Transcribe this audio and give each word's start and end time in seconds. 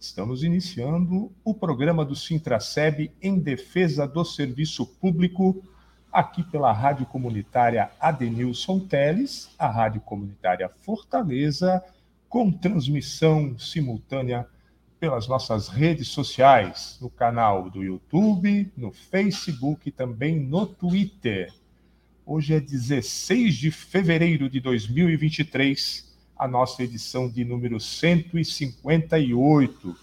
Estamos 0.00 0.44
iniciando 0.44 1.32
o 1.42 1.52
programa 1.52 2.04
do 2.04 2.14
Sintraceb 2.14 3.10
em 3.20 3.36
defesa 3.36 4.06
do 4.06 4.24
serviço 4.24 4.86
público, 4.86 5.60
aqui 6.12 6.44
pela 6.44 6.72
Rádio 6.72 7.04
Comunitária 7.04 7.90
Adenilson 7.98 8.78
Teles, 8.78 9.50
a 9.58 9.68
Rádio 9.68 10.00
Comunitária 10.00 10.68
Fortaleza, 10.68 11.82
com 12.28 12.52
transmissão 12.52 13.58
simultânea 13.58 14.46
pelas 15.00 15.26
nossas 15.26 15.66
redes 15.66 16.06
sociais, 16.06 16.96
no 17.00 17.10
canal 17.10 17.68
do 17.68 17.82
YouTube, 17.82 18.70
no 18.76 18.92
Facebook 18.92 19.88
e 19.88 19.92
também 19.92 20.38
no 20.38 20.64
Twitter. 20.64 21.52
Hoje 22.24 22.54
é 22.54 22.60
16 22.60 23.56
de 23.56 23.72
fevereiro 23.72 24.48
de 24.48 24.60
2023 24.60 26.07
a 26.38 26.46
nossa 26.46 26.84
edição 26.84 27.28
de 27.28 27.44
número 27.44 27.80
158, 27.80 29.96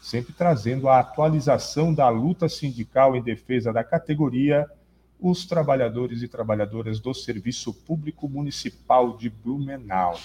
sempre 0.00 0.32
trazendo 0.32 0.88
a 0.88 1.00
atualização 1.00 1.92
da 1.92 2.08
luta 2.08 2.48
sindical 2.48 3.16
em 3.16 3.22
defesa 3.22 3.72
da 3.72 3.82
categoria 3.82 4.70
os 5.18 5.44
trabalhadores 5.44 6.22
e 6.22 6.28
trabalhadoras 6.28 7.00
do 7.00 7.12
Serviço 7.12 7.74
Público 7.74 8.28
Municipal 8.28 9.16
de 9.18 9.28
Blumenau. 9.28 10.16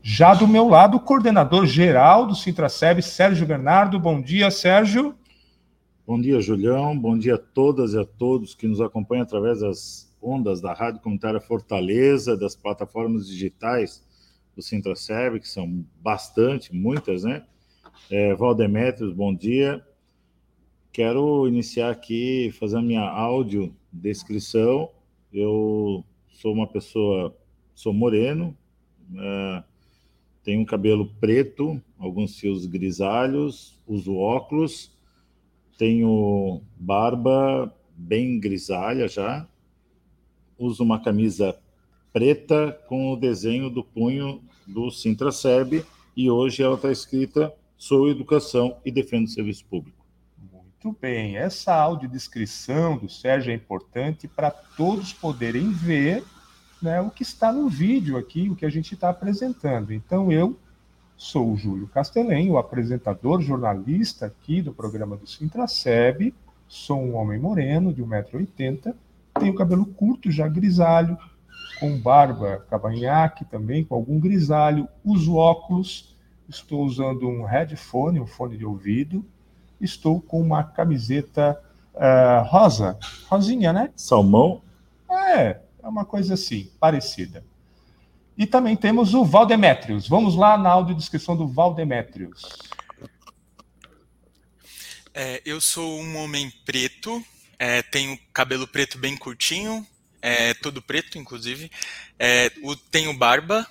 Já 0.00 0.32
do 0.34 0.46
meu 0.46 0.68
lado, 0.68 0.98
o 0.98 1.00
coordenador 1.00 1.66
geral 1.66 2.24
do 2.26 2.36
Sintraceb, 2.36 3.02
Sérgio 3.02 3.46
Bernardo. 3.46 3.98
Bom 3.98 4.20
dia, 4.20 4.50
Sérgio. 4.50 5.14
Bom 6.06 6.20
dia, 6.20 6.38
Julião. 6.40 6.96
Bom 6.96 7.18
dia 7.18 7.34
a 7.36 7.38
todas 7.38 7.94
e 7.94 7.98
a 7.98 8.04
todos 8.04 8.54
que 8.54 8.68
nos 8.68 8.80
acompanham 8.80 9.24
através 9.24 9.58
das 9.60 10.14
ondas 10.22 10.60
da 10.60 10.72
Rádio 10.72 11.00
Comunitária 11.00 11.40
Fortaleza, 11.40 12.36
das 12.36 12.54
plataformas 12.54 13.26
digitais 13.26 14.04
do 14.54 14.62
Sintraceb, 14.62 15.40
que 15.40 15.48
são 15.48 15.84
bastante, 16.00 16.74
muitas, 16.74 17.24
né? 17.24 17.44
É, 18.10 18.34
Valdemetrios, 18.34 19.12
bom 19.12 19.34
dia. 19.34 19.84
Quero 20.92 21.48
iniciar 21.48 21.90
aqui 21.90 22.52
fazendo 22.58 22.86
minha 22.86 23.08
áudio 23.08 23.74
descrição. 23.92 24.90
Eu 25.32 26.04
sou 26.28 26.52
uma 26.52 26.66
pessoa, 26.66 27.36
sou 27.74 27.92
moreno, 27.92 28.56
é, 29.16 29.64
tenho 30.44 30.60
um 30.60 30.64
cabelo 30.64 31.06
preto, 31.20 31.80
alguns 31.98 32.38
fios 32.38 32.66
grisalhos, 32.66 33.80
uso 33.86 34.16
óculos, 34.16 34.92
tenho 35.78 36.60
barba 36.76 37.74
bem 37.96 38.38
grisalha 38.38 39.08
já, 39.08 39.48
uso 40.58 40.82
uma 40.84 41.02
camisa 41.02 41.58
preta 42.14 42.78
com 42.86 43.12
o 43.12 43.16
desenho 43.16 43.68
do 43.68 43.82
punho 43.82 44.40
do 44.64 44.88
Sintraceb 44.88 45.84
e 46.16 46.30
hoje 46.30 46.62
ela 46.62 46.76
está 46.76 46.92
escrita 46.92 47.52
Sou 47.76 48.08
Educação 48.08 48.76
e 48.84 48.92
Defendo 48.92 49.24
o 49.24 49.30
Serviço 49.30 49.64
Público. 49.64 50.06
Muito 50.52 50.96
bem, 51.00 51.36
essa 51.36 51.74
audiodescrição 51.74 52.96
do 52.96 53.08
Sérgio 53.08 53.50
é 53.50 53.54
importante 53.56 54.28
para 54.28 54.52
todos 54.52 55.12
poderem 55.12 55.72
ver 55.72 56.22
né, 56.80 57.00
o 57.00 57.10
que 57.10 57.24
está 57.24 57.52
no 57.52 57.68
vídeo 57.68 58.16
aqui, 58.16 58.48
o 58.48 58.54
que 58.54 58.64
a 58.64 58.70
gente 58.70 58.94
está 58.94 59.08
apresentando. 59.08 59.92
Então, 59.92 60.30
eu 60.30 60.56
sou 61.16 61.52
o 61.52 61.56
Júlio 61.56 61.88
Castelém, 61.88 62.48
o 62.48 62.58
apresentador 62.58 63.40
jornalista 63.40 64.26
aqui 64.26 64.62
do 64.62 64.72
programa 64.72 65.16
do 65.16 65.26
Sintraceb, 65.26 66.32
sou 66.68 67.02
um 67.02 67.16
homem 67.16 67.40
moreno 67.40 67.92
de 67.92 68.04
1,80m, 68.04 68.94
tenho 69.40 69.54
cabelo 69.56 69.84
curto, 69.84 70.30
já 70.30 70.46
grisalho, 70.46 71.18
com 71.78 71.98
barba 71.98 72.64
cavanhaque 72.70 73.44
também, 73.44 73.84
com 73.84 73.94
algum 73.94 74.18
grisalho, 74.18 74.88
uso 75.04 75.36
óculos, 75.36 76.14
estou 76.48 76.84
usando 76.84 77.28
um 77.28 77.44
headphone, 77.44 78.20
um 78.20 78.26
fone 78.26 78.56
de 78.56 78.64
ouvido, 78.64 79.24
estou 79.80 80.20
com 80.20 80.40
uma 80.40 80.62
camiseta 80.62 81.60
uh, 81.94 82.46
rosa, 82.46 82.98
rosinha, 83.28 83.72
né? 83.72 83.90
Salmão? 83.96 84.62
É, 85.10 85.60
é 85.82 85.88
uma 85.88 86.04
coisa 86.04 86.34
assim, 86.34 86.70
parecida. 86.80 87.44
E 88.36 88.46
também 88.46 88.76
temos 88.76 89.14
o 89.14 89.24
Valdemétrios. 89.24 90.08
Vamos 90.08 90.34
lá 90.34 90.58
na 90.58 90.70
audiodescrição 90.70 91.36
do 91.36 91.46
Valdemétrios. 91.46 92.42
É, 95.12 95.40
eu 95.44 95.60
sou 95.60 96.00
um 96.00 96.16
homem 96.16 96.52
preto, 96.64 97.24
é, 97.56 97.82
tenho 97.82 98.18
cabelo 98.32 98.66
preto 98.66 98.98
bem 98.98 99.16
curtinho, 99.16 99.86
é, 100.24 100.54
todo 100.54 100.80
preto, 100.80 101.18
inclusive. 101.18 101.70
É, 102.18 102.50
o, 102.62 102.74
tenho 102.74 103.12
barba, 103.12 103.66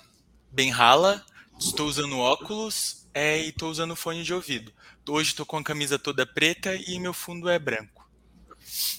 bem 0.52 0.70
rala, 0.70 1.20
estou 1.58 1.88
usando 1.88 2.16
óculos 2.16 3.08
é, 3.12 3.40
e 3.40 3.48
estou 3.48 3.68
usando 3.68 3.96
fone 3.96 4.22
de 4.22 4.32
ouvido. 4.32 4.72
Hoje 5.08 5.30
estou 5.30 5.44
com 5.44 5.56
a 5.56 5.64
camisa 5.64 5.98
toda 5.98 6.24
preta 6.24 6.76
e 6.76 7.00
meu 7.00 7.12
fundo 7.12 7.48
é 7.48 7.58
branco. 7.58 8.08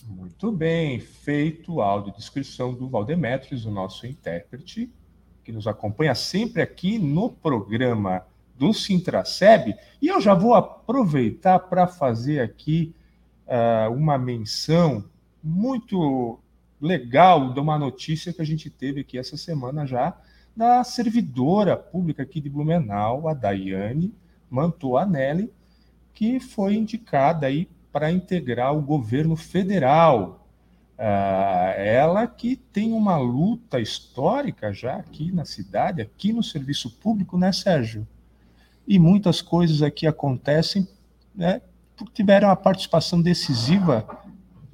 Muito 0.06 0.52
bem, 0.52 1.00
feito 1.00 1.80
a 1.80 1.86
audiodescrição 1.86 2.74
do 2.74 2.90
Valdemetres, 2.90 3.64
o 3.64 3.72
nosso 3.72 4.06
intérprete, 4.06 4.92
que 5.42 5.54
nos 5.54 5.66
acompanha 5.66 6.14
sempre 6.14 6.62
aqui 6.62 7.00
no 7.00 7.30
programa 7.30 8.26
do 8.58 8.74
Sintraceb. 8.74 9.74
E 10.02 10.10
eu 10.10 10.20
já 10.20 10.34
vou 10.34 10.56
aproveitar 10.56 11.60
para 11.60 11.88
fazer 11.88 12.42
aqui 12.42 12.94
uh, 13.48 13.94
uma 13.94 14.18
menção 14.18 15.06
muito 15.42 16.40
legal 16.86 17.52
de 17.52 17.60
uma 17.60 17.78
notícia 17.78 18.32
que 18.32 18.42
a 18.42 18.46
gente 18.46 18.70
teve 18.70 19.02
aqui 19.02 19.18
essa 19.18 19.36
semana 19.36 19.86
já, 19.86 20.16
da 20.56 20.84
servidora 20.84 21.76
pública 21.76 22.24
aqui 22.24 22.40
de 22.40 22.50
Blumenau, 22.50 23.28
a 23.28 23.34
Daiane 23.34 24.14
Mantuanelli, 24.50 25.52
que 26.14 26.40
foi 26.40 26.76
indicada 26.76 27.48
aí 27.48 27.68
para 27.92 28.12
integrar 28.12 28.74
o 28.76 28.82
governo 28.82 29.36
federal. 29.36 30.48
Ah, 30.98 31.74
ela 31.76 32.26
que 32.26 32.56
tem 32.56 32.94
uma 32.94 33.18
luta 33.18 33.82
histórica 33.82 34.72
já 34.72 34.96
aqui 34.96 35.32
na 35.32 35.44
cidade, 35.44 36.02
aqui 36.02 36.32
no 36.32 36.44
serviço 36.44 36.90
público, 36.90 37.38
né, 37.38 37.52
Sérgio? 37.52 38.08
E 38.88 38.98
muitas 38.98 39.42
coisas 39.42 39.82
aqui 39.82 40.08
acontecem, 40.08 40.88
né, 41.34 41.62
porque 41.98 42.14
tiveram 42.14 42.50
a 42.50 42.56
participação 42.56 43.22
decisiva 43.22 44.08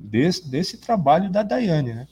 desse, 0.02 0.50
desse 0.50 0.78
trabalho 0.78 1.32
da 1.32 1.44
Daiane, 1.44 1.94
né? 1.94 2.08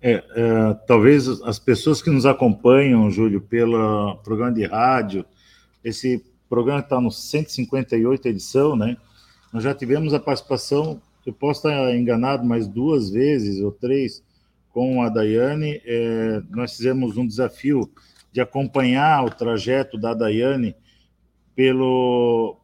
É, 0.00 0.12
é, 0.12 0.74
talvez 0.86 1.28
as 1.42 1.58
pessoas 1.58 2.00
que 2.00 2.10
nos 2.10 2.24
acompanham, 2.24 3.10
Júlio, 3.10 3.40
pelo 3.40 4.16
programa 4.18 4.52
de 4.52 4.64
rádio, 4.64 5.24
esse 5.82 6.24
programa 6.48 6.80
está 6.80 7.00
no 7.00 7.10
158 7.10 8.28
edição, 8.28 8.76
né? 8.76 8.96
Nós 9.52 9.64
já 9.64 9.74
tivemos 9.74 10.14
a 10.14 10.20
participação, 10.20 11.00
eu 11.26 11.32
posso 11.32 11.68
estar 11.68 11.94
enganado, 11.96 12.44
mais 12.44 12.68
duas 12.68 13.10
vezes 13.10 13.60
ou 13.60 13.72
três 13.72 14.22
com 14.70 15.02
a 15.02 15.08
Daiane. 15.08 15.80
É, 15.84 16.42
nós 16.50 16.76
fizemos 16.76 17.16
um 17.16 17.26
desafio 17.26 17.90
de 18.32 18.40
acompanhar 18.40 19.24
o 19.24 19.30
trajeto 19.30 19.98
da 19.98 20.14
Daiane 20.14 20.76
pelo 21.56 22.60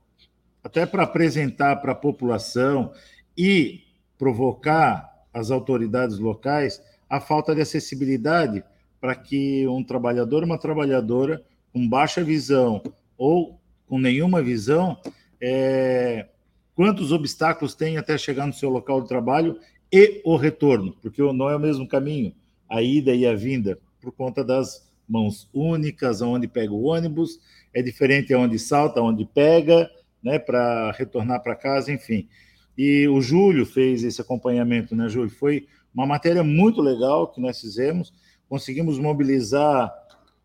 até 0.62 0.86
para 0.86 1.02
apresentar 1.02 1.76
para 1.76 1.92
a 1.92 1.96
população 1.96 2.92
e 3.36 3.83
provocar 4.24 5.26
as 5.34 5.50
autoridades 5.50 6.18
locais 6.18 6.82
a 7.10 7.20
falta 7.20 7.54
de 7.54 7.60
acessibilidade 7.60 8.64
para 8.98 9.14
que 9.14 9.68
um 9.68 9.84
trabalhador 9.84 10.42
uma 10.42 10.56
trabalhadora 10.56 11.44
com 11.74 11.86
baixa 11.86 12.24
visão 12.24 12.82
ou 13.18 13.60
com 13.86 13.98
nenhuma 13.98 14.42
visão, 14.42 14.96
é, 15.38 16.26
quantos 16.74 17.12
obstáculos 17.12 17.74
tem 17.74 17.98
até 17.98 18.16
chegar 18.16 18.46
no 18.46 18.54
seu 18.54 18.70
local 18.70 19.02
de 19.02 19.08
trabalho 19.08 19.58
e 19.92 20.22
o 20.24 20.36
retorno, 20.36 20.96
porque 21.02 21.20
não 21.20 21.50
é 21.50 21.56
o 21.56 21.60
mesmo 21.60 21.86
caminho, 21.86 22.34
a 22.66 22.80
ida 22.80 23.14
e 23.14 23.26
a 23.26 23.34
vinda, 23.34 23.78
por 24.00 24.10
conta 24.10 24.42
das 24.42 24.90
mãos 25.06 25.50
únicas, 25.52 26.22
onde 26.22 26.48
pega 26.48 26.72
o 26.72 26.84
ônibus, 26.84 27.38
é 27.74 27.82
diferente 27.82 28.32
aonde 28.32 28.58
salta, 28.58 29.02
onde 29.02 29.26
pega, 29.26 29.90
né, 30.22 30.38
para 30.38 30.92
retornar 30.92 31.42
para 31.42 31.54
casa, 31.54 31.92
enfim. 31.92 32.26
E 32.76 33.06
o 33.08 33.20
Júlio 33.20 33.64
fez 33.64 34.02
esse 34.02 34.20
acompanhamento, 34.20 34.94
né, 34.96 35.08
Júlio? 35.08 35.30
Foi 35.30 35.66
uma 35.94 36.06
matéria 36.06 36.42
muito 36.42 36.80
legal 36.80 37.28
que 37.28 37.40
nós 37.40 37.60
fizemos. 37.60 38.12
Conseguimos 38.48 38.98
mobilizar, 38.98 39.92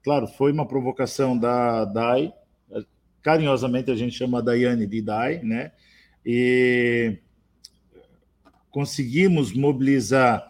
claro, 0.04 0.28
foi 0.28 0.52
uma 0.52 0.68
provocação 0.68 1.38
da 1.38 1.86
DAI, 1.86 2.34
carinhosamente 3.22 3.92
a 3.92 3.96
gente 3.96 4.16
chama 4.16 4.40
a 4.40 4.42
Daiane 4.42 4.88
de 4.88 5.02
DAI, 5.02 5.42
né? 5.44 5.72
E 6.26 7.18
conseguimos 8.70 9.54
mobilizar 9.54 10.48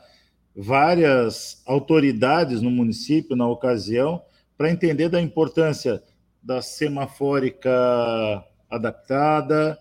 várias 0.56 1.64
autoridades 1.66 2.62
no 2.62 2.70
município 2.70 3.36
na 3.36 3.48
ocasião 3.48 4.22
para 4.58 4.70
entender 4.70 5.10
da 5.10 5.22
importância 5.22 6.04
da 6.44 6.62
semafórica 6.62 8.44
adaptada. 8.70 9.80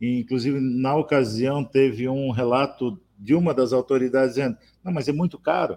Inclusive, 0.00 0.58
na 0.60 0.96
ocasião, 0.96 1.62
teve 1.62 2.08
um 2.08 2.30
relato 2.30 2.98
de 3.18 3.34
uma 3.34 3.52
das 3.52 3.72
autoridades 3.72 4.36
dizendo: 4.36 4.56
não, 4.82 4.92
mas 4.92 5.08
é 5.08 5.12
muito 5.12 5.38
caro. 5.38 5.76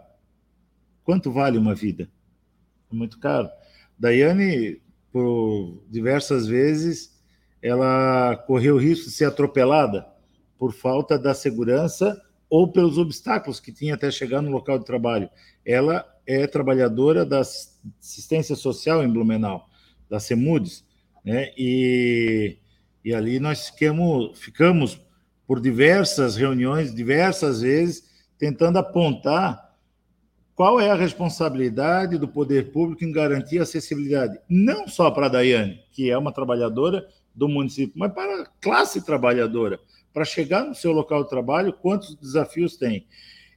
Quanto 1.03 1.31
vale 1.31 1.57
uma 1.57 1.75
vida? 1.75 2.09
É 2.91 2.95
muito 2.95 3.19
caro. 3.19 3.49
Daiane, 3.99 4.81
por 5.11 5.83
diversas 5.89 6.47
vezes, 6.47 7.21
ela 7.61 8.37
correu 8.47 8.75
o 8.75 8.79
risco 8.79 9.05
de 9.05 9.11
ser 9.11 9.25
atropelada 9.25 10.07
por 10.57 10.73
falta 10.73 11.19
da 11.19 11.33
segurança 11.33 12.21
ou 12.49 12.71
pelos 12.71 12.97
obstáculos 12.97 13.59
que 13.59 13.71
tinha 13.71 13.95
até 13.95 14.09
chegar 14.11 14.41
no 14.41 14.51
local 14.51 14.79
de 14.79 14.85
trabalho. 14.85 15.29
Ela 15.65 16.05
é 16.25 16.47
trabalhadora 16.47 17.25
da 17.25 17.41
assistência 17.41 18.55
social 18.55 19.03
em 19.03 19.11
Blumenau, 19.11 19.67
da 20.09 20.19
CEMUDES, 20.19 20.85
né? 21.25 21.51
E, 21.57 22.57
e 23.03 23.13
ali 23.13 23.39
nós 23.39 23.69
ficamos, 23.69 24.39
ficamos 24.39 24.99
por 25.45 25.59
diversas 25.59 26.35
reuniões, 26.35 26.93
diversas 26.93 27.61
vezes, 27.61 28.03
tentando 28.37 28.77
apontar 28.77 29.73
qual 30.55 30.79
é 30.79 30.89
a 30.89 30.95
responsabilidade 30.95 32.17
do 32.17 32.27
poder 32.27 32.71
público 32.71 33.03
em 33.03 33.11
garantir 33.11 33.59
a 33.59 33.63
acessibilidade, 33.63 34.39
não 34.47 34.87
só 34.87 35.09
para 35.09 35.25
a 35.25 35.29
Daiane, 35.29 35.81
que 35.91 36.09
é 36.09 36.17
uma 36.17 36.31
trabalhadora 36.31 37.07
do 37.33 37.49
município, 37.49 37.93
mas 37.95 38.13
para 38.13 38.43
a 38.43 38.45
classe 38.61 39.03
trabalhadora, 39.03 39.79
para 40.13 40.23
chegar 40.23 40.63
no 40.63 40.75
seu 40.75 40.91
local 40.91 41.23
de 41.23 41.29
trabalho, 41.29 41.73
quantos 41.73 42.15
desafios 42.15 42.77
tem. 42.77 43.07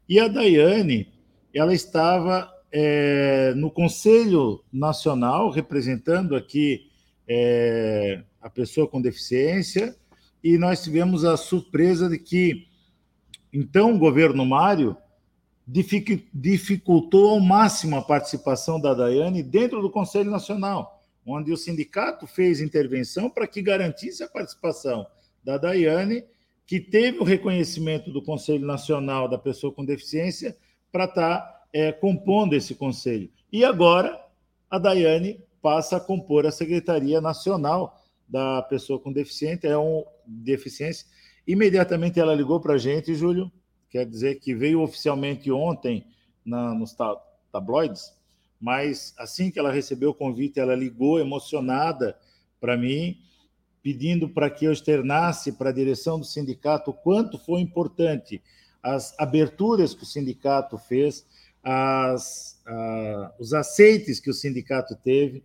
E 0.09 0.19
a 0.19 0.27
Daiane, 0.27 1.13
ela 1.55 1.75
estava 1.75 2.51
é, 2.73 3.53
no 3.55 3.71
Conselho 3.71 4.65
Nacional, 4.73 5.51
representando 5.51 6.35
aqui 6.35 6.91
é, 7.29 8.23
a 8.47 8.51
pessoa 8.51 8.87
com 8.87 9.03
deficiência, 9.03 9.97
e 10.43 10.57
nós 10.57 10.81
tivemos 10.81 11.25
a 11.25 11.37
surpresa 11.37 12.09
de 12.09 12.17
que, 12.17 12.69
então, 13.53 13.93
o 13.93 13.99
governo 13.99 14.47
Mário 14.47 14.97
dificultou 16.33 17.31
ao 17.31 17.41
máximo 17.41 17.97
a 17.97 18.03
participação 18.03 18.81
da 18.81 18.95
Daiane 18.95 19.43
dentro 19.43 19.83
do 19.83 19.91
Conselho 19.91 20.31
Nacional, 20.31 21.03
onde 21.27 21.53
o 21.53 21.57
sindicato 21.57 22.25
fez 22.25 22.61
intervenção 22.61 23.29
para 23.29 23.49
que 23.49 23.61
garantisse 23.61 24.23
a 24.23 24.29
participação 24.29 25.05
da 25.43 25.59
Daiane, 25.59 26.23
que 26.65 26.79
teve 26.79 27.19
o 27.19 27.25
reconhecimento 27.25 28.13
do 28.13 28.23
Conselho 28.23 28.65
Nacional 28.65 29.29
da 29.29 29.39
Pessoa 29.39 29.73
com 29.73 29.85
Deficiência 29.85 30.57
para 30.93 31.07
estar 31.07 31.39
tá, 31.41 31.63
é, 31.73 31.91
compondo 31.91 32.55
esse 32.55 32.77
conselho. 32.77 33.29
E 33.51 33.65
agora 33.65 34.17
a 34.71 34.79
Daiane 34.79 35.41
passa 35.61 35.97
a 35.97 36.01
compor 36.01 36.47
a 36.47 36.53
Secretaria 36.53 37.21
Nacional 37.21 38.06
da 38.29 38.63
Pessoa 38.63 38.99
com 38.99 39.13
Deficiência, 39.13 39.69
é 39.69 39.79
um 39.79 40.05
deficiência. 40.27 41.07
Imediatamente 41.47 42.19
ela 42.19 42.35
ligou 42.35 42.61
para 42.61 42.75
a 42.75 42.79
gente, 42.79 43.15
Júlio, 43.15 43.51
quer 43.89 44.05
dizer 44.05 44.41
que 44.41 44.55
veio 44.55 44.83
oficialmente 44.83 45.51
ontem 45.51 46.05
na, 46.45 46.75
nos 46.75 46.97
tabloides, 47.53 48.13
mas 48.61 49.15
assim 49.19 49.51
que 49.51 49.59
ela 49.59 49.71
recebeu 49.71 50.11
o 50.11 50.15
convite, 50.15 50.59
ela 50.59 50.75
ligou 50.75 51.21
emocionada 51.21 52.19
para 52.61 52.77
mim, 52.77 53.19
pedindo 53.83 54.29
para 54.29 54.51
que 54.51 54.65
eu 54.65 54.73
externasse 54.73 55.53
para 55.53 55.71
a 55.71 55.73
direção 55.73 56.19
do 56.19 56.25
sindicato 56.25 56.91
o 56.91 56.95
quanto 56.95 57.39
foi 57.39 57.61
importante 57.61 58.43
as 58.83 59.15
aberturas 59.19 59.95
que 59.95 60.03
o 60.03 60.07
sindicato 60.07 60.79
fez, 60.79 61.27
as, 61.63 62.61
os 63.39 63.53
aceites 63.53 64.21
que 64.21 64.31
o 64.31 64.35
sindicato 64.35 64.95
teve, 64.97 65.43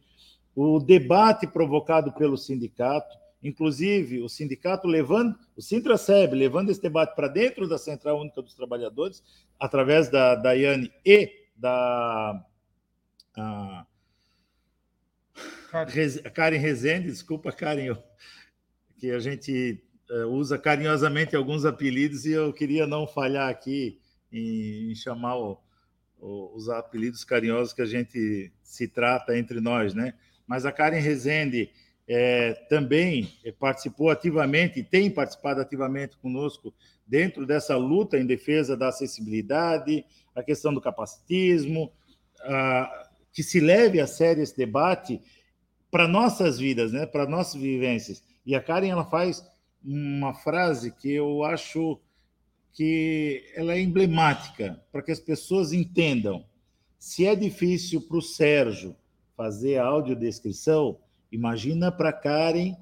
o 0.55 0.79
debate 0.79 1.47
provocado 1.47 2.11
pelo 2.13 2.37
sindicato, 2.37 3.17
inclusive 3.41 4.21
o 4.21 4.29
sindicato 4.29 4.87
levando, 4.87 5.37
o 5.55 5.61
Sintraceb 5.61 6.35
levando 6.35 6.69
esse 6.69 6.81
debate 6.81 7.15
para 7.15 7.27
dentro 7.27 7.67
da 7.67 7.77
Central 7.77 8.19
Única 8.19 8.41
dos 8.41 8.53
Trabalhadores, 8.53 9.23
através 9.59 10.09
da 10.09 10.35
Daiane 10.35 10.91
e 11.05 11.31
da 11.55 12.45
a, 13.35 13.85
Karen 16.33 16.57
Rezende, 16.57 17.07
desculpa, 17.07 17.51
Karen, 17.51 17.83
eu, 17.83 18.03
que 18.97 19.09
a 19.11 19.19
gente 19.19 19.81
uh, 20.09 20.27
usa 20.27 20.57
carinhosamente 20.57 21.35
alguns 21.35 21.63
apelidos 21.63 22.25
e 22.25 22.31
eu 22.31 22.51
queria 22.51 22.85
não 22.85 23.07
falhar 23.07 23.49
aqui 23.49 23.99
em, 24.31 24.91
em 24.91 24.95
chamar 24.95 25.37
o, 25.37 25.57
o, 26.19 26.55
os 26.55 26.67
apelidos 26.67 27.23
carinhosos 27.23 27.73
que 27.73 27.81
a 27.81 27.85
gente 27.85 28.51
se 28.61 28.87
trata 28.87 29.37
entre 29.37 29.61
nós, 29.61 29.93
né? 29.93 30.13
Mas 30.51 30.65
a 30.65 30.71
Karen 30.73 30.99
Rezende 30.99 31.71
é, 32.05 32.51
também 32.67 33.31
participou 33.57 34.09
ativamente, 34.09 34.83
tem 34.83 35.09
participado 35.09 35.61
ativamente 35.61 36.17
conosco 36.17 36.73
dentro 37.07 37.45
dessa 37.45 37.77
luta 37.77 38.19
em 38.19 38.25
defesa 38.25 38.75
da 38.75 38.89
acessibilidade, 38.89 40.03
a 40.35 40.43
questão 40.43 40.73
do 40.73 40.81
capacitismo, 40.81 41.89
a, 42.41 43.07
que 43.31 43.41
se 43.41 43.61
leve 43.61 44.01
a 44.01 44.05
sério 44.05 44.43
esse 44.43 44.57
debate 44.57 45.21
para 45.89 46.05
nossas 46.05 46.59
vidas, 46.59 46.91
né, 46.91 47.05
para 47.05 47.25
nossas 47.25 47.61
vivências. 47.61 48.21
E 48.45 48.53
a 48.53 48.61
Karen 48.61 48.89
ela 48.89 49.05
faz 49.05 49.49
uma 49.81 50.33
frase 50.33 50.91
que 50.91 51.13
eu 51.13 51.45
acho 51.45 51.97
que 52.73 53.41
ela 53.55 53.71
é 53.71 53.79
emblemática 53.79 54.83
para 54.91 55.01
que 55.01 55.13
as 55.13 55.19
pessoas 55.21 55.71
entendam. 55.71 56.43
Se 56.99 57.25
é 57.25 57.37
difícil 57.37 58.01
para 58.01 58.17
o 58.17 58.21
Sérgio 58.21 58.97
fazer 59.41 59.77
a 59.77 59.85
audiodescrição, 59.85 60.99
Imagina 61.31 61.91
para 61.91 62.11
Karen 62.11 62.75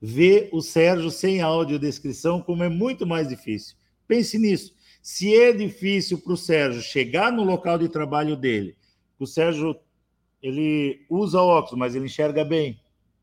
ver 0.00 0.48
o 0.52 0.62
Sérgio 0.62 1.10
sem 1.10 1.42
audiodescrição, 1.42 2.40
como 2.40 2.64
é 2.64 2.68
muito 2.68 3.06
mais 3.06 3.28
difícil. 3.28 3.76
Pense 4.06 4.38
nisso. 4.38 4.74
Se 5.02 5.34
é 5.34 5.52
difícil 5.52 6.18
para 6.18 6.32
o 6.32 6.36
Sérgio 6.36 6.80
chegar 6.80 7.30
no 7.30 7.44
local 7.44 7.78
de 7.78 7.88
trabalho 7.88 8.36
dele, 8.36 8.76
o 9.18 9.26
Sérgio 9.26 9.76
ele 10.42 11.04
usa 11.10 11.42
óculos, 11.42 11.78
mas 11.78 11.94
ele 11.94 12.06
enxerga 12.06 12.44
bem 12.44 12.80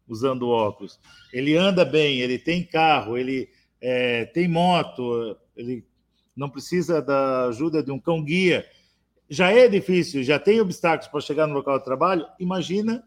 usando 0.08 0.50
óculos. 0.50 1.00
Ele 1.34 1.58
anda 1.58 1.84
bem, 1.84 2.20
ele 2.20 2.38
tem 2.38 2.64
carro, 2.64 3.18
ele 3.18 3.50
é, 3.82 4.26
tem 4.26 4.48
moto, 4.48 5.36
ele 5.56 5.84
não 6.36 6.50
precisa 6.50 7.02
da 7.02 7.48
ajuda 7.48 7.82
de 7.82 7.92
um 7.92 8.00
cão 8.00 8.24
guia. 8.24 8.66
Já 9.30 9.52
é 9.52 9.68
difícil, 9.68 10.24
já 10.24 10.40
tem 10.40 10.62
obstáculos 10.62 11.08
para 11.08 11.22
chegar 11.22 11.48
no 11.48 11.54
local 11.54 11.80
de 11.80 11.86
trabalho. 11.86 12.26
Imagina 12.40 13.04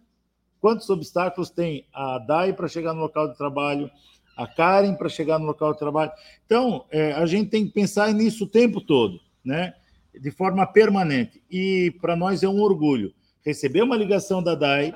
Quantos 0.61 0.91
obstáculos 0.91 1.51
tem 1.51 1.87
a 1.93 2.19
Dai 2.19 2.53
para 2.53 2.69
chegar 2.69 2.93
no 2.93 3.01
local 3.01 3.29
de 3.29 3.37
trabalho, 3.37 3.91
a 4.37 4.47
Karen 4.47 4.95
para 4.95 5.09
chegar 5.09 5.39
no 5.39 5.47
local 5.47 5.73
de 5.73 5.79
trabalho? 5.79 6.11
Então, 6.45 6.85
é, 6.91 7.13
a 7.13 7.25
gente 7.27 7.51
tem 7.51 7.67
que 7.67 7.73
pensar 7.73 8.13
nisso 8.13 8.45
o 8.45 8.49
tempo 8.49 8.81
todo, 8.81 9.21
né? 9.45 9.75
de 10.21 10.31
forma 10.33 10.67
permanente. 10.67 11.43
E 11.49 11.95
para 12.01 12.17
nós 12.17 12.43
é 12.43 12.49
um 12.49 12.61
orgulho 12.61 13.15
receber 13.45 13.83
uma 13.83 13.97
ligação 13.97 14.43
da 14.43 14.55
Dai 14.55 14.95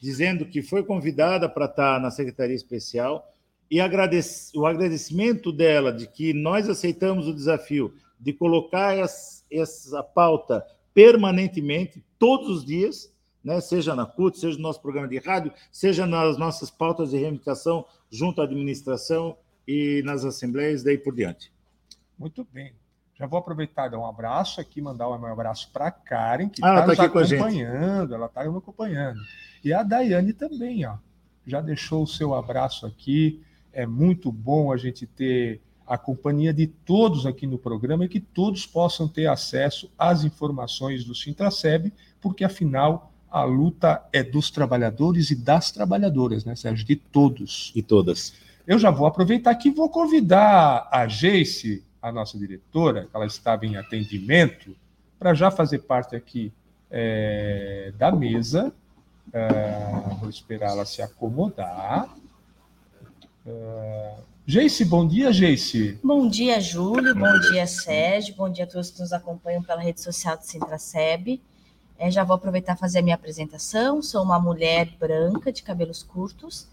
dizendo 0.00 0.44
que 0.44 0.62
foi 0.62 0.82
convidada 0.84 1.48
para 1.48 1.64
estar 1.64 2.00
na 2.00 2.10
Secretaria 2.10 2.54
Especial 2.54 3.32
e 3.70 3.80
agradece, 3.80 4.52
o 4.54 4.66
agradecimento 4.66 5.50
dela 5.50 5.92
de 5.92 6.06
que 6.06 6.34
nós 6.34 6.68
aceitamos 6.68 7.26
o 7.26 7.34
desafio 7.34 7.94
de 8.22 8.32
colocar 8.32 8.96
essa, 8.96 9.44
essa 9.50 10.02
pauta 10.02 10.64
permanentemente, 10.94 12.04
todos 12.18 12.48
os 12.48 12.64
dias, 12.64 13.12
né, 13.42 13.60
seja 13.60 13.94
na 13.94 14.06
CUT, 14.06 14.38
seja 14.38 14.56
no 14.56 14.62
nosso 14.62 14.80
programa 14.80 15.08
de 15.08 15.18
rádio, 15.18 15.52
seja 15.70 16.06
nas 16.06 16.38
nossas 16.38 16.70
pautas 16.70 17.10
de 17.10 17.16
reivindicação 17.16 17.84
junto 18.08 18.40
à 18.40 18.44
administração 18.44 19.36
e 19.66 20.02
nas 20.04 20.24
assembleias, 20.24 20.84
daí 20.84 20.96
por 20.96 21.14
diante. 21.14 21.52
Muito 22.16 22.46
bem. 22.52 22.72
Já 23.14 23.26
vou 23.26 23.38
aproveitar 23.38 23.86
e 23.86 23.90
dar 23.90 23.98
um 23.98 24.06
abraço 24.06 24.60
aqui, 24.60 24.80
mandar 24.80 25.08
um 25.08 25.26
abraço 25.26 25.70
para 25.72 25.88
a 25.88 25.90
Karen, 25.90 26.48
que 26.48 26.60
está 26.60 26.78
ah, 26.78 26.86
tá, 26.86 26.96
tá 26.96 27.04
acompanhando, 27.04 28.14
ela 28.14 28.26
está 28.26 28.44
me 28.44 28.56
acompanhando. 28.56 29.20
E 29.64 29.72
a 29.72 29.82
Daiane 29.82 30.32
também, 30.32 30.86
ó, 30.86 30.96
já 31.46 31.60
deixou 31.60 32.02
o 32.02 32.06
seu 32.06 32.34
abraço 32.34 32.86
aqui. 32.86 33.42
É 33.72 33.86
muito 33.86 34.30
bom 34.30 34.72
a 34.72 34.76
gente 34.76 35.06
ter 35.06 35.60
a 35.86 35.98
companhia 35.98 36.52
de 36.52 36.66
todos 36.66 37.26
aqui 37.26 37.46
no 37.46 37.58
programa 37.58 38.04
e 38.04 38.08
que 38.08 38.20
todos 38.20 38.66
possam 38.66 39.08
ter 39.08 39.26
acesso 39.26 39.90
às 39.98 40.24
informações 40.24 41.04
do 41.04 41.14
Sintraceb, 41.14 41.92
porque 42.20 42.44
afinal 42.44 43.12
a 43.30 43.44
luta 43.44 44.04
é 44.12 44.22
dos 44.22 44.50
trabalhadores 44.50 45.30
e 45.30 45.34
das 45.34 45.70
trabalhadoras, 45.70 46.44
né, 46.44 46.54
Sérgio? 46.54 46.86
De 46.86 46.96
todos. 46.96 47.72
E 47.74 47.82
todas. 47.82 48.34
Eu 48.66 48.78
já 48.78 48.90
vou 48.90 49.06
aproveitar 49.06 49.50
aqui 49.50 49.68
e 49.68 49.72
vou 49.72 49.88
convidar 49.88 50.88
a 50.92 51.08
Geice, 51.08 51.82
a 52.00 52.12
nossa 52.12 52.38
diretora, 52.38 53.06
que 53.06 53.16
ela 53.16 53.26
estava 53.26 53.64
em 53.64 53.76
atendimento, 53.76 54.76
para 55.18 55.34
já 55.34 55.50
fazer 55.50 55.78
parte 55.80 56.14
aqui 56.14 56.52
é, 56.90 57.92
da 57.96 58.12
mesa. 58.12 58.72
É, 59.32 60.14
vou 60.20 60.28
esperar 60.28 60.72
ela 60.72 60.84
se 60.84 61.00
acomodar. 61.00 62.14
É, 63.46 64.14
Geice, 64.44 64.84
bom 64.84 65.06
dia, 65.06 65.32
Geice. 65.32 66.00
Bom 66.02 66.28
dia, 66.28 66.60
Júlio. 66.60 67.14
Bom 67.14 67.38
dia, 67.52 67.64
Sérgio. 67.64 68.34
Bom 68.34 68.50
dia 68.50 68.64
a 68.64 68.66
todos 68.66 68.90
que 68.90 68.98
nos 68.98 69.12
acompanham 69.12 69.62
pela 69.62 69.80
rede 69.80 70.00
social 70.00 70.36
do 70.36 70.42
Sintraceb. 70.42 71.40
É, 71.96 72.10
já 72.10 72.24
vou 72.24 72.34
aproveitar 72.34 72.76
fazer 72.76 72.98
a 72.98 73.02
minha 73.02 73.14
apresentação. 73.14 74.02
Sou 74.02 74.20
uma 74.20 74.40
mulher 74.40 74.96
branca 74.98 75.52
de 75.52 75.62
cabelos 75.62 76.02
curtos. 76.02 76.68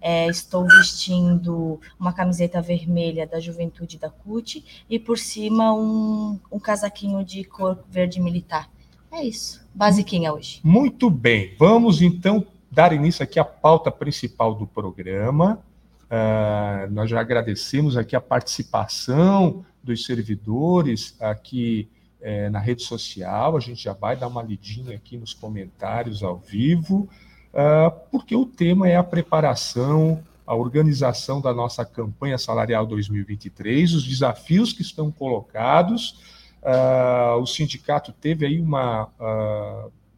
É, 0.00 0.28
estou 0.28 0.64
vestindo 0.64 1.78
uma 1.98 2.10
camiseta 2.10 2.62
vermelha 2.62 3.26
da 3.26 3.38
Juventude 3.38 3.98
da 3.98 4.08
CUT 4.08 4.64
e 4.88 4.98
por 4.98 5.18
cima 5.18 5.74
um, 5.74 6.40
um 6.50 6.58
casaquinho 6.58 7.22
de 7.22 7.44
cor 7.44 7.84
verde 7.90 8.18
militar. 8.18 8.70
É 9.12 9.22
isso, 9.22 9.60
basiquinha 9.74 10.32
hoje. 10.32 10.60
Muito 10.64 11.10
bem, 11.10 11.54
vamos 11.58 12.00
então 12.00 12.46
dar 12.70 12.94
início 12.94 13.22
aqui 13.22 13.38
à 13.38 13.44
pauta 13.44 13.90
principal 13.90 14.54
do 14.54 14.66
programa. 14.66 15.62
Uh, 16.10 16.90
nós 16.90 17.08
já 17.08 17.20
agradecemos 17.20 17.96
aqui 17.96 18.16
a 18.16 18.20
participação 18.20 19.64
dos 19.82 20.04
servidores 20.04 21.14
aqui 21.20 21.88
é, 22.20 22.50
na 22.50 22.58
rede 22.58 22.82
social, 22.82 23.56
a 23.56 23.60
gente 23.60 23.82
já 23.82 23.92
vai 23.92 24.16
dar 24.16 24.26
uma 24.26 24.42
lidinha 24.42 24.96
aqui 24.96 25.16
nos 25.16 25.32
comentários 25.32 26.22
ao 26.22 26.36
vivo, 26.36 27.08
uh, 27.54 27.90
porque 28.10 28.34
o 28.34 28.44
tema 28.44 28.88
é 28.88 28.96
a 28.96 29.04
preparação, 29.04 30.22
a 30.46 30.54
organização 30.54 31.40
da 31.40 31.54
nossa 31.54 31.84
campanha 31.84 32.36
salarial 32.36 32.84
2023, 32.84 33.94
os 33.94 34.04
desafios 34.04 34.72
que 34.72 34.82
estão 34.82 35.10
colocados. 35.10 36.20
Uh, 36.60 37.40
o 37.40 37.46
sindicato 37.46 38.12
teve 38.12 38.44
aí 38.44 38.60
uma, 38.60 39.08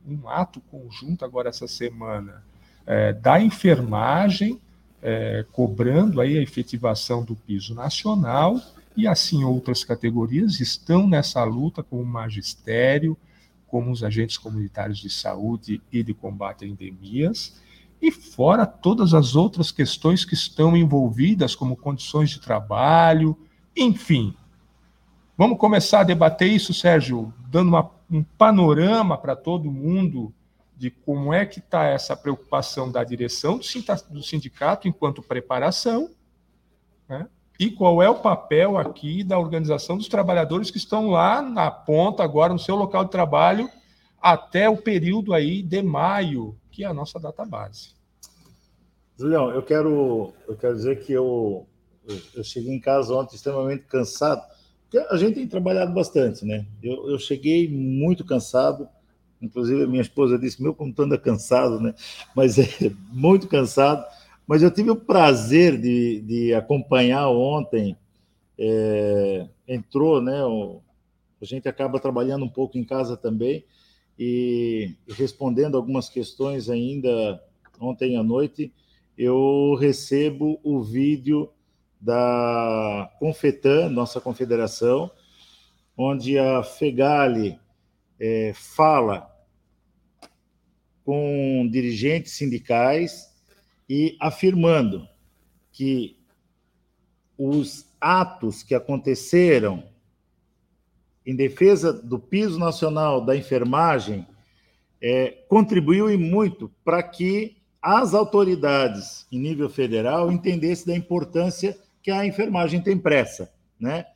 um 0.09 0.29
ato 0.29 0.61
conjunto 0.63 1.25
agora 1.25 1.51
essa 1.51 1.69
semana 1.69 2.43
é, 2.87 3.13
da 3.13 3.41
enfermagem, 3.41 4.61
é, 5.03 5.45
cobrando 5.51 6.21
aí 6.21 6.39
a 6.39 6.43
efetivação 6.43 7.25
do 7.25 7.35
piso 7.35 7.75
nacional, 7.75 8.61
e 8.97 9.07
assim 9.07 9.43
outras 9.43 9.83
categorias 9.83 10.61
estão 10.61 11.09
nessa 11.09 11.43
luta 11.45 11.83
como 11.83 12.03
o 12.03 12.07
magistério, 12.07 13.17
como 13.67 13.91
os 13.91 14.05
agentes 14.05 14.37
comunitários 14.37 14.99
de 14.99 15.11
saúde 15.11 15.81
e 15.91 16.03
de 16.03 16.15
combate 16.15 16.65
a 16.65 16.69
endemias, 16.69 17.61
e 18.01 18.11
fora 18.11 18.67
todas 18.67 19.15
as 19.15 19.35
outras 19.35 19.71
questões 19.71 20.25
que 20.25 20.35
estão 20.35 20.77
envolvidas, 20.77 21.55
como 21.55 21.77
condições 21.77 22.31
de 22.31 22.41
trabalho, 22.41 23.37
enfim. 23.77 24.35
Vamos 25.39 25.59
começar 25.59 26.01
a 26.01 26.05
debater 26.05 26.49
isso, 26.49 26.75
Sérgio, 26.75 27.33
dando 27.49 27.69
uma, 27.69 27.91
um 28.11 28.23
panorama 28.23 29.17
para 29.17 29.35
todo 29.35 29.71
mundo 29.71 30.33
de 30.83 30.91
como 30.91 31.33
é 31.33 31.47
que 31.47 31.61
está 31.61 31.85
essa 31.85 32.17
preocupação 32.17 32.91
da 32.91 33.05
direção 33.05 33.61
do 34.11 34.21
sindicato 34.21 34.89
enquanto 34.89 35.23
preparação, 35.23 36.11
né? 37.09 37.29
e 37.57 37.71
qual 37.71 38.03
é 38.03 38.11
o 38.11 38.19
papel 38.19 38.77
aqui 38.77 39.23
da 39.23 39.39
organização 39.39 39.97
dos 39.97 40.09
trabalhadores 40.09 40.73
que 40.73 40.79
estão 40.79 41.09
lá 41.09 41.41
na 41.41 41.71
ponta 41.71 42.25
agora 42.25 42.53
no 42.53 42.59
seu 42.59 42.75
local 42.75 43.05
de 43.05 43.13
trabalho 43.13 43.71
até 44.21 44.69
o 44.69 44.77
período 44.77 45.33
aí 45.33 45.63
de 45.63 45.81
maio, 45.83 46.59
que 46.69 46.83
é 46.83 46.89
a 46.89 46.95
nossa 46.95 47.21
data 47.21 47.45
base. 47.45 47.91
Julião, 49.17 49.51
eu 49.53 49.63
quero, 49.63 50.33
eu 50.49 50.57
quero 50.57 50.75
dizer 50.75 51.05
que 51.05 51.13
eu, 51.13 51.65
eu 52.35 52.43
cheguei 52.43 52.75
em 52.75 52.81
casa 52.81 53.15
ontem 53.15 53.37
extremamente 53.37 53.85
cansado, 53.85 54.43
porque 54.83 54.99
a 54.99 55.17
gente 55.17 55.37
tem 55.37 55.47
trabalhado 55.47 55.95
bastante, 55.95 56.45
né? 56.45 56.67
Eu, 56.83 57.09
eu 57.09 57.21
cheguei 57.21 57.69
muito 57.69 58.25
cansado, 58.25 58.89
inclusive 59.43 59.83
a 59.83 59.87
minha 59.87 60.01
esposa 60.01 60.39
disse, 60.39 60.63
meu 60.63 60.73
computador 60.73 61.07
anda 61.07 61.19
cansado, 61.19 61.81
né? 61.81 61.95
Mas 62.35 62.59
é 62.59 62.67
muito 63.13 63.49
cansado, 63.49 64.07
mas 64.47 64.63
eu 64.63 64.71
tive 64.71 64.91
o 64.91 64.97
prazer 64.97 65.79
de, 65.81 66.21
de 66.21 66.55
acompanhar 66.55 67.29
ontem. 67.29 67.97
É, 68.59 69.49
entrou, 69.67 70.23
né? 70.23 70.45
O, 70.45 70.81
a 71.41 71.45
gente 71.45 71.69
acaba 71.69 71.99
trabalhando 71.99 72.45
um 72.45 72.49
pouco 72.49 72.79
em 72.79 72.85
casa 72.85 73.17
também 73.17 73.65
e 74.19 74.95
respondendo 75.09 75.77
algumas 75.77 76.09
questões 76.09 76.71
ainda 76.71 77.43
ontem 77.81 78.17
à 78.17 78.23
noite. 78.23 78.73
Eu 79.19 79.77
recebo 79.79 80.61
o 80.63 80.81
vídeo 80.81 81.51
da 82.01 83.11
Confetan, 83.19 83.89
nossa 83.89 84.21
confederação, 84.21 85.11
onde 85.97 86.39
a 86.39 86.63
Fegali 86.63 87.59
é, 88.19 88.53
fala 88.55 89.32
com 91.05 91.69
dirigentes 91.71 92.33
sindicais 92.33 93.31
e 93.89 94.17
afirmando 94.21 95.07
que 95.73 96.17
os 97.37 97.87
atos 98.01 98.63
que 98.63 98.75
aconteceram 98.75 99.85
em 101.25 101.35
defesa 101.35 101.93
do 101.93 102.19
piso 102.19 102.59
nacional 102.59 103.25
da 103.25 103.37
enfermagem 103.37 104.27
é, 105.01 105.31
contribuiu 105.49 106.11
e 106.11 106.17
muito 106.17 106.71
para 106.85 107.03
que 107.03 107.57
as 107.81 108.15
autoridades 108.15 109.27
em 109.33 109.41
nível 109.41 109.69
federal 109.69 110.31
entendessem 110.31 110.87
da 110.87 110.97
importância 110.97 111.77
que 112.03 112.11
a 112.11 112.25
enfermagem 112.25 112.81
tem 112.81 112.97
pressa, 112.97 113.53
né? 113.79 114.07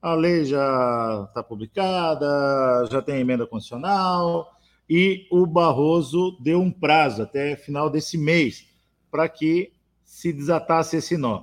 A 0.00 0.14
lei 0.14 0.44
já 0.44 1.26
está 1.28 1.42
publicada, 1.42 2.86
já 2.90 3.00
tem 3.00 3.20
emenda 3.20 3.46
constitucional 3.46 4.55
e 4.88 5.26
o 5.30 5.46
Barroso 5.46 6.36
deu 6.40 6.60
um 6.60 6.70
prazo 6.70 7.22
até 7.22 7.56
final 7.56 7.90
desse 7.90 8.16
mês 8.16 8.66
para 9.10 9.28
que 9.28 9.72
se 10.04 10.32
desatasse 10.32 10.96
esse 10.96 11.16
nó. 11.16 11.42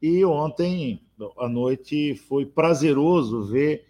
E 0.00 0.24
ontem 0.24 1.00
à 1.38 1.48
noite 1.48 2.14
foi 2.14 2.46
prazeroso 2.46 3.44
ver 3.44 3.86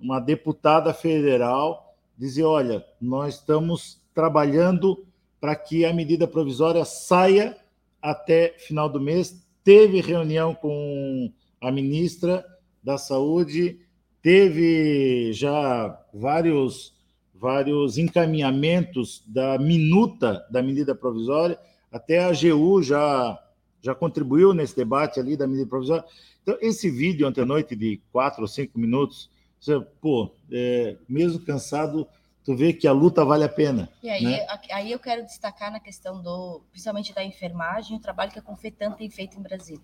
uma 0.00 0.18
deputada 0.18 0.92
federal 0.92 1.94
dizer: 2.16 2.44
olha, 2.44 2.84
nós 3.00 3.36
estamos 3.36 4.00
trabalhando 4.14 5.04
para 5.40 5.56
que 5.56 5.84
a 5.84 5.92
medida 5.92 6.26
provisória 6.26 6.84
saia 6.84 7.56
até 8.00 8.54
final 8.58 8.88
do 8.88 9.00
mês. 9.00 9.44
Teve 9.64 10.00
reunião 10.00 10.54
com 10.54 11.32
a 11.60 11.70
ministra 11.70 12.44
da 12.82 12.98
Saúde, 12.98 13.80
teve 14.20 15.32
já 15.32 16.00
vários, 16.12 16.94
vários 17.42 17.98
encaminhamentos 17.98 19.24
da 19.26 19.58
minuta 19.58 20.46
da 20.48 20.62
medida 20.62 20.94
provisória 20.94 21.58
até 21.90 22.20
a 22.20 22.28
AGU 22.28 22.80
já, 22.84 23.36
já 23.82 23.96
contribuiu 23.96 24.54
nesse 24.54 24.76
debate 24.76 25.18
ali 25.18 25.36
da 25.36 25.44
medida 25.44 25.68
provisória. 25.68 26.04
Então, 26.40 26.56
esse 26.60 26.88
vídeo 26.88 27.26
ontem 27.26 27.40
à 27.40 27.44
noite 27.44 27.74
de 27.74 28.00
quatro 28.12 28.42
ou 28.42 28.48
cinco 28.48 28.78
minutos, 28.78 29.28
você, 29.58 29.80
pô, 30.00 30.30
é, 30.52 30.96
mesmo 31.08 31.40
cansado, 31.40 32.06
tu 32.44 32.54
vê 32.54 32.72
que 32.72 32.86
a 32.86 32.92
luta 32.92 33.24
vale 33.24 33.42
a 33.42 33.48
pena. 33.48 33.88
E 34.00 34.08
aí, 34.08 34.22
né? 34.22 34.46
aí 34.70 34.92
eu 34.92 35.00
quero 35.00 35.24
destacar 35.24 35.72
na 35.72 35.80
questão 35.80 36.22
do, 36.22 36.62
principalmente 36.70 37.12
da 37.12 37.24
enfermagem, 37.24 37.96
o 37.96 38.00
trabalho 38.00 38.30
que 38.30 38.38
a 38.38 38.42
Confetan 38.42 38.92
tem 38.92 39.10
feito 39.10 39.36
em 39.36 39.42
Brasília. 39.42 39.82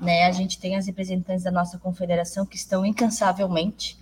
Né? 0.00 0.24
A 0.24 0.32
gente 0.32 0.58
tem 0.58 0.74
as 0.74 0.88
representantes 0.88 1.44
da 1.44 1.52
nossa 1.52 1.78
confederação 1.78 2.44
que 2.44 2.56
estão 2.56 2.84
incansavelmente 2.84 3.96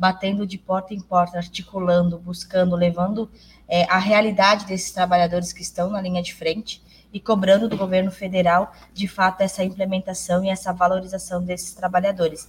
batendo 0.00 0.46
de 0.46 0.56
porta 0.56 0.94
em 0.94 0.98
porta, 0.98 1.36
articulando, 1.36 2.18
buscando, 2.18 2.74
levando 2.74 3.30
é, 3.68 3.84
a 3.84 3.98
realidade 3.98 4.64
desses 4.64 4.92
trabalhadores 4.92 5.52
que 5.52 5.60
estão 5.60 5.90
na 5.90 6.00
linha 6.00 6.22
de 6.22 6.32
frente 6.32 6.82
e 7.12 7.20
cobrando 7.20 7.68
do 7.68 7.76
governo 7.76 8.10
federal, 8.10 8.72
de 8.94 9.06
fato, 9.06 9.42
essa 9.42 9.62
implementação 9.62 10.42
e 10.42 10.48
essa 10.48 10.72
valorização 10.72 11.44
desses 11.44 11.74
trabalhadores. 11.74 12.48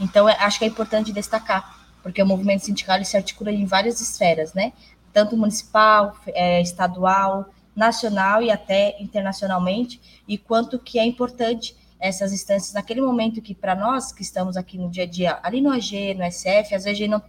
Então, 0.00 0.26
é, 0.26 0.38
acho 0.40 0.58
que 0.58 0.64
é 0.64 0.68
importante 0.68 1.12
destacar, 1.12 1.86
porque 2.02 2.22
o 2.22 2.26
movimento 2.26 2.64
sindical 2.64 3.04
se 3.04 3.14
articula 3.14 3.52
em 3.52 3.66
várias 3.66 4.00
esferas, 4.00 4.54
né? 4.54 4.72
Tanto 5.12 5.36
municipal, 5.36 6.16
é, 6.28 6.62
estadual, 6.62 7.50
nacional 7.74 8.42
e 8.42 8.50
até 8.50 8.96
internacionalmente, 8.98 10.00
e 10.26 10.38
quanto 10.38 10.78
que 10.78 10.98
é 10.98 11.04
importante 11.04 11.76
essas 11.98 12.32
instâncias 12.32 12.72
naquele 12.74 13.00
momento 13.00 13.40
que 13.40 13.54
para 13.54 13.74
nós 13.74 14.12
que 14.12 14.22
estamos 14.22 14.56
aqui 14.56 14.78
no 14.78 14.90
dia 14.90 15.04
a 15.04 15.06
dia, 15.06 15.38
ali 15.42 15.60
no 15.60 15.70
AG, 15.70 16.14
no 16.14 16.30
SF, 16.30 16.74
às 16.74 16.84
vezes 16.84 16.86
a 16.86 16.94
gente 16.94 17.08
não 17.08 17.22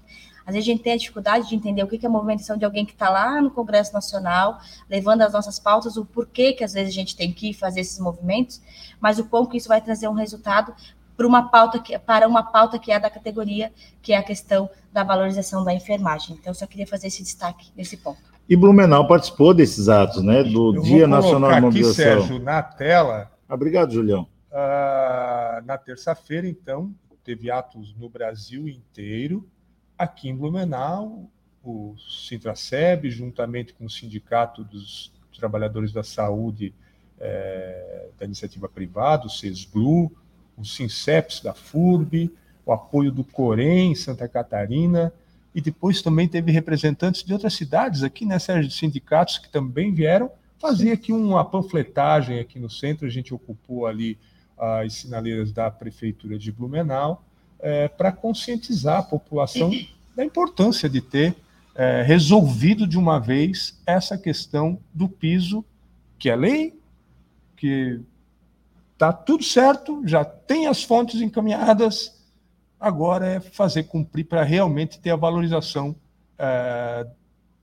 às 0.48 0.54
vezes 0.54 0.70
a 0.70 0.72
gente 0.72 0.82
tem 0.82 0.94
a 0.94 0.98
dificuldade 0.98 1.50
de 1.50 1.56
entender 1.56 1.84
o 1.84 1.88
que 1.88 2.06
é 2.06 2.08
a 2.08 2.10
movimentação 2.10 2.58
de 2.58 2.64
alguém 2.64 2.86
que 2.86 2.94
está 2.94 3.10
lá 3.10 3.42
no 3.42 3.52
Congresso 3.52 3.94
Nacional, 3.94 4.60
levando 4.90 5.22
as 5.22 5.34
nossas 5.34 5.60
pautas, 5.60 5.98
o 5.98 6.06
porquê 6.06 6.54
que 6.54 6.64
às 6.64 6.72
vezes 6.72 6.94
a 6.94 6.96
gente 6.96 7.18
tem 7.18 7.34
que 7.34 7.54
fazer 7.54 7.82
esses 7.82 8.00
movimentos, 8.00 8.62
mas 8.98 9.20
o 9.20 9.26
quão 9.26 9.46
que 9.46 9.58
isso 9.58 9.68
vai 9.68 9.82
trazer 9.82 10.08
um 10.08 10.14
resultado 10.14 10.74
para 11.18 11.28
uma 11.28 11.50
pauta 11.50 11.80
que, 11.80 12.00
para 12.00 12.26
uma 12.26 12.44
pauta 12.44 12.80
que 12.80 12.94
é 12.94 13.00
da 13.00 13.10
categoria, 13.10 13.74
que 14.02 14.14
é 14.14 14.18
a 14.18 14.24
questão 14.24 14.70
da 14.94 15.04
valorização 15.04 15.66
da 15.66 15.74
enfermagem. 15.74 16.38
Então, 16.40 16.52
eu 16.52 16.56
só 16.56 16.66
queria 16.66 16.88
fazer 16.88 17.08
esse 17.08 17.24
destaque 17.24 17.68
nesse 17.76 17.98
ponto. 17.98 18.22
E 18.48 18.56
Blumenau 18.56 19.06
participou 19.06 19.54
desses 19.54 19.90
atos, 19.90 20.24
né? 20.24 20.44
Do 20.44 20.76
eu 20.76 20.82
Dia 20.82 21.08
Nacional 21.08 21.54
de 21.56 21.60
Mobilização. 21.60 22.14
Aqui, 22.14 22.22
Sérgio, 22.22 22.40
na 22.42 22.64
tela. 22.64 23.30
Obrigado, 23.50 23.92
Julião. 23.92 24.28
Uh, 24.50 25.66
na 25.66 25.78
terça-feira, 25.78 26.48
então, 26.48 26.94
teve 27.24 27.52
atos 27.52 27.94
no 27.96 28.08
Brasil 28.08 28.68
inteiro. 28.68 29.48
Aqui 29.98 30.30
em 30.30 30.36
Blumenau, 30.36 31.30
o 31.64 31.96
Sintraceb, 31.98 33.10
juntamente 33.10 33.74
com 33.74 33.86
o 33.86 33.90
Sindicato 33.90 34.64
dos 34.64 35.12
Trabalhadores 35.38 35.92
da 35.92 36.04
Saúde 36.04 36.74
é, 37.20 38.10
da 38.18 38.26
Iniciativa 38.26 38.70
Privada, 38.70 39.28
o 39.28 39.30
CESBLU, 39.30 40.12
o 40.58 40.64
SINCEPS 40.64 41.42
da 41.42 41.54
FURB, 41.54 42.32
o 42.66 42.72
apoio 42.72 43.12
do 43.12 43.24
Corém, 43.24 43.94
Santa 43.94 44.28
Catarina, 44.28 45.12
e 45.54 45.62
depois 45.62 46.02
também 46.02 46.28
teve 46.28 46.52
representantes 46.52 47.24
de 47.24 47.34
outras 47.34 47.54
cidades 47.54 48.04
aqui, 48.04 48.26
né, 48.26 48.40
Sérgio, 48.40 48.70
de 48.70 48.76
sindicatos 48.76 49.38
que 49.38 49.50
também 49.50 49.94
vieram 49.94 50.32
fazer 50.60 50.92
aqui 50.92 51.12
uma 51.12 51.46
panfletagem 51.46 52.40
aqui 52.40 52.60
no 52.60 52.70
centro, 52.70 53.06
a 53.06 53.10
gente 53.10 53.34
ocupou 53.34 53.86
ali 53.86 54.18
as 54.58 54.94
sinaleiras 54.94 55.52
da 55.52 55.70
Prefeitura 55.70 56.38
de 56.38 56.52
Blumenau, 56.52 57.24
é, 57.60 57.88
para 57.88 58.12
conscientizar 58.12 59.00
a 59.00 59.04
população 59.04 59.72
da 60.16 60.24
importância 60.24 60.90
de 60.90 61.02
ter 61.02 61.36
é, 61.76 62.02
resolvido 62.02 62.88
de 62.88 62.98
uma 62.98 63.20
vez 63.20 63.80
essa 63.86 64.18
questão 64.18 64.80
do 64.94 65.08
piso, 65.08 65.64
que 66.18 66.30
é 66.30 66.36
lei, 66.36 66.80
que 67.56 68.00
está 68.94 69.14
tudo 69.14 69.44
certo, 69.44 70.02
já 70.06 70.26
tem 70.26 70.66
as 70.66 70.84
fontes 70.84 71.22
encaminhadas, 71.22 72.26
agora 72.80 73.28
é 73.28 73.40
fazer 73.40 73.84
cumprir 73.84 74.26
para 74.26 74.44
realmente 74.44 75.00
ter 75.00 75.12
a 75.12 75.16
valorização 75.16 75.96
é, 76.38 77.08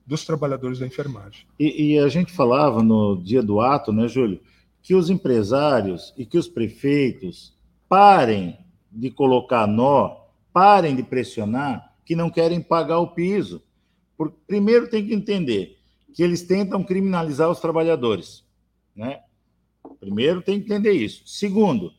dos 0.05 0.25
trabalhadores 0.25 0.79
da 0.79 0.87
enfermagem. 0.87 1.45
E, 1.59 1.93
e, 1.93 1.99
a 1.99 2.07
gente 2.07 2.31
falava 2.31 2.81
no 2.81 3.17
dia 3.21 3.41
do 3.41 3.59
ato, 3.59 3.91
né, 3.91 4.07
Júlio, 4.07 4.39
que 4.85 4.93
os 4.93 5.09
empresários 5.09 6.13
e 6.15 6.27
que 6.27 6.37
os 6.37 6.47
prefeitos 6.47 7.57
parem 7.89 8.55
de 8.91 9.09
colocar 9.09 9.65
nó, 9.65 10.15
parem 10.53 10.95
de 10.95 11.01
pressionar, 11.01 11.97
que 12.05 12.15
não 12.15 12.29
querem 12.29 12.61
pagar 12.61 12.99
o 12.99 13.07
piso. 13.07 13.63
Por, 14.15 14.29
primeiro 14.45 14.87
tem 14.87 15.03
que 15.03 15.11
entender 15.11 15.79
que 16.13 16.21
eles 16.21 16.43
tentam 16.43 16.83
criminalizar 16.83 17.49
os 17.49 17.59
trabalhadores, 17.59 18.45
né? 18.95 19.23
Primeiro 19.99 20.43
tem 20.43 20.59
que 20.59 20.65
entender 20.67 20.91
isso. 20.91 21.23
Segundo, 21.25 21.91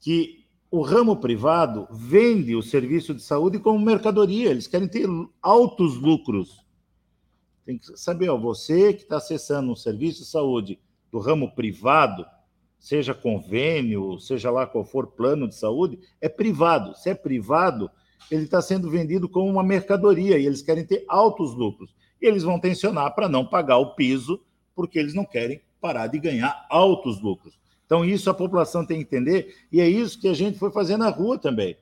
que 0.00 0.46
o 0.70 0.80
ramo 0.80 1.16
privado 1.16 1.88
vende 1.90 2.54
o 2.54 2.62
serviço 2.62 3.12
de 3.12 3.22
saúde 3.22 3.58
como 3.58 3.84
mercadoria, 3.84 4.48
eles 4.48 4.68
querem 4.68 4.86
ter 4.86 5.08
altos 5.42 5.96
lucros. 5.96 6.64
Tem 7.66 7.78
que 7.78 7.96
saber, 7.96 8.28
ó, 8.28 8.38
você 8.38 8.94
que 8.94 9.02
está 9.02 9.16
acessando 9.16 9.72
um 9.72 9.76
serviço 9.76 10.20
de 10.20 10.28
saúde 10.28 10.78
do 11.10 11.18
ramo 11.18 11.54
privado, 11.54 12.26
seja 12.78 13.14
convênio, 13.14 14.18
seja 14.18 14.50
lá 14.50 14.66
qual 14.66 14.84
for 14.84 15.06
plano 15.06 15.48
de 15.48 15.54
saúde, 15.54 15.98
é 16.20 16.28
privado. 16.28 16.94
Se 16.96 17.10
é 17.10 17.14
privado, 17.14 17.90
ele 18.30 18.44
está 18.44 18.60
sendo 18.62 18.90
vendido 18.90 19.28
como 19.28 19.50
uma 19.50 19.62
mercadoria 19.62 20.38
e 20.38 20.46
eles 20.46 20.62
querem 20.62 20.84
ter 20.84 21.04
altos 21.08 21.54
lucros. 21.54 21.94
E 22.20 22.26
eles 22.26 22.42
vão 22.42 22.58
tensionar 22.58 23.14
para 23.14 23.28
não 23.28 23.44
pagar 23.44 23.78
o 23.78 23.94
piso, 23.94 24.40
porque 24.74 24.98
eles 24.98 25.14
não 25.14 25.24
querem 25.24 25.60
parar 25.80 26.06
de 26.08 26.18
ganhar 26.18 26.66
altos 26.68 27.20
lucros. 27.20 27.58
Então, 27.86 28.04
isso 28.04 28.28
a 28.28 28.34
população 28.34 28.84
tem 28.84 28.98
que 28.98 29.04
entender, 29.04 29.56
e 29.72 29.80
é 29.80 29.88
isso 29.88 30.20
que 30.20 30.28
a 30.28 30.34
gente 30.34 30.58
foi 30.58 30.70
fazer 30.70 30.98
na 30.98 31.08
rua 31.08 31.38
também, 31.38 31.76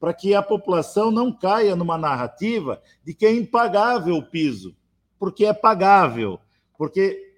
para 0.00 0.14
que 0.14 0.34
a 0.34 0.42
população 0.42 1.10
não 1.10 1.30
caia 1.30 1.76
numa 1.76 1.98
narrativa 1.98 2.80
de 3.04 3.12
que 3.12 3.26
é 3.26 3.32
impagável 3.32 4.16
o 4.16 4.22
piso, 4.22 4.74
porque 5.18 5.44
é 5.44 5.52
pagável. 5.52 6.40
Porque 6.78 7.31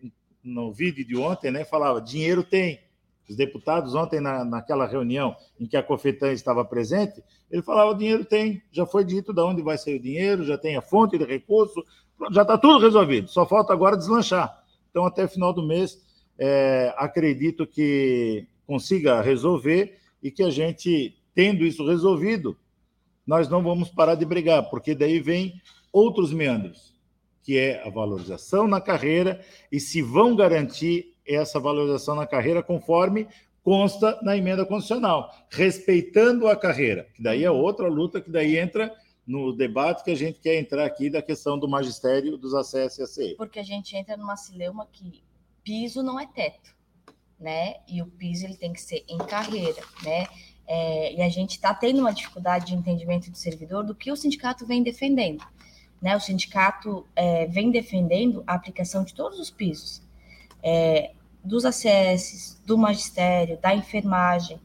no 0.44 0.72
vídeo 0.72 1.04
de 1.04 1.16
ontem, 1.16 1.50
né, 1.50 1.64
falava: 1.64 2.00
dinheiro 2.00 2.44
tem, 2.44 2.80
os 3.28 3.34
deputados, 3.36 3.94
ontem, 3.94 4.20
na, 4.20 4.44
naquela 4.44 4.86
reunião 4.86 5.34
em 5.58 5.66
que 5.66 5.76
a 5.76 5.82
Cofetan 5.82 6.32
estava 6.32 6.64
presente, 6.64 7.22
ele 7.50 7.62
falava: 7.62 7.94
dinheiro 7.94 8.24
tem, 8.24 8.62
já 8.70 8.84
foi 8.84 9.04
dito 9.04 9.32
de 9.32 9.40
onde 9.40 9.62
vai 9.62 9.78
sair 9.78 9.96
o 9.96 10.02
dinheiro, 10.02 10.44
já 10.44 10.58
tem 10.58 10.76
a 10.76 10.82
fonte 10.82 11.16
de 11.16 11.24
recurso, 11.24 11.82
já 12.30 12.42
está 12.42 12.58
tudo 12.58 12.78
resolvido, 12.78 13.28
só 13.28 13.46
falta 13.46 13.72
agora 13.72 13.96
deslanchar. 13.96 14.62
Então, 14.90 15.04
até 15.04 15.24
o 15.24 15.28
final 15.28 15.52
do 15.52 15.66
mês, 15.66 15.98
é, 16.38 16.94
acredito 16.96 17.66
que 17.66 18.46
consiga 18.66 19.20
resolver 19.20 19.98
e 20.22 20.30
que 20.30 20.42
a 20.42 20.50
gente, 20.50 21.16
tendo 21.34 21.64
isso 21.64 21.86
resolvido, 21.86 22.56
nós 23.26 23.48
não 23.48 23.62
vamos 23.62 23.88
parar 23.88 24.14
de 24.14 24.24
brigar, 24.24 24.68
porque 24.70 24.94
daí 24.94 25.18
vem 25.18 25.60
outros 25.92 26.32
meandros, 26.32 26.93
que 27.44 27.58
é 27.58 27.86
a 27.86 27.90
valorização 27.90 28.66
na 28.66 28.80
carreira 28.80 29.40
e 29.70 29.78
se 29.78 30.00
vão 30.00 30.34
garantir 30.34 31.14
essa 31.26 31.60
valorização 31.60 32.14
na 32.14 32.26
carreira 32.26 32.62
conforme 32.62 33.28
consta 33.62 34.18
na 34.22 34.36
emenda 34.36 34.64
constitucional, 34.64 35.30
respeitando 35.50 36.48
a 36.48 36.56
carreira, 36.56 37.06
que 37.14 37.22
daí 37.22 37.44
é 37.44 37.50
outra 37.50 37.86
luta 37.88 38.20
que 38.20 38.30
daí 38.30 38.58
entra 38.58 38.92
no 39.26 39.52
debate 39.54 40.04
que 40.04 40.10
a 40.10 40.16
gente 40.16 40.40
quer 40.40 40.56
entrar 40.56 40.84
aqui 40.84 41.08
da 41.08 41.22
questão 41.22 41.58
do 41.58 41.68
magistério 41.68 42.36
dos 42.36 42.54
acessos 42.54 42.98
e 42.98 43.02
ACE. 43.02 43.34
Porque 43.36 43.58
a 43.58 43.62
gente 43.62 43.96
entra 43.96 44.16
numa 44.16 44.36
cileuma 44.36 44.86
que 44.90 45.22
piso 45.62 46.02
não 46.02 46.20
é 46.20 46.26
teto, 46.26 46.74
né? 47.40 47.76
E 47.88 48.02
o 48.02 48.06
piso 48.06 48.44
ele 48.44 48.56
tem 48.56 48.72
que 48.72 48.82
ser 48.82 49.02
em 49.08 49.18
carreira, 49.18 49.82
né? 50.02 50.26
É, 50.66 51.14
e 51.14 51.22
a 51.22 51.28
gente 51.28 51.52
está 51.52 51.74
tendo 51.74 52.00
uma 52.00 52.12
dificuldade 52.12 52.66
de 52.66 52.74
entendimento 52.74 53.30
do 53.30 53.36
servidor 53.36 53.84
do 53.84 53.94
que 53.94 54.10
o 54.10 54.16
sindicato 54.16 54.66
vem 54.66 54.82
defendendo. 54.82 55.42
Né? 56.04 56.14
O 56.14 56.20
sindicato 56.20 57.06
é, 57.16 57.46
vem 57.46 57.70
defendendo 57.70 58.44
a 58.46 58.52
aplicação 58.52 59.04
de 59.04 59.14
todos 59.14 59.40
os 59.40 59.50
pisos, 59.50 60.02
é, 60.62 61.12
dos 61.42 61.64
ACS, 61.64 62.60
do 62.66 62.76
magistério, 62.76 63.58
da 63.58 63.74
enfermagem, 63.74 64.60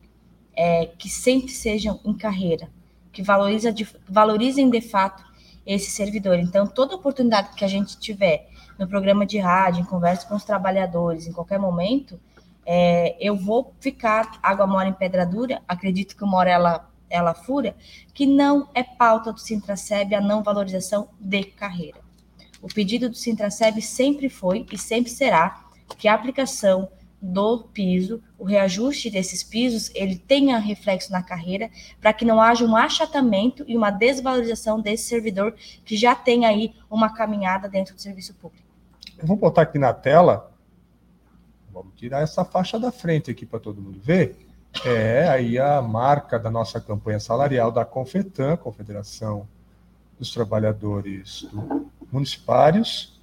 é, 0.54 0.88
que 0.98 1.08
sempre 1.08 1.52
sejam 1.52 1.98
em 2.04 2.14
carreira, 2.14 2.70
que 3.14 3.24
valoriza 3.24 3.72
de, 3.72 3.88
valorizem 4.06 4.70
de 4.70 4.82
fato 4.82 5.24
esse 5.66 5.90
servidor. 5.90 6.38
Então, 6.40 6.68
toda 6.68 6.96
oportunidade 6.96 7.56
que 7.56 7.64
a 7.64 7.70
gente 7.70 7.98
tiver 7.98 8.50
no 8.78 8.86
programa 8.86 9.26
de 9.26 9.38
rádio, 9.38 9.80
em 9.80 9.86
conversa 9.86 10.28
com 10.28 10.36
os 10.36 10.44
trabalhadores, 10.44 11.26
em 11.26 11.32
qualquer 11.32 11.58
momento, 11.58 12.20
é, 12.66 13.16
eu 13.18 13.38
vou 13.38 13.74
ficar 13.80 14.38
água 14.44 14.68
mora 14.68 14.90
em 14.90 14.94
pedra 14.94 15.26
dura, 15.26 15.62
acredito 15.66 16.18
que 16.18 16.24
uma 16.26 16.38
hora 16.38 16.50
ela, 16.50 16.89
ela 17.10 17.34
fura, 17.34 17.76
que 18.14 18.26
não 18.26 18.70
é 18.74 18.84
pauta 18.84 19.34
do 19.34 19.40
Sintraceb 19.40 20.14
a 20.14 20.22
não 20.22 20.44
valorização 20.44 21.10
de 21.20 21.44
carreira. 21.44 22.00
O 22.62 22.68
pedido 22.68 23.10
do 23.10 23.16
Sintraceb 23.16 23.82
sempre 23.82 24.30
foi 24.30 24.66
e 24.72 24.78
sempre 24.78 25.10
será 25.10 25.66
que 25.98 26.08
a 26.08 26.14
aplicação 26.14 26.90
do 27.22 27.64
piso, 27.74 28.22
o 28.38 28.46
reajuste 28.46 29.10
desses 29.10 29.44
pisos, 29.44 29.92
ele 29.94 30.16
tenha 30.16 30.58
reflexo 30.58 31.12
na 31.12 31.22
carreira, 31.22 31.70
para 32.00 32.14
que 32.14 32.24
não 32.24 32.42
haja 32.42 32.66
um 32.66 32.76
achatamento 32.76 33.64
e 33.68 33.76
uma 33.76 33.92
desvalorização 33.92 34.80
desse 34.80 35.04
servidor 35.04 35.54
que 35.84 35.98
já 35.98 36.16
tem 36.16 36.46
aí 36.46 36.74
uma 36.90 37.14
caminhada 37.14 37.68
dentro 37.68 37.94
do 37.94 38.02
serviço 38.02 38.34
público. 38.36 38.66
Eu 39.18 39.28
vou 39.28 39.36
botar 39.36 39.64
aqui 39.64 39.78
na 39.78 39.94
tela, 39.94 40.50
vamos 41.74 41.94
tirar 41.96 42.22
essa 42.22 42.46
faixa 42.46 42.80
da 42.80 42.92
frente 42.92 43.30
aqui 43.30 43.46
para 43.46 43.60
todo 43.60 43.82
mundo 43.82 44.00
ver. 44.00 44.38
É 44.86 45.28
aí 45.28 45.58
a 45.58 45.82
marca 45.82 46.40
da 46.40 46.50
nossa 46.50 46.80
campanha 46.80 47.20
salarial 47.20 47.72
da 47.72 47.84
Confetan, 47.84 48.56
Confederação 48.56 49.48
dos 50.18 50.32
Trabalhadores 50.32 51.48
Municipários, 52.12 53.20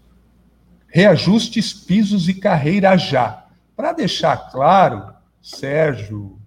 reajustes, 0.89 1.73
pisos 1.73 2.29
e 2.29 2.35
carreira 2.35 2.97
já. 2.97 3.47
Para 3.75 3.93
deixar 3.93 4.51
claro, 4.51 5.15
Sérgio, 5.43 6.39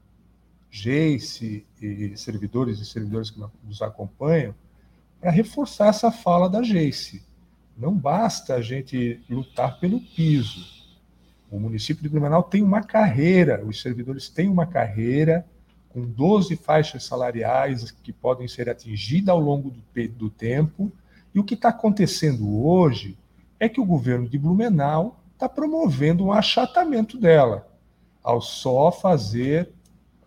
Geice 0.71 1.65
e 1.81 2.15
servidores 2.15 2.79
e 2.79 2.85
servidores 2.85 3.31
que 3.31 3.43
nos 3.63 3.81
acompanham, 3.81 4.53
para 5.19 5.31
reforçar 5.31 5.87
essa 5.87 6.11
fala 6.11 6.49
da 6.49 6.61
Geice. 6.61 7.23
Não 7.77 7.93
basta 7.93 8.55
a 8.55 8.61
gente 8.61 9.21
lutar 9.29 9.79
pelo 9.79 9.99
piso. 9.99 10.78
O 11.51 11.59
município 11.59 12.03
de 12.03 12.09
Blumenau 12.09 12.43
tem 12.43 12.61
uma 12.61 12.81
carreira, 12.83 13.63
os 13.65 13.81
servidores 13.81 14.29
têm 14.29 14.47
uma 14.47 14.65
carreira 14.65 15.45
com 15.89 16.01
12 16.05 16.55
faixas 16.55 17.03
salariais 17.03 17.89
que 17.91 18.13
podem 18.13 18.47
ser 18.47 18.69
atingidas 18.69 19.29
ao 19.29 19.39
longo 19.39 19.71
do, 19.71 20.07
do 20.09 20.29
tempo. 20.29 20.91
E 21.33 21.39
o 21.39 21.43
que 21.43 21.55
está 21.55 21.69
acontecendo 21.69 22.63
hoje 22.65 23.17
é 23.59 23.67
que 23.67 23.81
o 23.81 23.85
governo 23.85 24.29
de 24.29 24.37
Blumenau 24.37 25.19
está 25.33 25.49
promovendo 25.49 26.25
um 26.25 26.31
achatamento 26.31 27.17
dela, 27.17 27.67
ao 28.21 28.41
só 28.41 28.91
fazer 28.91 29.69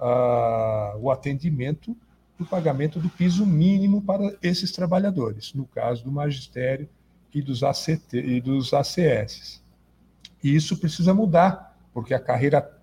uh, 0.00 0.98
o 0.98 1.10
atendimento 1.10 1.96
do 2.38 2.44
pagamento 2.44 2.98
do 2.98 3.08
piso 3.08 3.46
mínimo 3.46 4.02
para 4.02 4.36
esses 4.42 4.72
trabalhadores, 4.72 5.54
no 5.54 5.64
caso 5.64 6.02
do 6.02 6.10
magistério 6.10 6.88
e 7.32 7.40
dos, 7.40 7.62
ACT, 7.62 8.16
e 8.16 8.40
dos 8.40 8.74
ACS. 8.74 9.61
E 10.42 10.54
isso 10.54 10.76
precisa 10.76 11.14
mudar, 11.14 11.76
porque 11.92 12.14
a 12.14 12.20
carreira 12.20 12.78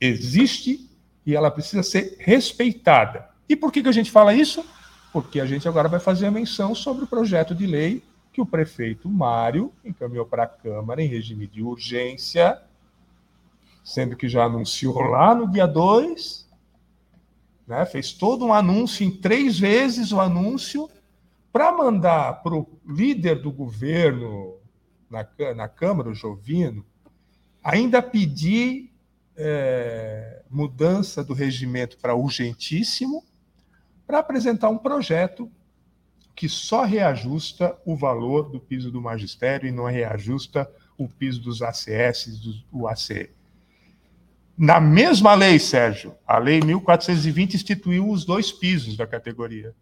existe 0.00 0.88
e 1.24 1.34
ela 1.34 1.50
precisa 1.50 1.82
ser 1.82 2.16
respeitada. 2.18 3.28
E 3.48 3.56
por 3.56 3.72
que, 3.72 3.82
que 3.82 3.88
a 3.88 3.92
gente 3.92 4.10
fala 4.10 4.34
isso? 4.34 4.64
Porque 5.12 5.40
a 5.40 5.46
gente 5.46 5.66
agora 5.66 5.88
vai 5.88 6.00
fazer 6.00 6.26
a 6.26 6.30
menção 6.30 6.74
sobre 6.74 7.04
o 7.04 7.06
projeto 7.06 7.54
de 7.54 7.66
lei 7.66 8.02
que 8.32 8.40
o 8.40 8.46
prefeito 8.46 9.08
Mário 9.08 9.72
encaminhou 9.84 10.26
para 10.26 10.44
a 10.44 10.46
Câmara 10.46 11.02
em 11.02 11.08
regime 11.08 11.46
de 11.46 11.62
urgência, 11.62 12.62
sendo 13.82 14.16
que 14.16 14.28
já 14.28 14.44
anunciou 14.44 15.00
lá 15.00 15.34
no 15.34 15.50
dia 15.50 15.66
2, 15.66 16.48
né, 17.66 17.84
fez 17.84 18.12
todo 18.12 18.44
um 18.44 18.54
anúncio, 18.54 19.04
em 19.04 19.10
três 19.10 19.58
vezes 19.58 20.12
o 20.12 20.20
anúncio, 20.20 20.88
para 21.52 21.72
mandar 21.72 22.42
para 22.42 22.54
o 22.54 22.68
líder 22.86 23.42
do 23.42 23.50
governo 23.50 24.54
na, 25.10 25.26
na 25.54 25.68
Câmara, 25.68 26.10
o 26.10 26.14
Jovino, 26.14 26.84
ainda 27.68 28.00
pedir 28.00 28.90
é, 29.36 30.40
mudança 30.48 31.22
do 31.22 31.34
regimento 31.34 31.98
para 31.98 32.14
urgentíssimo, 32.14 33.22
para 34.06 34.20
apresentar 34.20 34.70
um 34.70 34.78
projeto 34.78 35.52
que 36.34 36.48
só 36.48 36.84
reajusta 36.84 37.76
o 37.84 37.94
valor 37.94 38.48
do 38.48 38.58
piso 38.58 38.90
do 38.90 39.02
magistério 39.02 39.68
e 39.68 39.72
não 39.72 39.84
reajusta 39.84 40.70
o 40.96 41.06
piso 41.06 41.42
dos 41.42 41.60
ACS, 41.60 42.40
do 42.40 42.54
UAC. 42.72 43.28
Na 44.56 44.80
mesma 44.80 45.34
lei, 45.34 45.58
Sérgio, 45.58 46.14
a 46.26 46.38
lei 46.38 46.60
1420 46.60 47.54
instituiu 47.54 48.08
os 48.08 48.24
dois 48.24 48.50
pisos 48.50 48.96
da 48.96 49.06
categoria. 49.06 49.74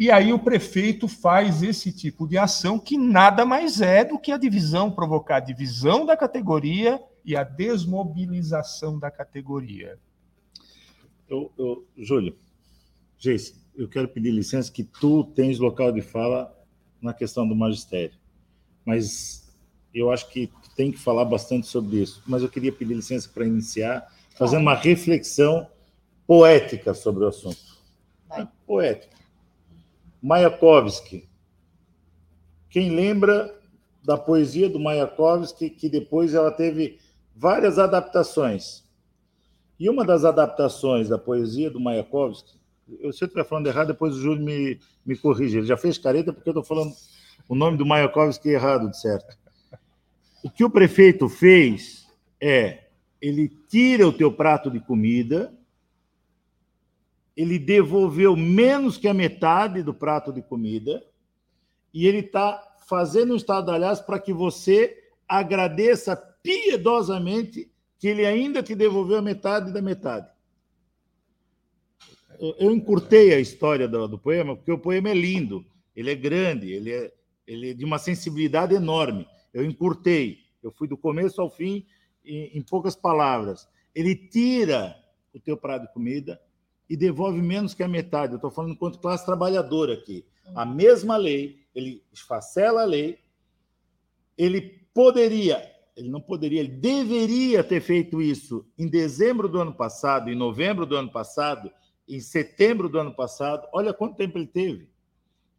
E 0.00 0.10
aí 0.10 0.32
o 0.32 0.38
prefeito 0.38 1.06
faz 1.06 1.62
esse 1.62 1.92
tipo 1.92 2.26
de 2.26 2.38
ação 2.38 2.78
que 2.78 2.96
nada 2.96 3.44
mais 3.44 3.82
é 3.82 4.02
do 4.02 4.18
que 4.18 4.32
a 4.32 4.38
divisão, 4.38 4.90
provocar 4.90 5.36
a 5.36 5.40
divisão 5.40 6.06
da 6.06 6.16
categoria 6.16 6.98
e 7.22 7.36
a 7.36 7.44
desmobilização 7.44 8.98
da 8.98 9.10
categoria. 9.10 9.98
Eu, 11.28 11.52
eu, 11.58 11.86
Júlio, 11.98 12.34
Jason, 13.18 13.52
eu 13.76 13.86
quero 13.90 14.08
pedir 14.08 14.30
licença 14.30 14.72
que 14.72 14.82
tu 14.82 15.22
tens 15.22 15.58
local 15.58 15.92
de 15.92 16.00
fala 16.00 16.50
na 16.98 17.12
questão 17.12 17.46
do 17.46 17.54
magistério, 17.54 18.16
mas 18.86 19.54
eu 19.92 20.10
acho 20.10 20.30
que 20.30 20.46
tu 20.46 20.74
tem 20.74 20.90
que 20.90 20.98
falar 20.98 21.26
bastante 21.26 21.66
sobre 21.66 21.98
isso. 21.98 22.22
Mas 22.26 22.42
eu 22.42 22.48
queria 22.48 22.72
pedir 22.72 22.94
licença 22.94 23.28
para 23.28 23.46
iniciar, 23.46 24.10
fazendo 24.30 24.62
uma 24.62 24.74
reflexão 24.74 25.68
poética 26.26 26.94
sobre 26.94 27.24
o 27.24 27.28
assunto. 27.28 27.60
Poética. 28.66 29.19
Mayakovsky. 30.22 31.28
Quem 32.68 32.90
lembra 32.90 33.58
da 34.02 34.16
poesia 34.16 34.68
do 34.68 34.78
Mayakovsky, 34.78 35.70
que 35.70 35.88
depois 35.88 36.34
ela 36.34 36.50
teve 36.50 36.98
várias 37.34 37.78
adaptações. 37.78 38.84
E 39.78 39.88
uma 39.88 40.04
das 40.04 40.24
adaptações 40.24 41.08
da 41.08 41.18
poesia 41.18 41.70
do 41.70 41.80
Mayakovsky, 41.80 42.60
eu 43.00 43.12
se 43.12 43.22
eu 43.22 43.26
estiver 43.26 43.44
falando 43.44 43.66
errado, 43.66 43.88
depois 43.88 44.14
o 44.14 44.20
Júlio 44.20 44.44
me, 44.44 44.78
me 45.06 45.16
corrige. 45.16 45.58
Ele 45.58 45.66
já 45.66 45.76
fez 45.76 45.96
careta 45.96 46.32
porque 46.32 46.48
eu 46.48 46.52
estou 46.52 46.64
falando 46.64 46.92
o 47.48 47.54
nome 47.54 47.76
do 47.76 47.86
Mayakovsky 47.86 48.48
errado, 48.48 48.90
de 48.90 49.00
certo. 49.00 49.38
O 50.42 50.50
que 50.50 50.64
o 50.64 50.70
prefeito 50.70 51.28
fez 51.28 52.06
é, 52.40 52.84
ele 53.20 53.48
tira 53.68 54.06
o 54.06 54.12
teu 54.12 54.32
prato 54.32 54.70
de 54.70 54.80
comida, 54.80 55.52
ele 57.40 57.58
devolveu 57.58 58.36
menos 58.36 58.98
que 58.98 59.08
a 59.08 59.14
metade 59.14 59.82
do 59.82 59.94
prato 59.94 60.30
de 60.30 60.42
comida 60.42 61.02
e 61.92 62.06
ele 62.06 62.18
está 62.18 62.62
fazendo 62.86 63.32
um 63.32 63.36
estardalhaço 63.36 64.04
para 64.04 64.18
que 64.18 64.30
você 64.30 65.04
agradeça 65.26 66.14
piedosamente 66.14 67.70
que 67.98 68.08
ele 68.08 68.26
ainda 68.26 68.62
te 68.62 68.74
devolveu 68.74 69.16
a 69.16 69.22
metade 69.22 69.72
da 69.72 69.80
metade. 69.80 70.30
Eu 72.58 72.72
encurtei 72.72 73.32
a 73.32 73.40
história 73.40 73.88
do, 73.88 74.06
do 74.06 74.18
poema, 74.18 74.54
porque 74.54 74.72
o 74.72 74.78
poema 74.78 75.08
é 75.08 75.14
lindo, 75.14 75.64
ele 75.96 76.10
é 76.10 76.14
grande, 76.14 76.70
ele 76.70 76.92
é, 76.92 77.10
ele 77.46 77.70
é 77.70 77.74
de 77.74 77.86
uma 77.86 77.98
sensibilidade 77.98 78.74
enorme. 78.74 79.26
Eu 79.52 79.64
encurtei, 79.64 80.40
eu 80.62 80.70
fui 80.70 80.86
do 80.86 80.96
começo 80.96 81.40
ao 81.40 81.48
fim 81.48 81.86
em, 82.22 82.58
em 82.58 82.62
poucas 82.62 82.94
palavras. 82.94 83.66
Ele 83.94 84.14
tira 84.14 84.94
o 85.32 85.40
teu 85.40 85.56
prato 85.56 85.86
de 85.86 85.92
comida 85.94 86.38
e 86.90 86.96
devolve 86.96 87.40
menos 87.40 87.72
que 87.72 87.84
a 87.84 87.88
metade. 87.88 88.32
Eu 88.32 88.36
estou 88.36 88.50
falando 88.50 88.72
enquanto 88.72 88.98
classe 88.98 89.24
trabalhadora 89.24 89.94
aqui. 89.94 90.26
A 90.54 90.66
mesma 90.66 91.16
lei, 91.16 91.60
ele 91.72 92.02
esfacela 92.12 92.82
a 92.82 92.84
lei, 92.84 93.20
ele 94.36 94.60
poderia 94.92 95.70
ele 95.96 96.08
não 96.08 96.20
poderia, 96.20 96.60
ele 96.60 96.70
deveria 96.70 97.62
ter 97.62 97.80
feito 97.80 98.22
isso 98.22 98.64
em 98.78 98.88
dezembro 98.88 99.48
do 99.48 99.60
ano 99.60 99.74
passado, 99.74 100.30
em 100.30 100.34
novembro 100.34 100.86
do 100.86 100.96
ano 100.96 101.10
passado, 101.10 101.70
em 102.08 102.20
setembro 102.20 102.88
do 102.88 102.98
ano 102.98 103.14
passado. 103.14 103.68
Olha 103.70 103.92
quanto 103.92 104.16
tempo 104.16 104.38
ele 104.38 104.46
teve 104.46 104.88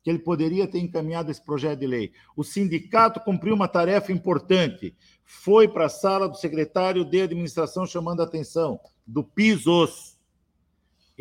que 0.04 0.10
ele 0.10 0.18
poderia 0.18 0.68
ter 0.68 0.80
encaminhado 0.80 1.30
esse 1.30 1.44
projeto 1.46 1.80
de 1.80 1.86
lei. 1.86 2.12
O 2.36 2.44
sindicato 2.44 3.20
cumpriu 3.20 3.54
uma 3.54 3.68
tarefa 3.68 4.12
importante. 4.12 4.96
Foi 5.24 5.68
para 5.68 5.86
a 5.86 5.90
sala 5.90 6.28
do 6.28 6.36
secretário 6.36 7.06
de 7.06 7.22
administração 7.22 7.86
chamando 7.86 8.22
a 8.22 8.24
atenção 8.24 8.80
do 9.06 9.24
PISOS 9.24 10.18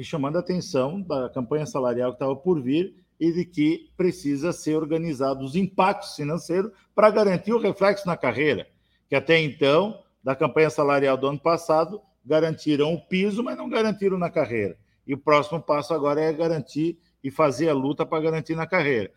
e 0.01 0.05
chamando 0.05 0.37
a 0.37 0.41
atenção 0.41 1.01
da 1.01 1.29
campanha 1.29 1.67
salarial 1.67 2.11
que 2.11 2.17
estava 2.17 2.35
por 2.35 2.61
vir 2.61 2.95
e 3.19 3.33
de 3.33 3.45
que 3.45 3.91
precisa 3.97 4.53
ser 4.53 4.77
organizado 4.77 5.45
os 5.45 5.55
impactos 5.55 6.15
financeiros 6.15 6.73
para 6.95 7.11
garantir 7.11 7.53
o 7.53 7.59
reflexo 7.59 8.07
na 8.07 8.17
carreira 8.17 8.67
que 9.11 9.17
até 9.17 9.41
então, 9.41 10.05
da 10.23 10.37
campanha 10.37 10.71
salarial 10.71 11.17
do 11.17 11.27
ano 11.27 11.41
passado, 11.41 12.01
garantiram 12.25 12.95
o 12.95 13.01
piso, 13.09 13.43
mas 13.43 13.59
não 13.59 13.69
garantiram 13.69 14.17
na 14.17 14.31
carreira. 14.31 14.79
E 15.05 15.13
o 15.13 15.19
próximo 15.19 15.61
passo 15.61 15.93
agora 15.93 16.21
é 16.21 16.33
garantir 16.33 16.97
e 17.23 17.29
fazer 17.29 17.69
a 17.69 17.75
luta 17.75 18.07
para 18.07 18.23
garantir 18.23 18.55
na 18.55 18.69
carreira. 18.69 19.11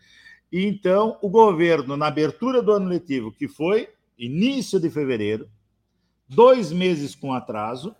E 0.50 0.66
então, 0.66 1.16
o 1.22 1.30
governo, 1.30 1.96
na 1.96 2.08
abertura 2.08 2.60
do 2.60 2.72
ano 2.72 2.88
letivo, 2.88 3.30
que 3.30 3.46
foi 3.46 3.88
início 4.18 4.80
de 4.80 4.90
fevereiro, 4.90 5.48
dois 6.28 6.72
meses 6.72 7.14
com 7.14 7.32
atraso, 7.32 7.94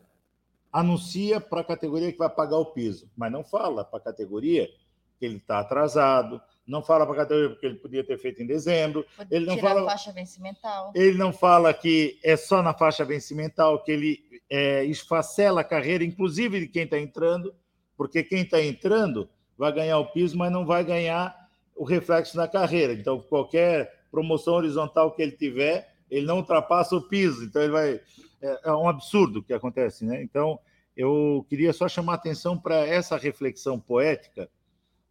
anuncia 0.75 1.41
para 1.41 1.61
a 1.61 1.65
categoria 1.65 2.11
que 2.11 2.19
vai 2.19 2.29
pagar 2.29 2.59
o 2.59 2.67
piso, 2.67 3.09
mas 3.17 3.31
não 3.31 3.45
fala 3.45 3.85
para 3.85 3.99
a 4.01 4.03
categoria 4.03 4.69
que 5.17 5.25
ele 5.25 5.37
está 5.37 5.61
atrasado, 5.61 6.41
não 6.67 6.83
fala 6.83 7.07
para 7.07 7.15
a 7.15 7.19
categoria 7.19 7.51
porque 7.51 7.67
ele 7.67 7.77
podia 7.77 8.03
ter 8.03 8.19
feito 8.19 8.43
em 8.43 8.47
dezembro. 8.47 9.07
Pode 9.17 9.33
ele 9.33 9.47
não 9.47 9.57
fala 9.57 9.85
faixa 9.85 10.13
vencimental. 10.13 10.93
Ele 10.93 11.17
não 11.17 11.33
fala 11.33 11.73
que 11.73 12.19
é 12.25 12.37
só 12.37 12.61
na 12.61 12.75
faixa 12.75 13.05
vencimental 13.05 13.85
que 13.85 13.93
ele 13.93 14.21
é, 14.51 14.85
esfacela 14.85 15.61
a 15.61 15.65
carreira, 15.65 16.03
inclusive 16.03 16.59
de 16.59 16.67
quem 16.67 16.83
está 16.83 16.99
entrando, 16.99 17.55
porque 17.97 18.25
quem 18.25 18.43
está 18.43 18.61
entrando 18.61 19.29
vai 19.57 19.73
ganhar 19.73 19.99
o 19.99 20.07
piso, 20.07 20.37
mas 20.37 20.51
não 20.51 20.67
vai 20.67 20.83
ganhar 20.83 21.49
o 21.77 21.85
reflexo 21.85 22.37
na 22.37 22.49
carreira. 22.49 22.93
Então, 22.93 23.21
qualquer 23.21 24.07
promoção 24.11 24.55
horizontal 24.55 25.13
que 25.13 25.23
ele 25.23 25.33
tiver, 25.33 25.95
ele 26.11 26.27
não 26.27 26.39
ultrapassa 26.39 26.97
o 26.97 27.03
piso. 27.03 27.45
Então, 27.45 27.63
ele 27.63 27.73
vai. 27.73 28.01
É, 28.45 28.61
é 28.65 28.73
um 28.73 28.89
absurdo 28.89 29.39
o 29.39 29.43
que 29.43 29.55
acontece, 29.55 30.05
né? 30.05 30.23
Então, 30.23 30.59
eu 30.95 31.45
queria 31.49 31.73
só 31.73 31.89
chamar 31.89 32.15
atenção 32.15 32.59
para 32.59 32.87
essa 32.87 33.17
reflexão 33.17 33.81
poética 33.81 34.49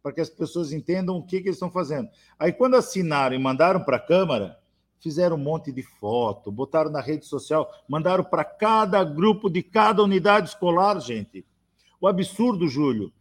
para 0.00 0.12
que 0.12 0.20
as 0.20 0.28
pessoas 0.28 0.70
entendam 0.70 1.16
o 1.16 1.22
que, 1.22 1.40
que 1.40 1.48
eles 1.48 1.56
estão 1.56 1.70
fazendo. 1.70 2.08
Aí, 2.38 2.52
quando 2.52 2.76
assinaram 2.76 3.34
e 3.34 3.38
mandaram 3.38 3.82
para 3.82 3.96
a 3.96 4.00
Câmara, 4.00 4.58
fizeram 5.00 5.36
um 5.36 5.40
monte 5.40 5.72
de 5.72 5.82
foto, 5.82 6.52
botaram 6.52 6.90
na 6.90 7.00
rede 7.00 7.26
social, 7.26 7.70
mandaram 7.88 8.22
para 8.22 8.44
cada 8.44 9.02
grupo 9.02 9.50
de 9.50 9.62
cada 9.62 10.02
unidade 10.02 10.50
escolar, 10.50 11.00
gente. 11.00 11.44
O 12.00 12.06
absurdo, 12.06 12.68
Júlio. 12.68 13.12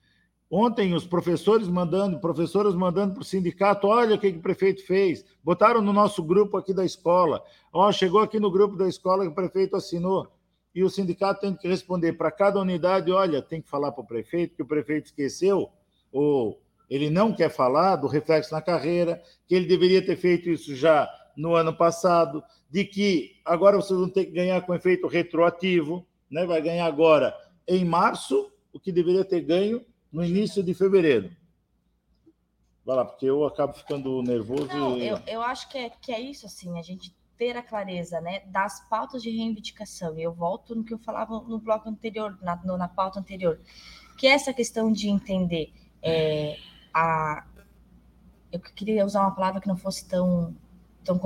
Ontem, 0.56 0.94
os 0.94 1.04
professores 1.04 1.68
mandando, 1.68 2.20
professoras 2.20 2.76
mandando 2.76 3.16
para 3.16 3.24
o 3.24 3.26
sindicato, 3.26 3.88
olha 3.88 4.14
o 4.14 4.20
que, 4.20 4.32
que 4.32 4.38
o 4.38 4.42
prefeito 4.42 4.86
fez. 4.86 5.26
Botaram 5.44 5.82
no 5.82 5.92
nosso 5.92 6.22
grupo 6.22 6.58
aqui 6.58 6.72
da 6.72 6.86
escola. 6.86 7.44
Ó, 7.74 7.92
chegou 7.92 8.22
aqui 8.22 8.40
no 8.40 8.52
grupo 8.52 8.76
da 8.76 8.88
escola 8.88 9.24
que 9.24 9.32
o 9.32 9.34
prefeito 9.34 9.76
assinou. 9.76 10.32
E 10.76 10.84
o 10.84 10.92
sindicato 10.92 11.42
tem 11.42 11.56
que 11.56 11.68
responder 11.68 12.14
para 12.14 12.30
cada 12.30 12.60
unidade, 12.60 13.12
olha, 13.12 13.42
tem 13.42 13.64
que 13.64 13.68
falar 13.68 13.92
para 13.94 14.04
o 14.04 14.06
prefeito 14.06 14.56
que 14.56 14.62
o 14.62 14.68
prefeito 14.68 15.08
esqueceu, 15.08 15.72
ou 16.12 16.62
ele 16.88 17.10
não 17.10 17.34
quer 17.34 17.50
falar 17.50 17.96
do 17.96 18.06
reflexo 18.06 18.54
na 18.54 18.62
carreira, 18.62 19.24
que 19.48 19.56
ele 19.56 19.66
deveria 19.66 20.06
ter 20.06 20.18
feito 20.18 20.52
isso 20.52 20.76
já 20.76 21.10
no 21.36 21.56
ano 21.56 21.76
passado, 21.76 22.44
de 22.70 22.86
que 22.86 23.38
agora 23.44 23.78
vocês 23.78 24.00
vão 24.00 24.08
ter 24.08 24.26
que 24.26 24.32
ganhar 24.34 24.62
com 24.62 24.76
efeito 24.76 25.08
retroativo, 25.08 26.06
né? 26.30 26.46
vai 26.46 26.62
ganhar 26.62 26.86
agora 26.86 27.36
em 27.68 27.84
março, 27.84 28.52
o 28.72 28.80
que 28.80 28.92
deveria 28.92 29.26
ter 29.26 29.42
ganho 29.42 29.84
no 30.14 30.24
início 30.24 30.62
de 30.62 30.76
fevereiro. 30.76 31.36
Vai 32.86 32.98
lá, 32.98 33.06
porque 33.06 33.26
eu 33.26 33.44
acabo 33.46 33.74
ficando 33.74 34.22
nervoso. 34.22 34.68
Não, 34.68 34.98
e... 34.98 35.08
eu, 35.08 35.20
eu 35.26 35.42
acho 35.42 35.68
que 35.70 35.78
é, 35.78 35.90
que 35.90 36.12
é 36.12 36.22
isso, 36.22 36.46
assim, 36.46 36.78
a 36.78 36.84
gente 36.84 37.16
ter 37.38 37.58
a 37.58 37.64
clareza 37.64 38.22
né, 38.22 38.42
das 38.48 38.88
pautas 38.88 39.24
de 39.24 39.30
reivindicação. 39.30 40.18
E 40.18 40.24
eu 40.24 40.32
volto 40.32 40.76
no 40.76 40.84
que 40.84 40.94
eu 40.94 41.00
falava 41.00 41.40
no 41.42 41.60
bloco 41.60 41.90
anterior, 41.90 42.38
na, 42.42 42.56
no, 42.64 42.78
na 42.78 42.88
pauta 42.88 43.20
anterior, 43.20 43.60
que 44.18 44.28
é 44.28 44.32
essa 44.32 44.54
questão 44.54 44.92
de 44.92 45.10
entender 45.10 45.74
é, 46.02 46.58
a 46.94 47.46
eu 48.52 48.60
queria 48.60 49.04
usar 49.04 49.22
uma 49.22 49.34
palavra 49.34 49.60
que 49.60 49.68
não 49.68 49.76
fosse 49.76 50.08
tão 50.08 50.56
tão 51.04 51.18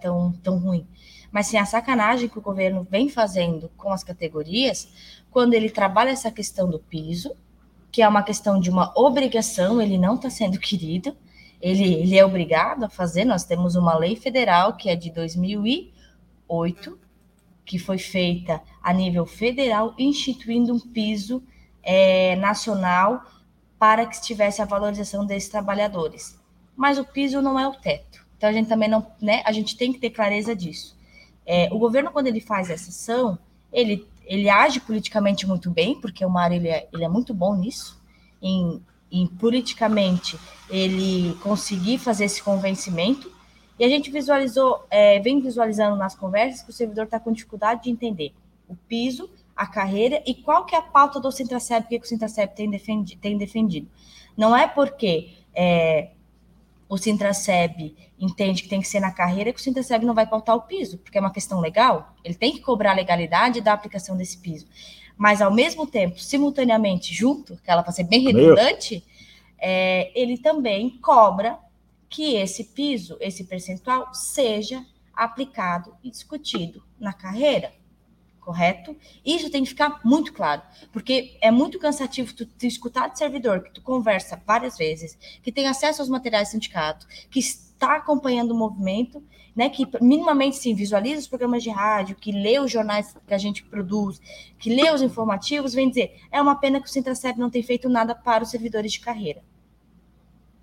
tão 0.00 0.32
tão 0.32 0.56
ruim, 0.56 0.86
mas 1.32 1.48
sim 1.48 1.58
a 1.58 1.66
sacanagem 1.66 2.28
que 2.28 2.38
o 2.38 2.42
governo 2.42 2.86
vem 2.88 3.08
fazendo 3.08 3.68
com 3.76 3.90
as 3.90 4.04
categorias, 4.04 4.88
quando 5.30 5.54
ele 5.54 5.68
trabalha 5.68 6.10
essa 6.10 6.30
questão 6.30 6.70
do 6.70 6.78
piso, 6.78 7.36
que 7.96 8.02
é 8.02 8.08
uma 8.08 8.22
questão 8.22 8.60
de 8.60 8.68
uma 8.68 8.92
obrigação, 8.94 9.80
ele 9.80 9.96
não 9.96 10.16
está 10.16 10.28
sendo 10.28 10.60
querido, 10.60 11.16
ele, 11.62 11.94
ele 11.94 12.18
é 12.18 12.22
obrigado 12.22 12.84
a 12.84 12.90
fazer. 12.90 13.24
Nós 13.24 13.42
temos 13.42 13.74
uma 13.74 13.96
lei 13.96 14.14
federal 14.14 14.76
que 14.76 14.90
é 14.90 14.94
de 14.94 15.10
2008, 15.10 16.98
que 17.64 17.78
foi 17.78 17.96
feita 17.96 18.60
a 18.82 18.92
nível 18.92 19.24
federal, 19.24 19.94
instituindo 19.98 20.74
um 20.74 20.78
piso 20.78 21.42
é, 21.82 22.36
nacional 22.36 23.24
para 23.78 24.04
que 24.04 24.20
tivesse 24.20 24.60
a 24.60 24.66
valorização 24.66 25.24
desses 25.24 25.48
trabalhadores. 25.48 26.38
Mas 26.76 26.98
o 26.98 27.04
piso 27.04 27.40
não 27.40 27.58
é 27.58 27.66
o 27.66 27.72
teto. 27.72 28.26
Então 28.36 28.50
a 28.50 28.52
gente 28.52 28.68
também 28.68 28.90
não, 28.90 29.06
né? 29.22 29.40
A 29.46 29.52
gente 29.52 29.74
tem 29.74 29.90
que 29.90 29.98
ter 29.98 30.10
clareza 30.10 30.54
disso. 30.54 30.94
É, 31.46 31.70
o 31.72 31.78
governo 31.78 32.10
quando 32.10 32.26
ele 32.26 32.42
faz 32.42 32.68
essa 32.68 32.90
ação, 32.90 33.38
ele 33.72 34.06
ele 34.26 34.50
age 34.50 34.80
politicamente 34.80 35.46
muito 35.46 35.70
bem, 35.70 35.98
porque 36.00 36.24
o 36.24 36.30
Mário 36.30 36.56
ele 36.56 36.68
é, 36.68 36.88
ele 36.92 37.04
é 37.04 37.08
muito 37.08 37.32
bom 37.32 37.54
nisso, 37.54 38.00
em, 38.42 38.82
em 39.10 39.26
politicamente 39.26 40.38
ele 40.68 41.34
conseguir 41.42 41.98
fazer 41.98 42.24
esse 42.24 42.42
convencimento. 42.42 43.32
E 43.78 43.84
a 43.84 43.88
gente 43.88 44.10
visualizou, 44.10 44.84
é, 44.90 45.20
vem 45.20 45.40
visualizando 45.40 45.96
nas 45.96 46.14
conversas 46.14 46.62
que 46.62 46.70
o 46.70 46.72
servidor 46.72 47.04
está 47.04 47.20
com 47.20 47.32
dificuldade 47.32 47.84
de 47.84 47.90
entender 47.90 48.32
o 48.68 48.74
piso, 48.74 49.30
a 49.54 49.66
carreira 49.66 50.22
e 50.26 50.34
qual 50.34 50.66
que 50.66 50.74
é 50.74 50.78
a 50.78 50.82
pauta 50.82 51.20
do 51.20 51.30
Sintraceb, 51.30 51.86
que 51.88 51.96
o 51.96 52.04
Sintraceb 52.04 52.54
tem, 52.54 52.68
defendi, 52.68 53.16
tem 53.16 53.38
defendido. 53.38 53.88
Não 54.36 54.54
é 54.54 54.66
porque 54.66 55.30
é, 55.54 56.10
o 56.88 56.96
Sintraceb 56.96 57.96
entende 58.18 58.62
que 58.62 58.68
tem 58.68 58.80
que 58.80 58.88
ser 58.88 59.00
na 59.00 59.10
carreira 59.10 59.52
que 59.52 59.58
o 59.58 59.62
Sintraceb 59.62 60.04
não 60.04 60.14
vai 60.14 60.26
pautar 60.26 60.54
o 60.56 60.62
piso, 60.62 60.98
porque 60.98 61.18
é 61.18 61.20
uma 61.20 61.32
questão 61.32 61.60
legal, 61.60 62.14
ele 62.22 62.34
tem 62.34 62.52
que 62.52 62.60
cobrar 62.60 62.92
a 62.92 62.94
legalidade 62.94 63.60
da 63.60 63.72
aplicação 63.72 64.16
desse 64.16 64.38
piso. 64.38 64.66
Mas, 65.16 65.40
ao 65.40 65.52
mesmo 65.52 65.86
tempo, 65.86 66.20
simultaneamente, 66.20 67.14
junto, 67.14 67.56
que 67.56 67.70
ela 67.70 67.82
vai 67.82 67.92
ser 67.92 68.04
bem 68.04 68.22
redundante, 68.22 69.02
é, 69.58 70.12
ele 70.14 70.36
também 70.36 70.98
cobra 70.98 71.58
que 72.08 72.36
esse 72.36 72.64
piso, 72.64 73.16
esse 73.20 73.44
percentual, 73.44 74.12
seja 74.14 74.84
aplicado 75.14 75.94
e 76.04 76.10
discutido 76.10 76.82
na 77.00 77.12
carreira 77.12 77.72
correto? 78.46 78.96
Isso 79.24 79.50
tem 79.50 79.64
que 79.64 79.70
ficar 79.70 80.00
muito 80.04 80.32
claro, 80.32 80.62
porque 80.92 81.36
é 81.42 81.50
muito 81.50 81.80
cansativo 81.80 82.32
tu, 82.32 82.46
tu 82.46 82.64
escutar 82.64 83.08
de 83.08 83.18
servidor 83.18 83.60
que 83.60 83.72
tu 83.72 83.82
conversa 83.82 84.40
várias 84.46 84.78
vezes, 84.78 85.18
que 85.42 85.50
tem 85.50 85.66
acesso 85.66 86.00
aos 86.00 86.08
materiais 86.08 86.48
do 86.48 86.52
sindicato, 86.52 87.08
que 87.28 87.40
está 87.40 87.96
acompanhando 87.96 88.52
o 88.52 88.56
movimento, 88.56 89.20
né, 89.54 89.68
que 89.68 89.84
minimamente 90.00 90.56
sim 90.56 90.76
visualiza 90.76 91.22
os 91.22 91.26
programas 91.26 91.60
de 91.64 91.70
rádio, 91.70 92.14
que 92.14 92.30
lê 92.30 92.60
os 92.60 92.70
jornais 92.70 93.16
que 93.26 93.34
a 93.34 93.38
gente 93.38 93.64
produz, 93.64 94.20
que 94.60 94.72
lê 94.72 94.92
os 94.92 95.02
informativos, 95.02 95.74
vem 95.74 95.88
dizer, 95.88 96.20
é 96.30 96.40
uma 96.40 96.54
pena 96.54 96.80
que 96.80 96.86
o 96.86 96.90
Centraceb 96.90 97.40
não 97.40 97.50
tem 97.50 97.64
feito 97.64 97.88
nada 97.88 98.14
para 98.14 98.44
os 98.44 98.50
servidores 98.50 98.92
de 98.92 99.00
carreira. 99.00 99.42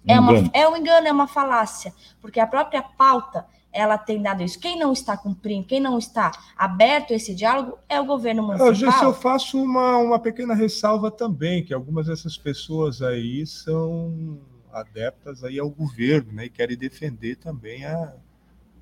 É, 0.07 0.17
uma, 0.17 0.33
é 0.53 0.67
um 0.69 0.77
engano, 0.77 1.07
é 1.07 1.11
uma 1.11 1.27
falácia, 1.27 1.93
porque 2.21 2.39
a 2.39 2.47
própria 2.47 2.81
pauta 2.81 3.45
ela 3.73 3.97
tem 3.97 4.21
dado 4.21 4.43
isso. 4.43 4.59
Quem 4.59 4.77
não 4.77 4.93
está 4.93 5.17
cumprindo, 5.17 5.65
quem 5.65 5.79
não 5.79 5.97
está 5.97 6.31
aberto 6.55 7.11
a 7.11 7.15
esse 7.15 7.33
diálogo 7.33 7.77
é 7.89 7.99
o 7.99 8.05
governo 8.05 8.43
municipal. 8.43 9.01
Eu, 9.01 9.09
eu 9.09 9.13
faço 9.13 9.61
uma, 9.61 9.97
uma 9.97 10.19
pequena 10.19 10.53
ressalva 10.53 11.09
também, 11.09 11.63
que 11.63 11.73
algumas 11.73 12.05
dessas 12.05 12.37
pessoas 12.37 13.01
aí 13.01 13.45
são 13.47 14.37
adeptas 14.71 15.43
aí 15.43 15.59
ao 15.59 15.69
governo, 15.69 16.31
né, 16.33 16.45
e 16.45 16.49
querem 16.49 16.77
defender 16.77 17.35
também 17.35 17.85
a, 17.85 18.13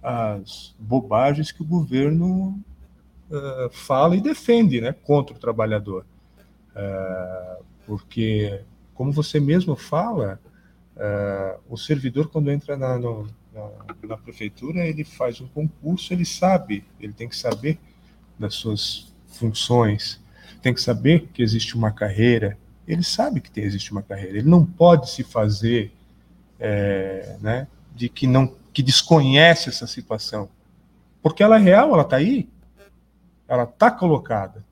as 0.01 0.75
bobagens 0.79 1.51
que 1.51 1.61
o 1.61 1.65
governo 1.65 2.59
uh, 3.29 3.69
fala 3.71 4.15
e 4.15 4.21
defende, 4.21 4.81
né, 4.81 4.93
contra 4.93 5.35
o 5.35 5.39
trabalhador. 5.39 6.05
Uh, 6.75 7.63
porque, 7.85 8.61
como 8.93 9.11
você 9.11 9.39
mesmo 9.39 9.75
fala, 9.75 10.39
uh, 10.95 11.59
o 11.69 11.77
servidor, 11.77 12.29
quando 12.29 12.51
entra 12.51 12.77
na, 12.77 12.97
no, 12.97 13.27
na, 13.53 13.69
na, 14.07 14.17
prefeitura, 14.17 14.85
ele 14.85 15.03
faz 15.03 15.41
um 15.41 15.47
concurso, 15.47 16.13
ele 16.13 16.25
sabe, 16.25 16.83
ele 16.99 17.13
tem 17.13 17.27
que 17.27 17.35
saber 17.35 17.77
das 18.39 18.55
suas 18.55 19.13
funções, 19.27 20.21
tem 20.61 20.73
que 20.73 20.81
saber 20.81 21.29
que 21.33 21.41
existe 21.41 21.75
uma 21.75 21.91
carreira, 21.91 22.57
ele 22.87 23.03
sabe 23.03 23.41
que 23.41 23.51
tem, 23.51 23.63
existe 23.63 23.91
uma 23.91 24.01
carreira, 24.01 24.37
ele 24.37 24.49
não 24.49 24.65
pode 24.65 25.09
se 25.09 25.23
fazer 25.23 25.91
é, 26.59 27.37
né, 27.41 27.67
de 27.95 28.07
que 28.09 28.25
não 28.25 28.55
que 28.73 28.81
desconhece 28.81 29.67
essa 29.67 29.85
situação, 29.85 30.49
porque 31.21 31.43
ela 31.43 31.57
é 31.57 31.59
real, 31.59 31.93
ela 31.93 32.03
está 32.03 32.15
aí, 32.15 32.49
ela 33.47 33.63
está 33.63 33.91
colocada. 33.91 34.63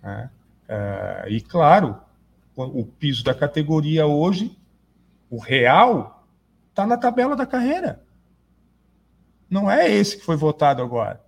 Né? 0.00 0.30
É, 0.68 1.26
e 1.28 1.40
claro, 1.40 1.98
o 2.54 2.84
piso 2.84 3.24
da 3.24 3.34
categoria 3.34 4.06
hoje, 4.06 4.56
o 5.28 5.38
real, 5.38 6.24
está 6.68 6.86
na 6.86 6.96
tabela 6.96 7.34
da 7.34 7.44
carreira. 7.44 8.00
Não 9.50 9.70
é 9.70 9.90
esse 9.90 10.16
que 10.16 10.24
foi 10.24 10.36
votado 10.36 10.80
agora. 10.80 11.20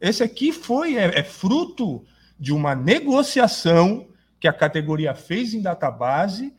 Esse 0.00 0.22
aqui 0.22 0.52
foi 0.52 0.96
é, 0.96 1.18
é 1.18 1.24
fruto 1.24 2.04
de 2.38 2.52
uma 2.52 2.74
negociação 2.74 4.08
que 4.40 4.48
a 4.48 4.52
categoria 4.52 5.14
fez 5.14 5.52
em 5.54 5.60
database 5.60 6.54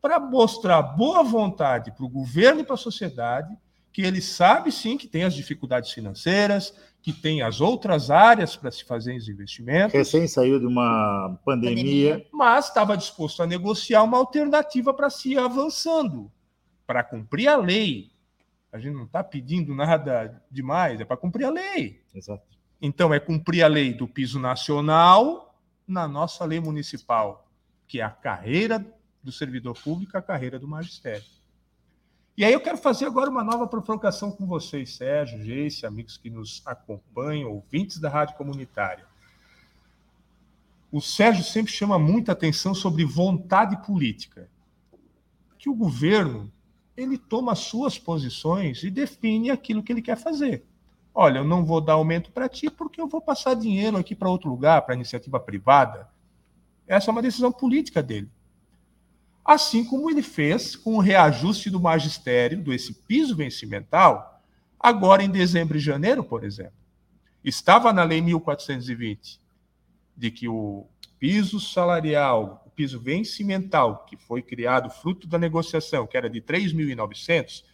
para 0.00 0.20
mostrar 0.20 0.82
boa 0.82 1.22
vontade 1.22 1.92
para 1.92 2.04
o 2.04 2.08
governo 2.08 2.60
e 2.60 2.64
para 2.64 2.74
a 2.74 2.78
sociedade 2.78 3.56
que 3.94 4.02
ele 4.02 4.20
sabe 4.20 4.72
sim 4.72 4.98
que 4.98 5.06
tem 5.06 5.22
as 5.22 5.32
dificuldades 5.32 5.92
financeiras, 5.92 6.74
que 7.00 7.12
tem 7.12 7.42
as 7.42 7.60
outras 7.60 8.10
áreas 8.10 8.56
para 8.56 8.68
se 8.72 8.82
fazer 8.82 9.16
os 9.16 9.28
investimentos. 9.28 9.92
Recém 9.92 10.26
saiu 10.26 10.58
de 10.58 10.66
uma 10.66 11.38
pandemia. 11.44 11.76
pandemia. 12.14 12.26
Mas 12.32 12.66
estava 12.66 12.96
disposto 12.96 13.40
a 13.40 13.46
negociar 13.46 14.02
uma 14.02 14.18
alternativa 14.18 14.92
para 14.92 15.08
se 15.08 15.34
ir 15.34 15.38
avançando, 15.38 16.28
para 16.84 17.04
cumprir 17.04 17.46
a 17.46 17.56
lei, 17.56 18.10
a 18.74 18.80
gente 18.80 18.94
não 18.96 19.04
está 19.04 19.22
pedindo 19.22 19.72
nada 19.72 20.42
demais, 20.50 21.00
é 21.00 21.04
para 21.04 21.16
cumprir 21.16 21.44
a 21.44 21.50
lei. 21.50 22.02
Exato. 22.12 22.42
Então, 22.82 23.14
é 23.14 23.20
cumprir 23.20 23.62
a 23.62 23.68
lei 23.68 23.94
do 23.94 24.08
piso 24.08 24.40
nacional 24.40 25.56
na 25.86 26.08
nossa 26.08 26.44
lei 26.44 26.58
municipal, 26.58 27.48
que 27.86 28.00
é 28.00 28.02
a 28.02 28.10
carreira 28.10 28.84
do 29.22 29.30
servidor 29.30 29.80
público, 29.80 30.18
a 30.18 30.22
carreira 30.22 30.58
do 30.58 30.66
magistério. 30.66 31.22
E 32.36 32.44
aí 32.44 32.52
eu 32.52 32.60
quero 32.60 32.76
fazer 32.76 33.06
agora 33.06 33.30
uma 33.30 33.44
nova 33.44 33.64
provocação 33.68 34.32
com 34.32 34.44
vocês, 34.44 34.96
Sérgio, 34.96 35.40
Geice, 35.40 35.86
amigos 35.86 36.16
que 36.16 36.28
nos 36.28 36.60
acompanham, 36.66 37.52
ouvintes 37.52 38.00
da 38.00 38.08
Rádio 38.08 38.36
Comunitária. 38.36 39.06
O 40.90 41.00
Sérgio 41.00 41.44
sempre 41.44 41.72
chama 41.72 41.96
muita 41.96 42.32
atenção 42.32 42.74
sobre 42.74 43.04
vontade 43.04 43.86
política. 43.86 44.48
Que 45.60 45.70
o 45.70 45.76
governo 45.76 46.52
ele 46.96 47.18
toma 47.18 47.54
suas 47.54 47.98
posições 47.98 48.82
e 48.82 48.90
define 48.90 49.50
aquilo 49.50 49.82
que 49.82 49.92
ele 49.92 50.02
quer 50.02 50.16
fazer. 50.16 50.64
Olha, 51.14 51.38
eu 51.38 51.44
não 51.44 51.64
vou 51.64 51.80
dar 51.80 51.94
aumento 51.94 52.32
para 52.32 52.48
ti 52.48 52.70
porque 52.70 53.00
eu 53.00 53.06
vou 53.06 53.20
passar 53.20 53.54
dinheiro 53.54 53.96
aqui 53.96 54.14
para 54.14 54.28
outro 54.28 54.50
lugar, 54.50 54.82
para 54.82 54.94
iniciativa 54.94 55.38
privada. 55.38 56.08
Essa 56.86 57.10
é 57.10 57.12
uma 57.12 57.22
decisão 57.22 57.52
política 57.52 58.02
dele. 58.02 58.28
Assim 59.44 59.84
como 59.84 60.10
ele 60.10 60.22
fez 60.22 60.74
com 60.74 60.96
o 60.96 61.00
reajuste 61.00 61.70
do 61.70 61.80
magistério, 61.80 62.62
do 62.62 62.72
esse 62.72 62.94
piso 62.94 63.36
vencimental, 63.36 64.42
agora 64.78 65.22
em 65.22 65.30
dezembro 65.30 65.76
e 65.76 65.80
janeiro, 65.80 66.24
por 66.24 66.44
exemplo. 66.44 66.72
Estava 67.44 67.92
na 67.92 68.02
Lei 68.04 68.20
1420 68.20 69.38
de 70.16 70.30
que 70.30 70.48
o 70.48 70.86
piso 71.18 71.60
salarial 71.60 72.63
piso 72.74 73.00
vencimental, 73.00 74.04
que 74.06 74.16
foi 74.16 74.42
criado 74.42 74.90
fruto 74.90 75.26
da 75.26 75.38
negociação, 75.38 76.06
que 76.06 76.16
era 76.16 76.28
de 76.28 76.40
3.900, 76.40 77.64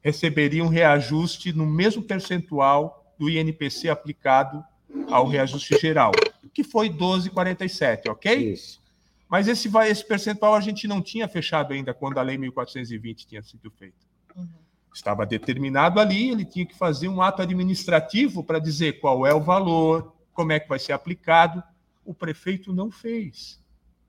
receberia 0.00 0.64
um 0.64 0.68
reajuste 0.68 1.52
no 1.52 1.66
mesmo 1.66 2.02
percentual 2.02 3.14
do 3.18 3.28
INPC 3.28 3.88
aplicado 3.88 4.64
ao 5.10 5.26
reajuste 5.26 5.78
geral, 5.78 6.12
que 6.52 6.64
foi 6.64 6.88
12,47, 6.88 8.10
ok? 8.10 8.52
Isso. 8.52 8.80
Mas 9.28 9.46
esse, 9.46 9.68
esse 9.86 10.06
percentual 10.06 10.54
a 10.54 10.60
gente 10.60 10.88
não 10.88 11.02
tinha 11.02 11.28
fechado 11.28 11.74
ainda 11.74 11.92
quando 11.92 12.18
a 12.18 12.22
Lei 12.22 12.38
1420 12.38 13.26
tinha 13.26 13.42
sido 13.42 13.70
feita. 13.70 13.96
Uhum. 14.34 14.48
Estava 14.94 15.26
determinado 15.26 16.00
ali, 16.00 16.30
ele 16.30 16.44
tinha 16.44 16.64
que 16.64 16.74
fazer 16.74 17.08
um 17.08 17.20
ato 17.20 17.42
administrativo 17.42 18.42
para 18.42 18.58
dizer 18.58 19.00
qual 19.00 19.26
é 19.26 19.34
o 19.34 19.40
valor, 19.40 20.14
como 20.32 20.52
é 20.52 20.58
que 20.58 20.68
vai 20.68 20.78
ser 20.78 20.92
aplicado. 20.92 21.62
O 22.04 22.14
prefeito 22.14 22.72
não 22.72 22.90
fez. 22.90 23.57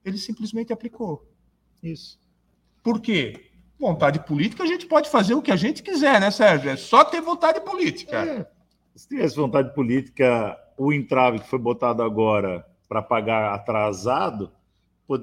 Ele 0.04 0.18
simplesmente 0.18 0.74
aplicou. 0.74 1.28
Isso. 1.84 2.20
Por 2.84 3.00
quê? 3.00 3.52
Vontade 3.80 4.20
política, 4.26 4.64
a 4.64 4.68
gente 4.68 4.86
pode 4.86 5.10
fazer 5.10 5.34
o 5.34 5.42
que 5.42 5.52
a 5.52 5.56
gente 5.56 5.82
quiser, 5.82 6.20
né, 6.20 6.32
Sérgio? 6.32 6.70
É 6.70 6.76
só 6.76 7.04
ter 7.04 7.22
vontade 7.22 7.62
política. 7.62 8.18
É. 8.26 8.48
Se 8.96 9.08
tivesse 9.08 9.36
vontade 9.36 9.74
política, 9.74 10.58
o 10.78 10.92
entrave 10.92 11.40
que 11.40 11.48
foi 11.48 11.60
botado 11.60 12.04
agora 12.04 12.66
para 12.90 13.02
pagar 13.02 13.54
atrasado, 13.54 14.52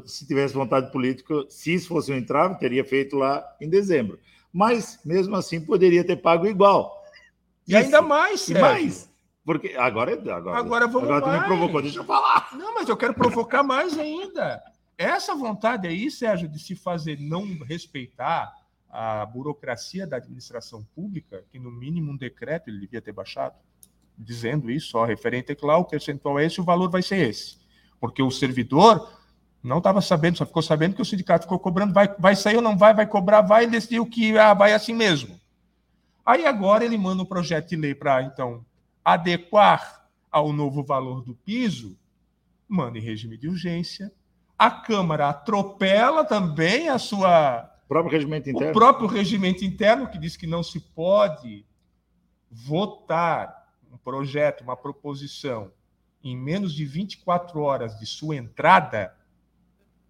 se 0.07 0.27
tivesse 0.27 0.55
vontade 0.55 0.91
política, 0.91 1.45
se 1.49 1.75
isso 1.75 1.89
fosse 1.89 2.11
um 2.13 2.17
entrave, 2.17 2.59
teria 2.59 2.85
feito 2.85 3.17
lá 3.17 3.45
em 3.61 3.69
dezembro. 3.69 4.19
Mas, 4.53 4.99
mesmo 5.05 5.37
assim, 5.37 5.61
poderia 5.61 6.03
ter 6.03 6.17
pago 6.17 6.47
igual. 6.47 7.05
E 7.69 7.73
isso. 7.73 7.85
ainda 7.85 8.01
mais, 8.01 8.41
Sérgio. 8.41 8.59
E 8.59 8.61
mais. 8.63 9.16
Porque 9.47 9.77
agora, 9.79 10.13
agora, 10.13 10.59
agora 10.59 10.87
vamos 10.89 11.09
agora 11.09 11.25
mais. 11.25 11.39
tu 11.39 11.41
me 11.41 11.47
provocou, 11.47 11.81
deixa 11.81 12.01
eu 12.01 12.05
falar. 12.05 12.49
Não, 12.55 12.75
mas 12.75 12.89
eu 12.89 12.97
quero 12.97 13.15
provocar 13.15 13.63
mais 13.63 13.97
ainda. 13.97 14.61
Essa 14.99 15.37
vontade 15.37 15.87
aí, 15.87 16.11
Sérgio, 16.11 16.49
de 16.49 16.59
se 16.59 16.75
fazer 16.75 17.21
não 17.21 17.47
respeitar 17.61 18.53
a 18.91 19.25
burocracia 19.25 20.05
da 20.05 20.17
administração 20.17 20.85
pública, 20.97 21.45
que 21.53 21.61
no 21.61 21.71
mínimo 21.71 22.11
um 22.11 22.17
decreto 22.17 22.69
ele 22.69 22.81
devia 22.81 23.01
ter 23.01 23.13
baixado, 23.13 23.55
dizendo 24.19 24.69
isso, 24.69 24.99
ó, 24.99 25.05
referente 25.05 25.55
que 25.55 25.65
lá 25.65 25.77
o 25.79 25.85
percentual 25.85 26.41
é 26.41 26.47
esse, 26.47 26.61
o 26.61 26.65
valor 26.65 26.91
vai 26.91 27.03
ser 27.03 27.29
esse. 27.29 27.57
Porque 28.01 28.21
o 28.21 28.33
servidor 28.33 29.09
não 29.63 29.79
estava 29.79 30.01
sabendo, 30.01 30.39
só 30.39 30.47
ficou 30.47 30.63
sabendo 30.63 30.97
que 30.97 31.03
o 31.03 31.05
sindicato 31.05 31.45
ficou 31.45 31.61
cobrando, 31.61 31.95
vai, 31.95 32.13
vai 32.19 32.35
sair 32.35 32.57
ou 32.57 32.63
não 32.63 32.77
vai, 32.77 32.93
vai 32.93 33.07
cobrar, 33.07 33.43
vai, 33.43 33.65
decidiu 33.69 34.07
que 34.07 34.37
ah, 34.37 34.55
vai 34.55 34.73
assim 34.73 34.93
mesmo. 34.93 35.39
Aí 36.25 36.45
agora 36.45 36.85
ele 36.85 36.99
manda 36.99 37.23
um 37.23 37.27
projeto 37.27 37.69
de 37.69 37.77
lei 37.77 37.95
para, 37.95 38.23
então, 38.25 38.66
adequar 39.07 40.11
ao 40.33 40.53
novo 40.53 40.83
valor 40.83 41.23
do 41.23 41.33
piso, 41.33 41.97
manda 42.67 42.99
em 42.99 43.01
regime 43.01 43.39
de 43.39 43.49
urgência. 43.49 44.13
A 44.59 44.69
Câmara 44.69 45.29
atropela 45.29 46.25
também 46.25 46.89
a 46.89 46.99
sua 46.99 47.73
o 47.85 47.89
próprio 47.89 48.11
regimento 48.11 48.51
interno. 48.51 48.71
O 48.71 48.75
próprio 48.75 49.07
regimento 49.07 49.65
interno 49.65 50.09
que 50.09 50.19
diz 50.19 50.37
que 50.37 50.45
não 50.45 50.61
se 50.61 50.81
pode 50.81 51.65
votar 52.51 53.69
um 53.93 53.97
projeto, 53.97 54.63
uma 54.63 54.77
proposição 54.77 55.71
em 56.21 56.37
menos 56.37 56.75
de 56.75 56.85
24 56.85 57.61
horas 57.61 57.97
de 57.97 58.07
sua 58.07 58.35
entrada. 58.35 59.15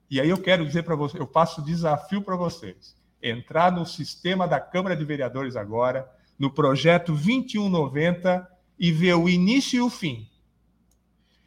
E 0.09 0.19
aí 0.19 0.31
eu 0.31 0.41
quero 0.41 0.65
dizer 0.65 0.85
para 0.85 0.97
vocês, 0.97 1.21
eu 1.21 1.27
passo 1.27 1.61
desafio 1.61 2.23
para 2.23 2.35
vocês. 2.35 2.97
Entrar 3.23 3.71
no 3.71 3.85
sistema 3.85 4.49
da 4.49 4.59
Câmara 4.59 4.97
de 4.97 5.05
Vereadores 5.05 5.55
agora, 5.55 6.11
no 6.39 6.51
projeto 6.51 7.13
2190 7.13 8.56
e 8.79 8.93
ver 8.93 9.15
o 9.15 9.29
início 9.29 9.79
e 9.79 9.81
o 9.81 9.91
fim. 9.91 10.29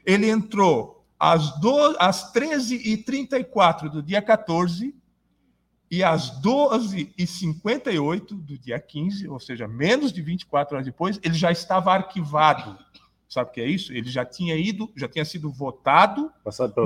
Ele 0.05 0.29
entrou 0.29 1.05
às, 1.19 1.51
às 1.99 2.33
13h34 2.33 3.89
do 3.89 4.01
dia 4.01 4.21
14 4.21 4.95
e 5.91 6.03
às 6.03 6.39
12h58 6.41 8.27
do 8.27 8.57
dia 8.57 8.79
15, 8.79 9.27
ou 9.27 9.39
seja, 9.39 9.67
menos 9.67 10.13
de 10.13 10.21
24 10.21 10.75
horas 10.75 10.85
depois, 10.85 11.19
ele 11.23 11.33
já 11.33 11.51
estava 11.51 11.91
arquivado. 11.93 12.77
Sabe 13.27 13.49
o 13.49 13.53
que 13.53 13.61
é 13.61 13.67
isso? 13.67 13.93
Ele 13.93 14.09
já 14.09 14.25
tinha 14.25 14.55
ido, 14.55 14.91
já 14.95 15.07
tinha 15.07 15.25
sido 15.25 15.51
votado, 15.51 16.31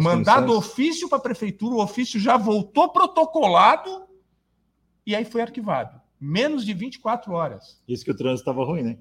mandado 0.01 0.47
comissões. 0.47 0.71
ofício 0.71 1.07
para 1.09 1.17
a 1.17 1.21
prefeitura, 1.21 1.75
o 1.75 1.81
ofício 1.81 2.19
já 2.19 2.35
voltou 2.35 2.89
protocolado 2.89 4.03
e 5.05 5.15
aí 5.15 5.25
foi 5.25 5.41
arquivado. 5.41 6.01
Menos 6.19 6.65
de 6.65 6.73
24 6.73 7.31
horas. 7.33 7.81
Isso 7.87 8.03
que 8.03 8.11
o 8.11 8.15
trânsito 8.15 8.49
estava 8.49 8.65
ruim, 8.65 8.83
né? 8.83 8.97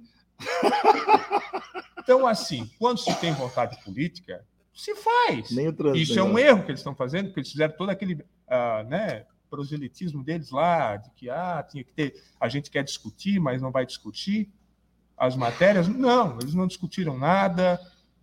Então, 1.99 2.27
assim, 2.27 2.69
quando 2.79 2.99
se 2.99 3.15
tem 3.21 3.33
vontade 3.33 3.83
política, 3.85 4.45
se 4.75 4.95
faz. 4.97 5.51
Isso 5.95 6.19
é 6.19 6.23
um 6.23 6.39
erro 6.39 6.65
que 6.65 6.71
eles 6.71 6.81
estão 6.81 6.95
fazendo, 6.95 7.27
porque 7.27 7.41
eles 7.41 7.53
fizeram 7.53 7.77
todo 7.77 7.91
aquele 7.91 8.15
uh, 8.15 8.89
né, 8.89 9.25
proselitismo 9.49 10.25
deles 10.25 10.51
lá, 10.51 10.97
de 10.97 11.11
que 11.13 11.31
ah, 11.31 11.65
tinha 11.69 11.85
que 11.85 11.93
ter, 11.93 12.15
a 12.41 12.49
gente 12.49 12.71
quer 12.71 12.83
discutir, 12.83 13.39
mas 13.39 13.63
não 13.63 13.71
vai 13.71 13.87
discutir 13.87 14.51
as 15.17 15.37
matérias. 15.37 15.87
Não, 15.87 16.39
eles 16.41 16.55
não 16.55 16.67
discutiram 16.67 17.17
nada, 17.17 17.79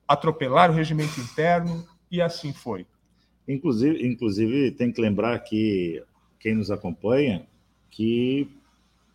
atropelaram 0.07 0.73
o 0.73 0.77
regimento 0.77 1.19
interno 1.21 1.87
e 2.11 2.21
assim 2.21 2.51
foi. 2.51 2.85
Inclusive, 3.47 4.05
inclusive 4.05 4.71
tem 4.71 4.91
que 4.91 4.99
lembrar 4.99 5.39
que 5.39 6.03
quem 6.39 6.55
nos 6.55 6.69
acompanha 6.69 7.47
que 7.89 8.49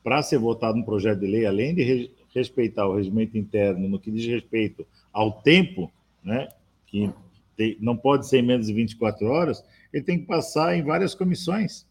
para 0.02 0.22
ser 0.22 0.38
votado 0.38 0.78
um 0.78 0.82
projeto 0.82 1.20
de 1.20 1.26
lei, 1.26 1.46
além 1.46 1.74
de 1.74 2.10
respeitar 2.34 2.86
o 2.86 2.96
regimento 2.96 3.38
interno 3.38 3.88
no 3.88 3.98
que 3.98 4.10
diz 4.10 4.26
respeito 4.26 4.86
ao 5.12 5.40
tempo, 5.42 5.90
né, 6.22 6.48
que 6.86 7.10
tem, 7.56 7.76
não 7.80 7.96
pode 7.96 8.26
ser 8.26 8.38
em 8.38 8.46
menos 8.46 8.66
de 8.66 8.72
24 8.72 9.26
horas, 9.26 9.64
ele 9.92 10.02
tem 10.02 10.18
que 10.18 10.26
passar 10.26 10.76
em 10.76 10.82
várias 10.82 11.14
comissões. 11.14 11.86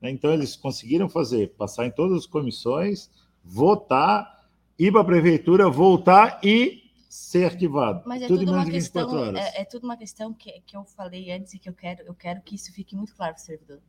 Né? 0.00 0.10
Então, 0.10 0.32
eles 0.32 0.56
conseguiram 0.56 1.08
fazer, 1.08 1.50
passar 1.50 1.86
em 1.86 1.90
todas 1.90 2.18
as 2.18 2.26
comissões, 2.26 3.10
votar, 3.44 4.46
ir 4.78 4.90
para 4.90 5.02
a 5.02 5.04
prefeitura, 5.04 5.68
voltar 5.68 6.40
e 6.42 6.82
ser 7.08 7.44
arquivado. 7.44 8.02
Mas 8.06 8.22
é 8.22 8.26
tudo, 8.26 8.40
tudo 8.40 8.52
uma 8.52 8.64
questão, 8.64 9.36
é, 9.36 9.60
é, 9.60 9.64
tudo 9.66 9.84
uma 9.84 9.96
questão 9.98 10.32
que, 10.32 10.62
que 10.66 10.74
eu 10.74 10.84
falei 10.84 11.30
antes 11.30 11.52
e 11.52 11.58
que 11.58 11.68
eu 11.68 11.74
quero, 11.74 12.02
eu 12.04 12.14
quero 12.14 12.40
que 12.40 12.54
isso 12.54 12.72
fique 12.72 12.96
muito 12.96 13.14
claro 13.14 13.34
para 13.34 13.42
o 13.42 13.44
servidor. 13.44 13.80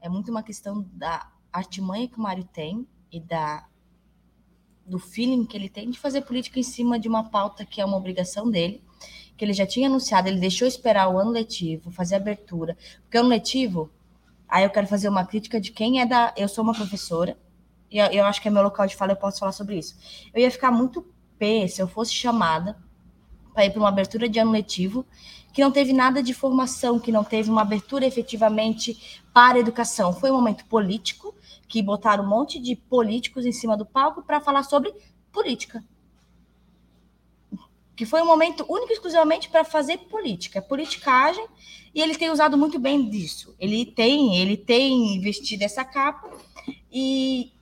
É 0.00 0.08
muito 0.08 0.30
uma 0.30 0.42
questão 0.42 0.88
da 0.92 1.32
artimanha 1.52 2.06
que 2.08 2.16
o 2.16 2.22
Mário 2.22 2.44
tem 2.44 2.86
e 3.10 3.18
da 3.18 3.66
do 4.86 4.98
feeling 4.98 5.44
que 5.44 5.56
ele 5.56 5.68
tem 5.68 5.90
de 5.90 5.98
fazer 5.98 6.22
política 6.22 6.58
em 6.58 6.62
cima 6.62 6.98
de 6.98 7.08
uma 7.08 7.30
pauta 7.30 7.64
que 7.64 7.80
é 7.80 7.84
uma 7.84 7.96
obrigação 7.96 8.50
dele, 8.50 8.82
que 9.36 9.44
ele 9.44 9.52
já 9.52 9.66
tinha 9.66 9.88
anunciado, 9.88 10.28
ele 10.28 10.38
deixou 10.38 10.68
esperar 10.68 11.08
o 11.08 11.18
ano 11.18 11.30
letivo, 11.30 11.90
fazer 11.90 12.16
abertura, 12.16 12.76
porque 13.02 13.16
o 13.16 13.20
ano 13.20 13.30
letivo 13.30 13.90
Aí 14.54 14.62
eu 14.62 14.70
quero 14.70 14.86
fazer 14.86 15.08
uma 15.08 15.24
crítica 15.24 15.60
de 15.60 15.72
quem 15.72 16.00
é 16.00 16.06
da. 16.06 16.32
Eu 16.36 16.48
sou 16.48 16.62
uma 16.62 16.72
professora, 16.72 17.36
e 17.90 17.98
eu, 17.98 18.06
eu 18.06 18.24
acho 18.24 18.40
que 18.40 18.46
é 18.46 18.50
meu 18.50 18.62
local 18.62 18.86
de 18.86 18.94
fala, 18.94 19.10
eu 19.10 19.16
posso 19.16 19.40
falar 19.40 19.50
sobre 19.50 19.76
isso. 19.76 19.96
Eu 20.32 20.40
ia 20.40 20.50
ficar 20.50 20.70
muito 20.70 21.04
pé 21.36 21.66
se 21.66 21.82
eu 21.82 21.88
fosse 21.88 22.12
chamada 22.12 22.78
para 23.52 23.66
ir 23.66 23.70
para 23.70 23.80
uma 23.80 23.88
abertura 23.88 24.28
de 24.28 24.38
ano 24.38 24.52
letivo 24.52 25.04
que 25.52 25.60
não 25.60 25.72
teve 25.72 25.92
nada 25.92 26.22
de 26.22 26.32
formação, 26.34 27.00
que 27.00 27.10
não 27.12 27.22
teve 27.22 27.50
uma 27.50 27.62
abertura 27.62 28.06
efetivamente 28.06 29.20
para 29.32 29.56
a 29.56 29.60
educação. 29.60 30.12
Foi 30.12 30.30
um 30.30 30.34
momento 30.34 30.64
político, 30.66 31.34
que 31.74 31.82
botaram 31.82 32.22
um 32.22 32.28
monte 32.28 32.60
de 32.60 32.76
políticos 32.76 33.44
em 33.44 33.50
cima 33.50 33.76
do 33.76 33.84
palco 33.84 34.22
para 34.22 34.40
falar 34.40 34.62
sobre 34.62 34.94
política 35.32 35.82
que 37.96 38.06
foi 38.06 38.22
um 38.22 38.26
momento 38.26 38.64
único 38.68 38.92
e 38.92 38.94
exclusivamente 38.94 39.48
para 39.48 39.64
fazer 39.64 39.98
política, 39.98 40.60
politicagem, 40.60 41.46
e 41.94 42.00
ele 42.00 42.16
tem 42.16 42.28
usado 42.28 42.58
muito 42.58 42.76
bem 42.76 43.08
disso. 43.08 43.54
Ele 43.56 43.86
tem, 43.86 44.36
ele 44.36 44.56
tem 44.56 45.20
vestido 45.20 45.62
essa 45.62 45.84
capa 45.84 46.28
e 46.92 47.52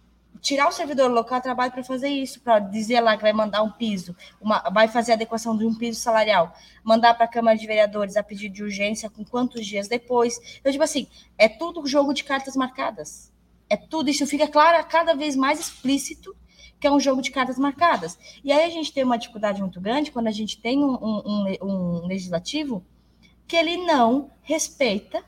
tirar 0.40 0.68
o 0.68 0.72
servidor 0.72 1.10
local 1.10 1.38
trabalho 1.42 1.70
para 1.70 1.84
fazer 1.84 2.08
isso, 2.08 2.40
para 2.40 2.58
dizer 2.60 3.00
lá 3.00 3.14
que 3.14 3.22
vai 3.22 3.32
mandar 3.34 3.62
um 3.62 3.70
piso, 3.70 4.16
uma, 4.40 4.60
vai 4.70 4.88
fazer 4.88 5.12
adequação 5.12 5.54
de 5.54 5.66
um 5.66 5.74
piso 5.74 6.00
salarial, 6.00 6.54
mandar 6.82 7.12
para 7.12 7.26
a 7.26 7.28
Câmara 7.28 7.58
de 7.58 7.66
Vereadores 7.66 8.16
a 8.16 8.22
pedido 8.22 8.54
de 8.54 8.62
urgência 8.62 9.10
com 9.10 9.22
quantos 9.22 9.66
dias 9.66 9.86
depois. 9.86 10.40
Então, 10.58 10.72
tipo 10.72 10.82
assim, 10.82 11.06
é 11.36 11.46
tudo 11.46 11.86
jogo 11.86 12.14
de 12.14 12.24
cartas 12.24 12.56
marcadas. 12.56 13.30
É 13.72 13.76
tudo, 13.78 14.10
isso 14.10 14.26
fica 14.26 14.46
claro, 14.46 14.86
cada 14.86 15.14
vez 15.14 15.34
mais 15.34 15.58
explícito 15.58 16.36
que 16.78 16.86
é 16.86 16.92
um 16.92 17.00
jogo 17.00 17.22
de 17.22 17.30
cartas 17.30 17.56
marcadas. 17.58 18.18
E 18.44 18.52
aí 18.52 18.64
a 18.64 18.68
gente 18.68 18.92
tem 18.92 19.02
uma 19.02 19.16
dificuldade 19.16 19.62
muito 19.62 19.80
grande 19.80 20.10
quando 20.10 20.26
a 20.26 20.32
gente 20.32 20.60
tem 20.60 20.84
um, 20.84 20.98
um, 21.02 21.56
um 21.62 22.06
legislativo 22.06 22.84
que 23.46 23.56
ele 23.56 23.78
não 23.78 24.30
respeita 24.42 25.24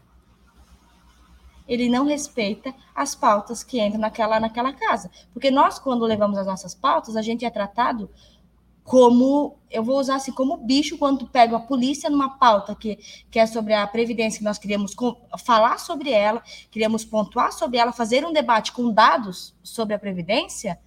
ele 1.66 1.88
não 1.88 2.04
respeita 2.04 2.74
as 2.94 3.14
pautas 3.14 3.64
que 3.64 3.80
entram 3.80 4.00
naquela, 4.00 4.38
naquela 4.38 4.72
casa. 4.72 5.11
Porque 5.33 5.50
nós, 5.50 5.78
quando 5.78 6.04
levamos 6.04 6.37
as 6.37 6.46
nossas 6.46 6.74
pautas, 6.74 7.16
a 7.16 7.22
gente 7.22 7.44
é 7.44 7.50
tratado 7.50 8.11
como, 8.85 9.57
eu 9.70 9.83
vou 9.83 9.99
usar 9.99 10.16
assim, 10.16 10.31
como 10.31 10.59
bicho, 10.59 10.99
quando 10.99 11.27
pega 11.27 11.57
a 11.57 11.61
polícia 11.61 12.11
numa 12.11 12.38
pauta 12.38 12.75
que, 12.75 12.99
que 13.31 13.38
é 13.38 13.47
sobre 13.47 13.73
a 13.73 13.87
Previdência, 13.87 14.38
que 14.38 14.44
nós 14.44 14.59
queríamos 14.59 14.94
com, 14.94 15.16
falar 15.42 15.79
sobre 15.79 16.11
ela, 16.11 16.42
queríamos 16.70 17.03
pontuar 17.05 17.51
sobre 17.51 17.79
ela, 17.79 17.92
fazer 17.92 18.27
um 18.27 18.33
debate 18.33 18.73
com 18.73 18.92
dados 18.92 19.57
sobre 19.62 19.94
a 19.94 19.99
Previdência, 19.99 20.79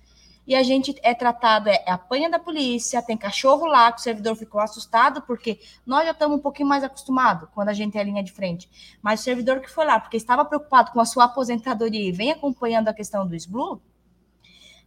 e 0.45 0.55
a 0.55 0.63
gente 0.63 0.95
é 1.03 1.13
tratado, 1.13 1.67
é, 1.67 1.83
é 1.85 1.91
apanha 1.91 2.29
da 2.29 2.39
polícia, 2.39 3.01
tem 3.01 3.17
cachorro 3.17 3.65
lá, 3.65 3.91
que 3.91 3.99
o 3.99 4.03
servidor 4.03 4.35
ficou 4.35 4.61
assustado, 4.61 5.21
porque 5.23 5.59
nós 5.85 6.05
já 6.05 6.11
estamos 6.11 6.37
um 6.37 6.41
pouquinho 6.41 6.69
mais 6.69 6.83
acostumados 6.83 7.49
quando 7.53 7.67
a 7.67 7.73
gente 7.73 7.97
é 7.97 8.01
a 8.01 8.03
linha 8.03 8.23
de 8.23 8.31
frente. 8.31 8.69
Mas 9.01 9.19
o 9.19 9.23
servidor 9.23 9.59
que 9.59 9.69
foi 9.69 9.83
lá, 9.83 9.99
porque 9.99 10.15
estava 10.15 10.45
preocupado 10.45 10.91
com 10.91 11.01
a 11.01 11.05
sua 11.05 11.25
aposentadoria 11.25 12.07
e 12.07 12.13
vem 12.13 12.31
acompanhando 12.31 12.87
a 12.87 12.93
questão 12.93 13.27
do 13.27 13.35
SBLU, 13.35 13.81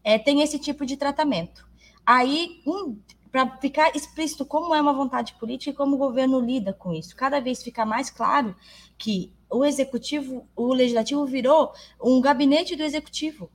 é, 0.02 0.18
tem 0.18 0.40
esse 0.40 0.58
tipo 0.58 0.86
de 0.86 0.96
tratamento. 0.96 1.68
Aí, 2.12 2.60
um, 2.66 2.98
para 3.30 3.56
ficar 3.58 3.94
explícito 3.94 4.44
como 4.44 4.74
é 4.74 4.80
uma 4.80 4.92
vontade 4.92 5.34
política 5.34 5.70
e 5.70 5.74
como 5.74 5.94
o 5.94 5.98
governo 5.98 6.40
lida 6.40 6.72
com 6.72 6.92
isso. 6.92 7.14
Cada 7.14 7.38
vez 7.38 7.62
fica 7.62 7.86
mais 7.86 8.10
claro 8.10 8.56
que 8.98 9.32
o 9.48 9.64
executivo, 9.64 10.44
o 10.56 10.74
legislativo 10.74 11.24
virou 11.24 11.72
um 12.02 12.20
gabinete 12.20 12.74
do 12.74 12.82
executivo 12.82 13.48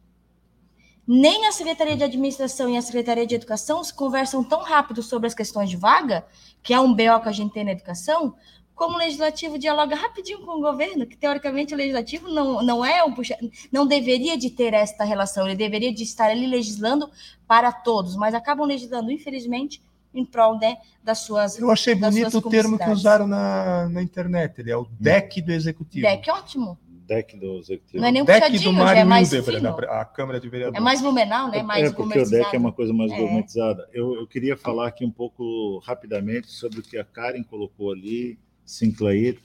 nem 1.08 1.46
a 1.46 1.52
Secretaria 1.52 1.96
de 1.96 2.04
Administração 2.04 2.68
e 2.70 2.78
a 2.78 2.82
Secretaria 2.82 3.28
de 3.28 3.36
Educação 3.36 3.84
se 3.84 3.94
conversam 3.94 4.44
tão 4.44 4.64
rápido 4.64 5.04
sobre 5.04 5.28
as 5.28 5.36
questões 5.36 5.70
de 5.70 5.78
vaga, 5.78 6.26
que 6.64 6.74
é 6.74 6.80
um 6.80 6.94
BO 6.94 7.22
que 7.22 7.30
a 7.30 7.32
gente 7.32 7.54
tem 7.54 7.64
na 7.64 7.74
educação, 7.74 8.36
como 8.76 8.96
o 8.96 9.00
legislativo 9.00 9.58
dialoga 9.58 9.96
rapidinho 9.96 10.42
com 10.42 10.52
o 10.52 10.62
governo, 10.62 11.08
que 11.08 11.16
teoricamente 11.16 11.74
o 11.74 11.78
legislativo 11.78 12.30
não, 12.30 12.62
não 12.62 12.86
é 12.86 13.04
um 13.04 13.14
puxa, 13.14 13.38
não 13.72 13.88
deveria 13.88 14.38
de 14.38 14.50
ter 14.50 14.74
esta 14.74 15.06
relação, 15.06 15.46
ele 15.46 15.56
deveria 15.56 15.94
de 15.94 16.04
estar 16.04 16.30
ali 16.30 16.46
legislando 16.46 17.10
para 17.48 17.72
todos, 17.72 18.16
mas 18.16 18.34
acabam 18.34 18.68
legislando, 18.68 19.12
infelizmente, 19.12 19.82
em 20.14 20.26
prol 20.26 20.58
né, 20.60 20.78
das 21.04 21.20
suas. 21.20 21.58
Eu 21.58 21.72
achei 21.72 21.96
bonito 21.96 22.38
o 22.38 22.50
termo 22.50 22.78
que 22.78 22.90
usaram 22.90 23.26
na, 23.28 23.88
na 23.90 24.04
internet, 24.04 24.60
ele 24.60 24.72
é 24.72 24.78
o 24.78 24.86
DEC 25.00 25.42
do 25.42 25.52
executivo. 25.52 26.06
DEC, 26.06 26.30
ótimo 26.30 26.78
deck 27.06 27.38
do 27.38 27.60
executivo. 27.60 28.02
Não 28.02 28.08
é 28.08 28.12
nem 28.12 28.22
um 28.22 28.26
deck 28.26 28.60
do 28.60 28.74
Mário 28.74 29.02
é 29.02 29.04
mais 29.04 29.32
Hildebrand, 29.32 29.76
fino. 29.76 29.92
a 29.92 30.06
Câmara 30.06 30.40
de 30.40 30.50
Vereadores. 30.50 30.80
É 30.80 30.84
mais 30.84 31.02
blumenau, 31.02 31.50
né? 31.50 31.64
Mais 31.64 31.88
é, 31.88 31.94
porque 31.94 32.20
o 32.20 32.30
deck 32.30 32.56
é 32.56 32.60
uma 32.60 32.72
coisa 32.72 32.94
mais 32.94 33.12
é. 33.12 33.18
gourmetizada. 33.18 33.88
Eu, 33.94 34.16
eu, 34.16 34.28
queria 34.28 34.58
falar 34.58 34.88
aqui 34.88 35.06
um 35.06 35.12
pouco 35.12 35.80
rapidamente 35.80 36.52
sobre 36.52 36.80
o 36.80 36.84
que 36.84 36.98
a 36.98 37.06
Karen 37.06 37.44
colocou 37.44 37.92
ali, 37.92 38.38
Sinclair, 38.66 39.38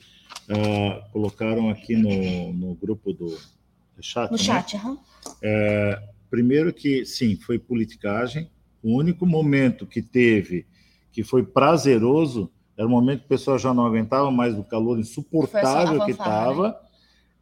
uh, 0.48 1.10
colocaram 1.12 1.68
aqui 1.68 1.96
no, 1.96 2.52
no 2.52 2.74
grupo 2.74 3.12
do 3.12 3.36
chat. 4.00 4.30
No 4.30 4.36
né? 4.36 4.42
chat, 4.42 4.76
uhum. 4.76 4.98
é, 5.42 6.02
Primeiro 6.30 6.72
que, 6.72 7.04
sim, 7.04 7.36
foi 7.36 7.58
politicagem. 7.58 8.50
O 8.82 8.96
único 8.96 9.26
momento 9.26 9.86
que 9.86 10.00
teve 10.00 10.66
que 11.12 11.24
foi 11.24 11.42
prazeroso 11.42 12.50
era 12.76 12.86
o 12.86 12.90
momento 12.90 13.20
que 13.20 13.26
o 13.26 13.28
pessoal 13.28 13.58
já 13.58 13.74
não 13.74 13.84
aguentava 13.84 14.30
mais 14.30 14.54
do 14.54 14.62
calor 14.62 14.98
insuportável 14.98 16.04
que 16.04 16.12
estava. 16.12 16.68
Né? 16.68 16.74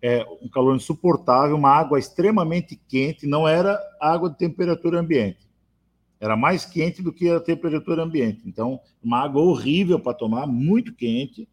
é, 0.00 0.24
um 0.42 0.48
calor 0.48 0.76
insuportável, 0.76 1.56
uma 1.56 1.70
água 1.70 1.98
extremamente 1.98 2.80
quente, 2.88 3.26
não 3.26 3.46
era 3.46 3.78
água 4.00 4.30
de 4.30 4.38
temperatura 4.38 5.00
ambiente. 5.00 5.48
Era 6.20 6.36
mais 6.36 6.64
quente 6.64 7.02
do 7.02 7.12
que 7.12 7.28
a 7.28 7.40
temperatura 7.40 8.02
ambiente. 8.02 8.42
Então, 8.44 8.80
uma 9.02 9.22
água 9.22 9.42
horrível 9.42 10.00
para 10.00 10.14
tomar, 10.14 10.46
muito 10.46 10.92
quente. 10.94 11.48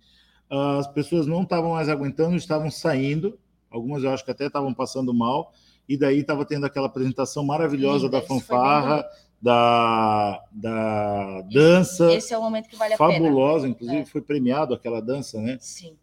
As 0.50 0.88
pessoas 0.88 1.26
não 1.28 1.44
estavam 1.44 1.72
mais 1.72 1.90
aguentando, 1.90 2.36
estavam 2.36 2.70
saindo. 2.70 3.38
Algumas 3.70 4.04
eu 4.04 4.12
acho 4.12 4.24
que 4.24 4.32
até 4.32 4.48
estavam 4.48 4.74
passando 4.74 5.14
mal. 5.14 5.54
E 5.88 5.98
daí 5.98 6.20
estava 6.20 6.46
tendo 6.46 6.66
aquela 6.66 6.88
apresentação 6.88 7.44
maravilhosa 7.44 8.06
Linda, 8.06 8.20
da 8.20 8.26
fanfarra, 8.26 9.06
da, 9.42 10.44
da 10.52 11.42
dança. 11.42 12.12
Esse 12.14 12.34
é 12.34 12.38
o 12.38 12.42
momento 12.42 12.70
que 12.70 12.76
vale 12.76 12.94
a 12.94 12.98
fabulosa, 12.98 13.20
pena. 13.22 13.30
Fabulosa, 13.30 13.68
inclusive 13.68 14.02
é. 14.02 14.06
foi 14.06 14.22
premiado 14.22 14.74
aquela 14.74 15.02
dança, 15.02 15.40
né? 15.40 15.58
Sim. 15.60 15.96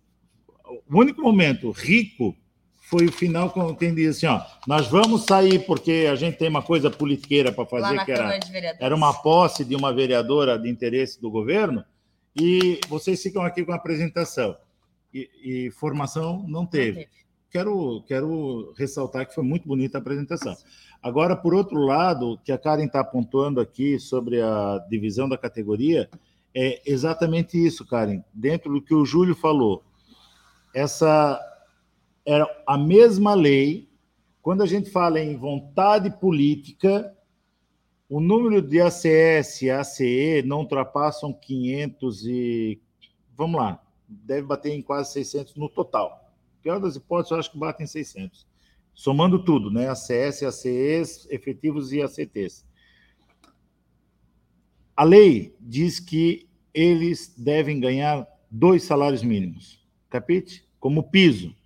O 0.89 1.01
único 1.01 1.21
momento 1.21 1.71
rico 1.71 2.37
foi 2.93 3.07
o 3.07 3.13
final 3.13 3.51
quando 3.51 3.75
quem 3.75 3.95
disse 3.95 4.27
assim, 4.27 4.37
ó, 4.37 4.45
nós 4.67 4.87
vamos 4.87 5.25
sair 5.25 5.65
porque 5.67 6.07
a 6.11 6.15
gente 6.15 6.37
tem 6.37 6.49
uma 6.49 6.63
coisa 6.63 6.91
politiqueira 6.91 7.51
para 7.51 7.65
fazer, 7.65 8.05
que 8.05 8.13
era, 8.13 8.39
era 8.79 8.95
uma 8.95 9.15
posse 9.15 9.65
de 9.65 9.75
uma 9.75 9.93
vereadora 9.93 10.59
de 10.59 10.69
interesse 10.69 11.21
do 11.21 11.31
governo, 11.31 11.83
e 12.35 12.81
vocês 12.89 13.23
ficam 13.23 13.43
aqui 13.43 13.65
com 13.65 13.73
a 13.73 13.77
apresentação. 13.77 14.57
E, 15.13 15.29
e 15.43 15.71
formação 15.73 16.45
não 16.49 16.65
teve. 16.67 17.01
não 17.01 17.05
teve. 17.05 17.23
Quero, 17.51 18.03
quero 18.09 18.73
ressaltar 18.79 19.27
que 19.27 19.35
foi 19.35 19.45
muito 19.45 19.69
bonita 19.69 19.99
a 19.99 20.01
apresentação. 20.01 20.57
Agora, 21.03 21.37
por 21.37 21.53
outro 21.53 21.85
lado, 21.85 22.39
que 22.43 22.51
a 22.51 22.57
Karen 22.57 22.87
está 22.87 23.01
apontando 23.01 23.61
aqui 23.61 23.99
sobre 23.99 24.41
a 24.41 24.79
divisão 24.89 25.29
da 25.29 25.37
categoria, 25.37 26.09
é 26.55 26.81
exatamente 26.87 27.63
isso, 27.63 27.87
Karen. 27.87 28.23
Dentro 28.33 28.73
do 28.73 28.81
que 28.81 28.95
o 28.95 29.05
Júlio 29.05 29.35
falou, 29.35 29.83
essa 30.75 31.39
era 32.25 32.47
a 32.67 32.79
mesma 32.79 33.35
lei. 33.35 33.89
Quando 34.41 34.63
a 34.63 34.67
gente 34.67 34.91
fala 34.91 35.21
em 35.21 35.37
vontade 35.37 36.11
política, 36.19 37.13
o 38.13 38.21
número 38.21 38.61
de 38.61 38.79
ACS 38.79 39.63
e 39.63 39.71
ACE 39.71 40.43
não 40.45 40.59
ultrapassam 40.59 41.33
500 41.33 42.27
e... 42.27 42.79
Vamos 43.35 43.59
lá, 43.59 43.83
deve 44.07 44.47
bater 44.47 44.71
em 44.71 44.83
quase 44.83 45.15
600 45.15 45.57
no 45.57 45.67
total. 45.67 46.31
Pior 46.61 46.79
das 46.79 46.95
hipóteses, 46.95 47.31
eu 47.31 47.39
acho 47.39 47.51
que 47.51 47.59
bate 47.59 47.83
em 47.83 47.87
600. 47.87 48.47
Somando 48.93 49.43
tudo, 49.43 49.71
né? 49.71 49.89
ACS, 49.89 50.43
ACEs, 50.43 51.27
efetivos 51.31 51.91
e 51.91 52.03
ACTs. 52.03 52.67
A 54.95 55.05
lei 55.05 55.57
diz 55.59 55.99
que 55.99 56.47
eles 56.75 57.35
devem 57.35 57.81
ganhar 57.81 58.29
dois 58.51 58.83
salários 58.83 59.23
mínimos, 59.23 59.83
capite? 60.11 60.69
Como 60.79 61.11
piso. 61.11 61.57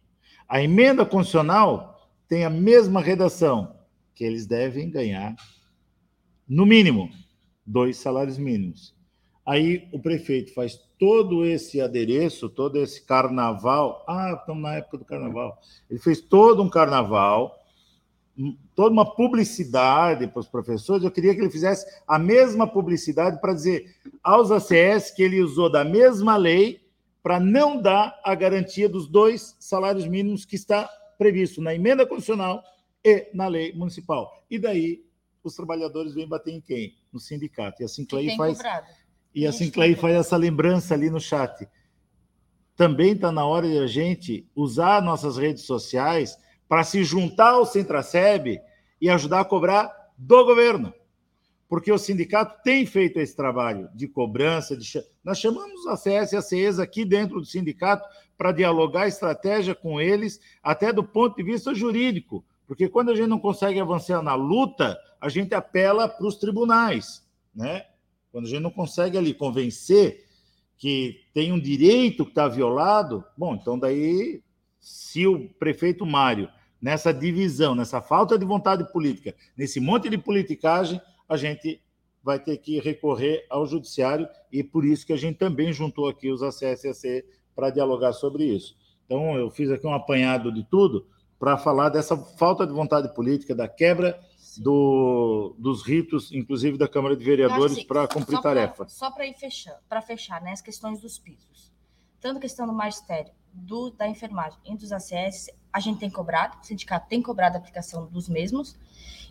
A 0.48 0.62
emenda 0.62 1.04
constitucional 1.04 2.08
tem 2.28 2.44
a 2.44 2.50
mesma 2.50 3.00
redação, 3.00 3.74
que 4.14 4.22
eles 4.22 4.46
devem 4.46 4.88
ganhar, 4.88 5.34
no 6.48 6.64
mínimo, 6.64 7.10
dois 7.64 7.96
salários 7.96 8.38
mínimos. 8.38 8.94
Aí 9.44 9.88
o 9.92 9.98
prefeito 9.98 10.52
faz 10.54 10.76
todo 10.98 11.44
esse 11.44 11.80
adereço, 11.80 12.48
todo 12.48 12.78
esse 12.78 13.04
carnaval. 13.04 14.04
Ah, 14.08 14.36
estamos 14.38 14.62
na 14.62 14.74
época 14.74 14.98
do 14.98 15.04
carnaval. 15.04 15.58
Ele 15.88 16.00
fez 16.00 16.20
todo 16.20 16.62
um 16.62 16.68
carnaval, 16.68 17.56
toda 18.74 18.90
uma 18.90 19.14
publicidade 19.14 20.26
para 20.26 20.40
os 20.40 20.48
professores. 20.48 21.04
Eu 21.04 21.10
queria 21.10 21.34
que 21.34 21.40
ele 21.40 21.50
fizesse 21.50 21.86
a 22.08 22.18
mesma 22.18 22.66
publicidade 22.66 23.40
para 23.40 23.54
dizer 23.54 23.94
aos 24.22 24.50
ACS 24.50 25.12
que 25.12 25.22
ele 25.22 25.40
usou 25.40 25.70
da 25.70 25.84
mesma 25.84 26.36
lei 26.36 26.80
para 27.22 27.38
não 27.40 27.80
dar 27.80 28.20
a 28.24 28.34
garantia 28.34 28.88
dos 28.88 29.08
dois 29.08 29.56
salários 29.58 30.06
mínimos 30.06 30.44
que 30.44 30.56
está 30.56 30.88
previsto 31.18 31.60
na 31.60 31.74
emenda 31.74 32.04
constitucional 32.04 32.62
e 33.04 33.28
na 33.32 33.48
lei 33.48 33.72
municipal. 33.72 34.44
E 34.50 34.58
daí 34.58 35.05
os 35.46 35.54
trabalhadores 35.54 36.14
vêm 36.14 36.28
bater 36.28 36.52
em 36.52 36.60
quem? 36.60 36.94
No 37.12 37.20
sindicato. 37.20 37.82
E 37.82 37.84
a 37.84 37.88
Sinclair 37.88 38.36
faz 38.36 38.56
cobrado. 38.56 38.86
e 39.34 39.46
a 39.46 39.52
Sinclair 39.52 39.98
faz 39.98 40.14
essa 40.16 40.36
lembrança 40.36 40.94
ali 40.94 41.10
no 41.10 41.20
chat. 41.20 41.68
Também 42.74 43.12
está 43.12 43.32
na 43.32 43.44
hora 43.44 43.68
de 43.68 43.78
a 43.78 43.86
gente 43.86 44.46
usar 44.54 45.02
nossas 45.02 45.36
redes 45.36 45.64
sociais 45.64 46.36
para 46.68 46.84
se 46.84 47.04
juntar 47.04 47.50
ao 47.50 47.66
Centraceb 47.66 48.60
e 49.00 49.08
ajudar 49.08 49.40
a 49.40 49.44
cobrar 49.44 50.12
do 50.18 50.44
governo 50.44 50.92
porque 51.68 51.90
o 51.90 51.98
sindicato 51.98 52.62
tem 52.62 52.86
feito 52.86 53.18
esse 53.18 53.34
trabalho 53.34 53.88
de 53.94 54.06
cobrança. 54.06 54.76
De... 54.76 54.86
Nós 55.24 55.38
chamamos 55.38 55.86
a 55.86 55.96
CS 55.96 56.32
e 56.32 56.36
a 56.36 56.42
CES 56.42 56.78
aqui 56.78 57.04
dentro 57.04 57.40
do 57.40 57.46
sindicato 57.46 58.06
para 58.36 58.52
dialogar 58.52 59.08
estratégia 59.08 59.74
com 59.74 60.00
eles, 60.00 60.40
até 60.62 60.92
do 60.92 61.02
ponto 61.02 61.36
de 61.36 61.42
vista 61.42 61.74
jurídico, 61.74 62.44
porque 62.66 62.88
quando 62.88 63.10
a 63.10 63.14
gente 63.14 63.28
não 63.28 63.38
consegue 63.38 63.78
avançar 63.78 64.22
na 64.22 64.34
luta, 64.34 64.98
a 65.20 65.28
gente 65.28 65.54
apela 65.54 66.08
para 66.08 66.26
os 66.26 66.36
tribunais, 66.36 67.26
né? 67.54 67.86
Quando 68.32 68.46
a 68.46 68.48
gente 68.48 68.62
não 68.62 68.70
consegue 68.70 69.16
ali 69.16 69.32
convencer 69.32 70.26
que 70.76 71.20
tem 71.32 71.52
um 71.52 71.58
direito 71.58 72.24
que 72.24 72.32
está 72.32 72.48
violado, 72.48 73.24
bom, 73.36 73.54
então 73.54 73.78
daí, 73.78 74.42
se 74.78 75.26
o 75.26 75.48
prefeito 75.58 76.04
Mário, 76.04 76.50
nessa 76.80 77.14
divisão, 77.14 77.74
nessa 77.74 78.02
falta 78.02 78.38
de 78.38 78.44
vontade 78.44 78.90
política, 78.92 79.34
nesse 79.56 79.80
monte 79.80 80.10
de 80.10 80.18
politicagem, 80.18 81.00
a 81.28 81.36
gente 81.36 81.80
vai 82.22 82.38
ter 82.38 82.58
que 82.58 82.78
recorrer 82.80 83.46
ao 83.48 83.66
judiciário 83.66 84.28
e 84.52 84.62
por 84.62 84.84
isso 84.84 85.06
que 85.06 85.12
a 85.12 85.16
gente 85.16 85.38
também 85.38 85.72
juntou 85.72 86.08
aqui 86.08 86.30
os 86.30 86.42
ACSC 86.42 87.24
para 87.54 87.70
dialogar 87.70 88.12
sobre 88.12 88.44
isso. 88.44 88.76
Então, 89.06 89.36
eu 89.36 89.48
fiz 89.50 89.70
aqui 89.70 89.86
um 89.86 89.94
apanhado 89.94 90.52
de 90.52 90.64
tudo 90.64 91.06
para 91.38 91.56
falar 91.58 91.88
dessa 91.88 92.16
falta 92.16 92.66
de 92.66 92.72
vontade 92.72 93.12
política, 93.14 93.54
da 93.54 93.68
quebra 93.68 94.18
do, 94.58 95.54
dos 95.58 95.82
ritos, 95.82 96.32
inclusive 96.32 96.78
da 96.78 96.88
Câmara 96.88 97.16
de 97.16 97.24
Vereadores, 97.24 97.84
para 97.84 98.08
cumprir 98.08 98.36
só 98.36 98.42
tarefa. 98.42 98.74
Pra, 98.76 98.88
só 98.88 99.10
para 99.10 99.26
ir 99.26 99.34
fechando, 99.34 99.78
para 99.88 100.00
fechar, 100.00 100.40
né, 100.40 100.52
as 100.52 100.60
questões 100.60 101.00
dos 101.00 101.18
pisos. 101.18 101.72
Tanto 102.20 102.38
a 102.38 102.40
questão 102.40 102.66
do 102.66 102.72
magistério, 102.72 103.32
do, 103.52 103.90
da 103.90 104.08
enfermagem 104.08 104.58
e 104.64 104.76
dos 104.76 104.92
ACS, 104.92 105.50
a 105.72 105.80
gente 105.80 105.98
tem 105.98 106.10
cobrado, 106.10 106.58
o 106.62 106.64
sindicato 106.64 107.08
tem 107.08 107.22
cobrado 107.22 107.56
a 107.56 107.58
aplicação 107.58 108.06
dos 108.06 108.28
mesmos, 108.28 108.76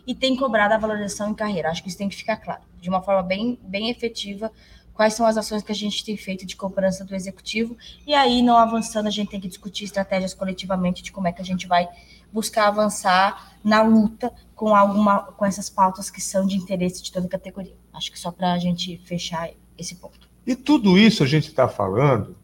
e 0.06 0.14
tem 0.14 0.36
cobrado 0.36 0.72
a 0.72 0.78
valorização 0.78 1.30
em 1.30 1.34
carreira. 1.34 1.68
Acho 1.68 1.82
que 1.82 1.88
isso 1.88 1.98
tem 1.98 2.08
que 2.08 2.14
ficar 2.14 2.36
claro, 2.36 2.62
de 2.80 2.88
uma 2.88 3.02
forma 3.02 3.22
bem, 3.22 3.58
bem 3.62 3.90
efetiva, 3.90 4.52
quais 4.96 5.14
são 5.14 5.26
as 5.26 5.36
ações 5.36 5.62
que 5.62 5.70
a 5.70 5.74
gente 5.74 6.04
tem 6.04 6.16
feito 6.16 6.46
de 6.46 6.56
cobrança 6.56 7.04
do 7.04 7.14
executivo, 7.14 7.76
e 8.06 8.14
aí, 8.14 8.42
não 8.42 8.56
avançando, 8.56 9.06
a 9.06 9.10
gente 9.10 9.30
tem 9.30 9.40
que 9.40 9.48
discutir 9.48 9.84
estratégias 9.84 10.32
coletivamente 10.32 11.02
de 11.02 11.12
como 11.12 11.28
é 11.28 11.32
que 11.32 11.42
a 11.42 11.44
gente 11.44 11.66
vai 11.66 11.86
buscar 12.32 12.68
avançar 12.68 13.56
na 13.62 13.82
luta 13.82 14.32
com 14.54 14.74
alguma 14.74 15.20
com 15.20 15.44
essas 15.44 15.68
pautas 15.68 16.10
que 16.10 16.20
são 16.20 16.46
de 16.46 16.56
interesse 16.56 17.02
de 17.02 17.12
toda 17.12 17.26
a 17.26 17.30
categoria. 17.30 17.74
Acho 17.92 18.10
que 18.10 18.18
só 18.18 18.32
para 18.32 18.52
a 18.52 18.58
gente 18.58 18.98
fechar 19.04 19.50
esse 19.78 19.96
ponto. 19.96 20.28
E 20.46 20.56
tudo 20.56 20.98
isso 20.98 21.22
a 21.22 21.26
gente 21.26 21.48
está 21.48 21.68
falando 21.68 22.36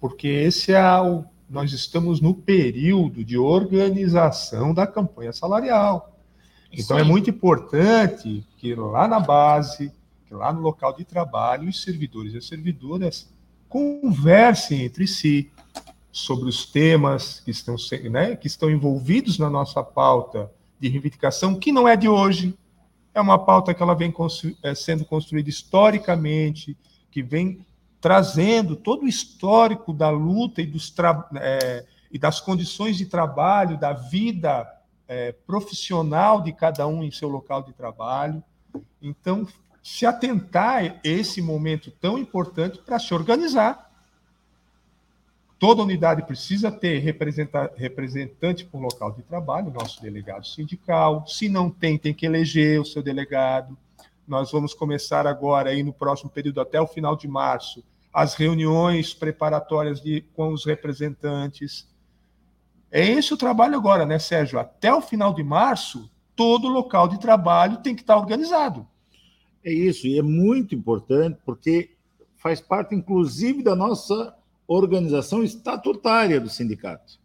porque 0.00 0.26
esse 0.26 0.72
é 0.72 1.00
o, 1.00 1.24
nós 1.48 1.72
estamos 1.72 2.20
no 2.20 2.34
período 2.34 3.24
de 3.24 3.38
organização 3.38 4.72
da 4.74 4.86
campanha 4.86 5.32
salarial. 5.32 6.18
Então 6.72 6.98
é 6.98 7.04
muito 7.04 7.28
importante 7.28 8.46
que 8.56 8.74
lá 8.74 9.06
na 9.06 9.20
base, 9.20 9.92
lá 10.32 10.52
no 10.52 10.60
local 10.60 10.94
de 10.94 11.04
trabalho, 11.04 11.68
os 11.68 11.82
servidores 11.82 12.34
e 12.34 12.38
as 12.38 12.46
servidoras 12.46 13.32
conversem 13.68 14.82
entre 14.82 15.06
si 15.06 15.50
sobre 16.10 16.48
os 16.48 16.66
temas 16.66 17.40
que 17.40 17.50
estão, 17.50 17.76
né, 18.10 18.36
que 18.36 18.46
estão 18.46 18.70
envolvidos 18.70 19.38
na 19.38 19.48
nossa 19.48 19.82
pauta 19.82 20.50
de 20.78 20.88
reivindicação, 20.88 21.54
que 21.54 21.72
não 21.72 21.88
é 21.88 21.96
de 21.96 22.08
hoje, 22.08 22.54
é 23.14 23.20
uma 23.20 23.38
pauta 23.38 23.72
que 23.72 23.82
ela 23.82 23.94
vem 23.94 24.10
constru 24.10 24.54
é, 24.62 24.74
sendo 24.74 25.04
construída 25.04 25.48
historicamente, 25.48 26.76
que 27.10 27.22
vem 27.22 27.64
trazendo 28.00 28.74
todo 28.74 29.04
o 29.04 29.08
histórico 29.08 29.92
da 29.92 30.10
luta 30.10 30.60
e, 30.60 30.66
dos 30.66 30.92
é, 31.36 31.84
e 32.10 32.18
das 32.18 32.40
condições 32.40 32.96
de 32.96 33.06
trabalho, 33.06 33.78
da 33.78 33.92
vida 33.92 34.66
é, 35.06 35.32
profissional 35.46 36.40
de 36.40 36.52
cada 36.52 36.86
um 36.86 37.04
em 37.04 37.10
seu 37.10 37.28
local 37.28 37.62
de 37.62 37.72
trabalho. 37.72 38.42
Então, 39.00 39.46
se 39.82 40.06
atentar 40.06 40.84
a 40.84 41.00
esse 41.02 41.42
momento 41.42 41.90
tão 41.90 42.16
importante 42.16 42.78
para 42.78 42.98
se 42.98 43.12
organizar. 43.12 43.90
Toda 45.58 45.82
unidade 45.82 46.22
precisa 46.22 46.72
ter 46.72 46.98
representante 46.98 48.64
por 48.64 48.80
local 48.80 49.12
de 49.12 49.22
trabalho, 49.22 49.72
nosso 49.72 50.02
delegado 50.02 50.46
sindical. 50.46 51.26
Se 51.26 51.48
não 51.48 51.70
tem, 51.70 51.98
tem 51.98 52.12
que 52.12 52.26
eleger 52.26 52.80
o 52.80 52.84
seu 52.84 53.02
delegado. 53.02 53.76
Nós 54.26 54.50
vamos 54.50 54.74
começar 54.74 55.26
agora, 55.26 55.70
aí 55.70 55.82
no 55.82 55.92
próximo 55.92 56.30
período, 56.30 56.60
até 56.60 56.80
o 56.80 56.86
final 56.86 57.16
de 57.16 57.28
março, 57.28 57.82
as 58.12 58.34
reuniões 58.34 59.14
preparatórias 59.14 60.00
de, 60.00 60.22
com 60.34 60.52
os 60.52 60.64
representantes. 60.64 61.88
É 62.90 63.04
esse 63.06 63.32
o 63.32 63.36
trabalho 63.36 63.76
agora, 63.76 64.04
né, 64.04 64.18
Sérgio? 64.18 64.58
Até 64.58 64.92
o 64.92 65.00
final 65.00 65.32
de 65.32 65.42
março, 65.42 66.10
todo 66.34 66.68
local 66.68 67.08
de 67.08 67.18
trabalho 67.18 67.78
tem 67.78 67.94
que 67.94 68.02
estar 68.02 68.16
organizado. 68.16 68.86
É 69.64 69.72
isso, 69.72 70.06
e 70.06 70.18
é 70.18 70.22
muito 70.22 70.74
importante 70.74 71.38
porque 71.44 71.90
faz 72.36 72.60
parte, 72.60 72.94
inclusive, 72.94 73.62
da 73.62 73.76
nossa 73.76 74.34
organização 74.66 75.42
estatutária 75.44 76.40
do 76.40 76.48
sindicato. 76.48 77.20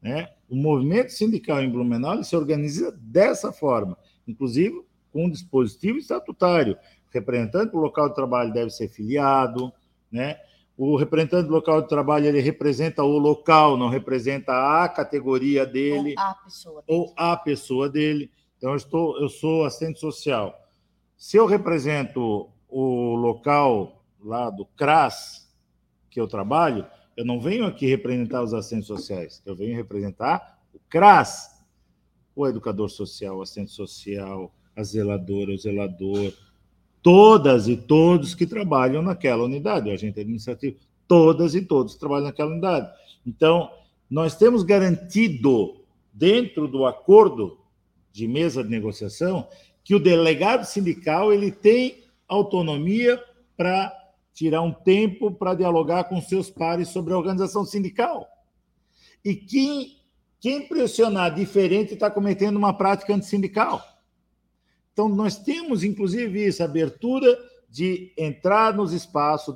Né? 0.00 0.28
O 0.48 0.56
movimento 0.56 1.10
sindical 1.10 1.62
em 1.62 1.70
Blumenau 1.70 2.22
se 2.22 2.36
organiza 2.36 2.92
dessa 3.00 3.52
forma, 3.52 3.96
inclusive 4.26 4.84
com 5.12 5.26
um 5.26 5.30
dispositivo 5.30 5.98
estatutário. 5.98 6.74
O 6.74 7.12
representante 7.12 7.72
do 7.72 7.78
local 7.78 8.08
de 8.08 8.14
trabalho 8.14 8.52
deve 8.52 8.70
ser 8.70 8.88
filiado, 8.88 9.72
né? 10.10 10.38
O 10.76 10.96
representante 10.96 11.48
do 11.48 11.52
local 11.52 11.82
de 11.82 11.88
trabalho 11.88 12.26
ele 12.26 12.40
representa 12.40 13.02
o 13.02 13.18
local, 13.18 13.76
não 13.76 13.88
representa 13.88 14.82
a 14.82 14.88
categoria 14.88 15.66
dele 15.66 16.14
ou 16.16 16.24
a 16.24 16.34
pessoa 16.34 16.82
dele. 16.82 16.98
Ou 16.98 17.14
a 17.16 17.36
pessoa 17.36 17.88
dele. 17.88 18.30
Então, 18.56 18.70
eu, 18.70 18.76
estou, 18.76 19.20
eu 19.20 19.28
sou 19.28 19.64
assistente 19.64 20.00
social. 20.00 20.58
Se 21.22 21.36
eu 21.36 21.46
represento 21.46 22.48
o 22.68 23.14
local 23.14 24.02
lá 24.20 24.50
do 24.50 24.66
CRAS 24.66 25.48
que 26.10 26.20
eu 26.20 26.26
trabalho, 26.26 26.84
eu 27.16 27.24
não 27.24 27.40
venho 27.40 27.64
aqui 27.64 27.86
representar 27.86 28.42
os 28.42 28.52
assistentes 28.52 28.88
sociais, 28.88 29.40
eu 29.46 29.54
venho 29.54 29.76
representar 29.76 30.58
o 30.74 30.80
CRAS, 30.90 31.64
o 32.34 32.44
educador 32.44 32.90
social, 32.90 33.36
o 33.36 33.42
assistente 33.42 33.70
social, 33.70 34.52
a 34.74 34.82
zeladora, 34.82 35.52
o 35.52 35.56
zelador, 35.56 36.32
todas 37.00 37.68
e 37.68 37.76
todos 37.76 38.34
que 38.34 38.44
trabalham 38.44 39.00
naquela 39.00 39.44
unidade, 39.44 39.88
o 39.88 39.92
agente 39.92 40.18
administrativo, 40.18 40.76
todas 41.06 41.54
e 41.54 41.62
todos 41.62 41.94
que 41.94 42.00
trabalham 42.00 42.24
naquela 42.24 42.50
unidade. 42.50 42.92
Então, 43.24 43.70
nós 44.10 44.34
temos 44.34 44.64
garantido, 44.64 45.84
dentro 46.12 46.66
do 46.66 46.84
acordo 46.84 47.58
de 48.10 48.26
mesa 48.26 48.64
de 48.64 48.68
negociação, 48.68 49.46
que 49.84 49.94
o 49.94 50.00
delegado 50.00 50.64
sindical 50.64 51.32
ele 51.32 51.50
tem 51.50 52.04
autonomia 52.28 53.22
para 53.56 53.92
tirar 54.32 54.62
um 54.62 54.72
tempo 54.72 55.30
para 55.30 55.54
dialogar 55.54 56.04
com 56.04 56.20
seus 56.20 56.50
pares 56.50 56.88
sobre 56.88 57.12
a 57.12 57.18
organização 57.18 57.64
sindical. 57.64 58.26
E 59.24 59.34
quem, 59.34 59.98
quem 60.40 60.66
pressionar 60.66 61.34
diferente 61.34 61.94
está 61.94 62.10
cometendo 62.10 62.56
uma 62.56 62.72
prática 62.72 63.14
antissindical. 63.14 63.82
Então, 64.92 65.08
nós 65.08 65.38
temos, 65.38 65.84
inclusive, 65.84 66.46
essa 66.46 66.64
abertura 66.64 67.38
de 67.68 68.12
entrar 68.18 68.74
nos 68.74 68.92
espaços 68.92 69.54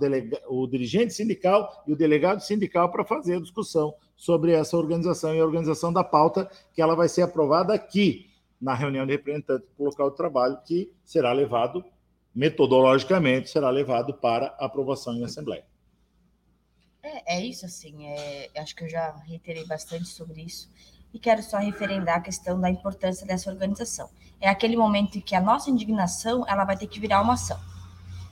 o, 0.48 0.66
dirigente 0.66 1.12
sindical 1.12 1.84
e 1.86 1.92
o 1.92 1.96
delegado 1.96 2.40
sindical 2.40 2.90
para 2.90 3.04
fazer 3.04 3.36
a 3.36 3.40
discussão 3.40 3.94
sobre 4.16 4.52
essa 4.52 4.76
organização 4.76 5.34
e 5.34 5.40
a 5.40 5.44
organização 5.44 5.92
da 5.92 6.02
pauta, 6.02 6.50
que 6.72 6.80
ela 6.80 6.94
vai 6.94 7.08
ser 7.10 7.20
aprovada 7.20 7.74
aqui, 7.74 8.30
na 8.60 8.74
reunião 8.74 9.06
de 9.06 9.12
representantes 9.12 9.68
do 9.76 9.84
local 9.84 10.10
de 10.10 10.16
trabalho, 10.16 10.58
que 10.64 10.92
será 11.04 11.32
levado, 11.32 11.84
metodologicamente, 12.34 13.50
será 13.50 13.70
levado 13.70 14.14
para 14.14 14.54
aprovação 14.58 15.14
em 15.14 15.24
Assembleia. 15.24 15.64
É, 17.02 17.36
é 17.36 17.44
isso, 17.44 17.64
assim, 17.64 18.06
é, 18.06 18.50
acho 18.56 18.74
que 18.74 18.84
eu 18.84 18.88
já 18.88 19.14
reiterei 19.26 19.64
bastante 19.66 20.06
sobre 20.06 20.42
isso 20.42 20.68
e 21.12 21.18
quero 21.18 21.42
só 21.42 21.58
referendar 21.58 22.18
a 22.18 22.20
questão 22.20 22.60
da 22.60 22.68
importância 22.68 23.26
dessa 23.26 23.50
organização. 23.50 24.10
É 24.40 24.48
aquele 24.48 24.76
momento 24.76 25.16
em 25.16 25.20
que 25.20 25.34
a 25.34 25.40
nossa 25.40 25.70
indignação 25.70 26.44
ela 26.46 26.64
vai 26.64 26.76
ter 26.76 26.86
que 26.86 27.00
virar 27.00 27.22
uma 27.22 27.34
ação. 27.34 27.58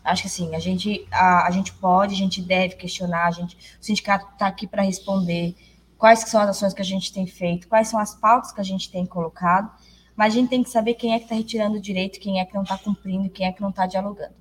Acho 0.05 0.23
que 0.23 0.29
assim, 0.29 0.55
a 0.55 0.59
gente, 0.59 1.09
a, 1.11 1.47
a 1.47 1.51
gente 1.51 1.73
pode, 1.73 2.15
a 2.15 2.17
gente 2.19 2.43
deve 2.43 2.77
questionar, 2.77 3.27
a 3.27 3.31
gente, 3.31 3.57
o 3.57 3.85
sindicato 3.85 4.31
está 4.33 4.47
aqui 4.47 4.67
para 4.67 4.83
responder 4.83 5.57
quais 5.97 6.19
são 6.21 6.43
as 6.43 6.51
ações 6.51 6.75
que 6.75 6.83
a 6.83 6.85
gente 6.85 7.11
tem 7.11 7.27
feito, 7.27 7.67
quais 7.69 7.89
são 7.89 7.99
as 7.99 8.15
pautas 8.15 8.53
que 8.53 8.61
a 8.61 8.65
gente 8.65 8.91
tem 8.91 9.07
colocado, 9.07 9.73
mas 10.17 10.33
a 10.33 10.37
gente 10.37 10.49
tem 10.49 10.63
que 10.63 10.71
saber 10.71 10.95
quem 10.95 11.13
é 11.13 11.19
que 11.19 11.25
está 11.25 11.35
retirando 11.35 11.77
o 11.77 11.81
direito, 11.81 12.21
quem 12.21 12.41
é 12.41 12.45
que 12.45 12.55
não 12.55 12.63
está 12.63 12.79
cumprindo, 12.79 13.29
quem 13.31 13.47
é 13.47 13.53
que 13.53 13.61
não 13.61 13.71
está 13.71 13.87
dialogando. 13.87 14.35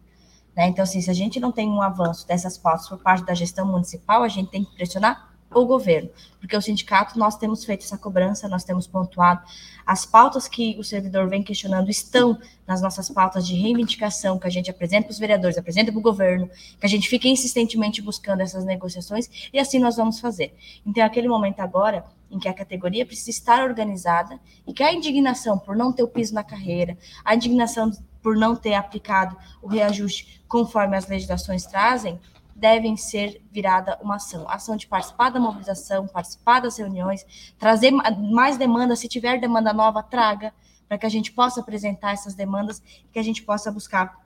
Né? 0.55 0.67
Então, 0.67 0.83
assim, 0.83 1.01
se 1.01 1.09
a 1.09 1.13
gente 1.13 1.39
não 1.39 1.51
tem 1.51 1.67
um 1.67 1.81
avanço 1.81 2.27
dessas 2.27 2.57
pautas 2.57 2.87
por 2.87 2.99
parte 2.99 3.25
da 3.25 3.33
gestão 3.33 3.65
municipal, 3.65 4.23
a 4.23 4.27
gente 4.27 4.49
tem 4.51 4.63
que 4.63 4.75
pressionar 4.75 5.32
o 5.53 5.65
governo, 5.65 6.09
porque 6.39 6.55
o 6.55 6.61
sindicato 6.61 7.17
nós 7.17 7.37
temos 7.37 7.63
feito 7.63 7.83
essa 7.83 7.97
cobrança, 7.97 8.47
nós 8.47 8.63
temos 8.63 8.87
pontuado 8.87 9.41
as 9.85 10.05
pautas 10.05 10.47
que 10.47 10.77
o 10.79 10.83
servidor 10.83 11.27
vem 11.27 11.43
questionando 11.43 11.89
estão 11.89 12.39
nas 12.65 12.81
nossas 12.81 13.09
pautas 13.09 13.45
de 13.45 13.53
reivindicação 13.55 14.39
que 14.39 14.47
a 14.47 14.49
gente 14.49 14.71
apresenta 14.71 15.03
para 15.03 15.11
os 15.11 15.19
vereadores, 15.19 15.57
apresenta 15.57 15.91
para 15.91 15.99
o 15.99 16.01
governo, 16.01 16.49
que 16.79 16.85
a 16.85 16.89
gente 16.89 17.09
fica 17.09 17.27
insistentemente 17.27 18.01
buscando 18.01 18.41
essas 18.41 18.63
negociações 18.63 19.29
e 19.51 19.59
assim 19.59 19.79
nós 19.79 19.97
vamos 19.97 20.19
fazer. 20.19 20.55
Então, 20.85 21.03
é 21.03 21.05
aquele 21.05 21.27
momento 21.27 21.59
agora 21.59 22.05
em 22.31 22.39
que 22.39 22.47
a 22.47 22.53
categoria 22.53 23.05
precisa 23.05 23.29
estar 23.29 23.63
organizada 23.63 24.39
e 24.65 24.73
que 24.73 24.81
a 24.81 24.91
indignação 24.91 25.57
por 25.59 25.75
não 25.75 25.91
ter 25.91 26.03
o 26.03 26.07
piso 26.07 26.33
na 26.33 26.43
carreira, 26.43 26.97
a 27.23 27.35
indignação 27.35 27.91
por 28.21 28.37
não 28.37 28.55
ter 28.55 28.73
aplicado 28.73 29.35
o 29.61 29.67
reajuste 29.67 30.41
conforme 30.47 30.95
as 30.95 31.07
legislações 31.07 31.65
trazem, 31.65 32.19
devem 32.63 32.95
ser 32.95 33.43
virada 33.51 33.99
uma 34.01 34.15
ação. 34.15 34.47
Ação 34.47 34.77
de 34.77 34.87
participar 34.87 35.29
da 35.29 35.37
mobilização, 35.37 36.07
participar 36.07 36.61
das 36.61 36.77
reuniões, 36.77 37.25
trazer 37.59 37.91
mais 37.91 38.55
demandas, 38.55 38.99
se 38.99 39.09
tiver 39.09 39.37
demanda 39.37 39.73
nova, 39.73 40.01
traga, 40.01 40.53
para 40.87 40.97
que 40.97 41.05
a 41.05 41.09
gente 41.09 41.33
possa 41.33 41.59
apresentar 41.59 42.13
essas 42.13 42.35
demandas, 42.35 42.81
que 43.11 43.19
a 43.19 43.21
gente 43.21 43.43
possa 43.43 43.69
buscar 43.69 44.17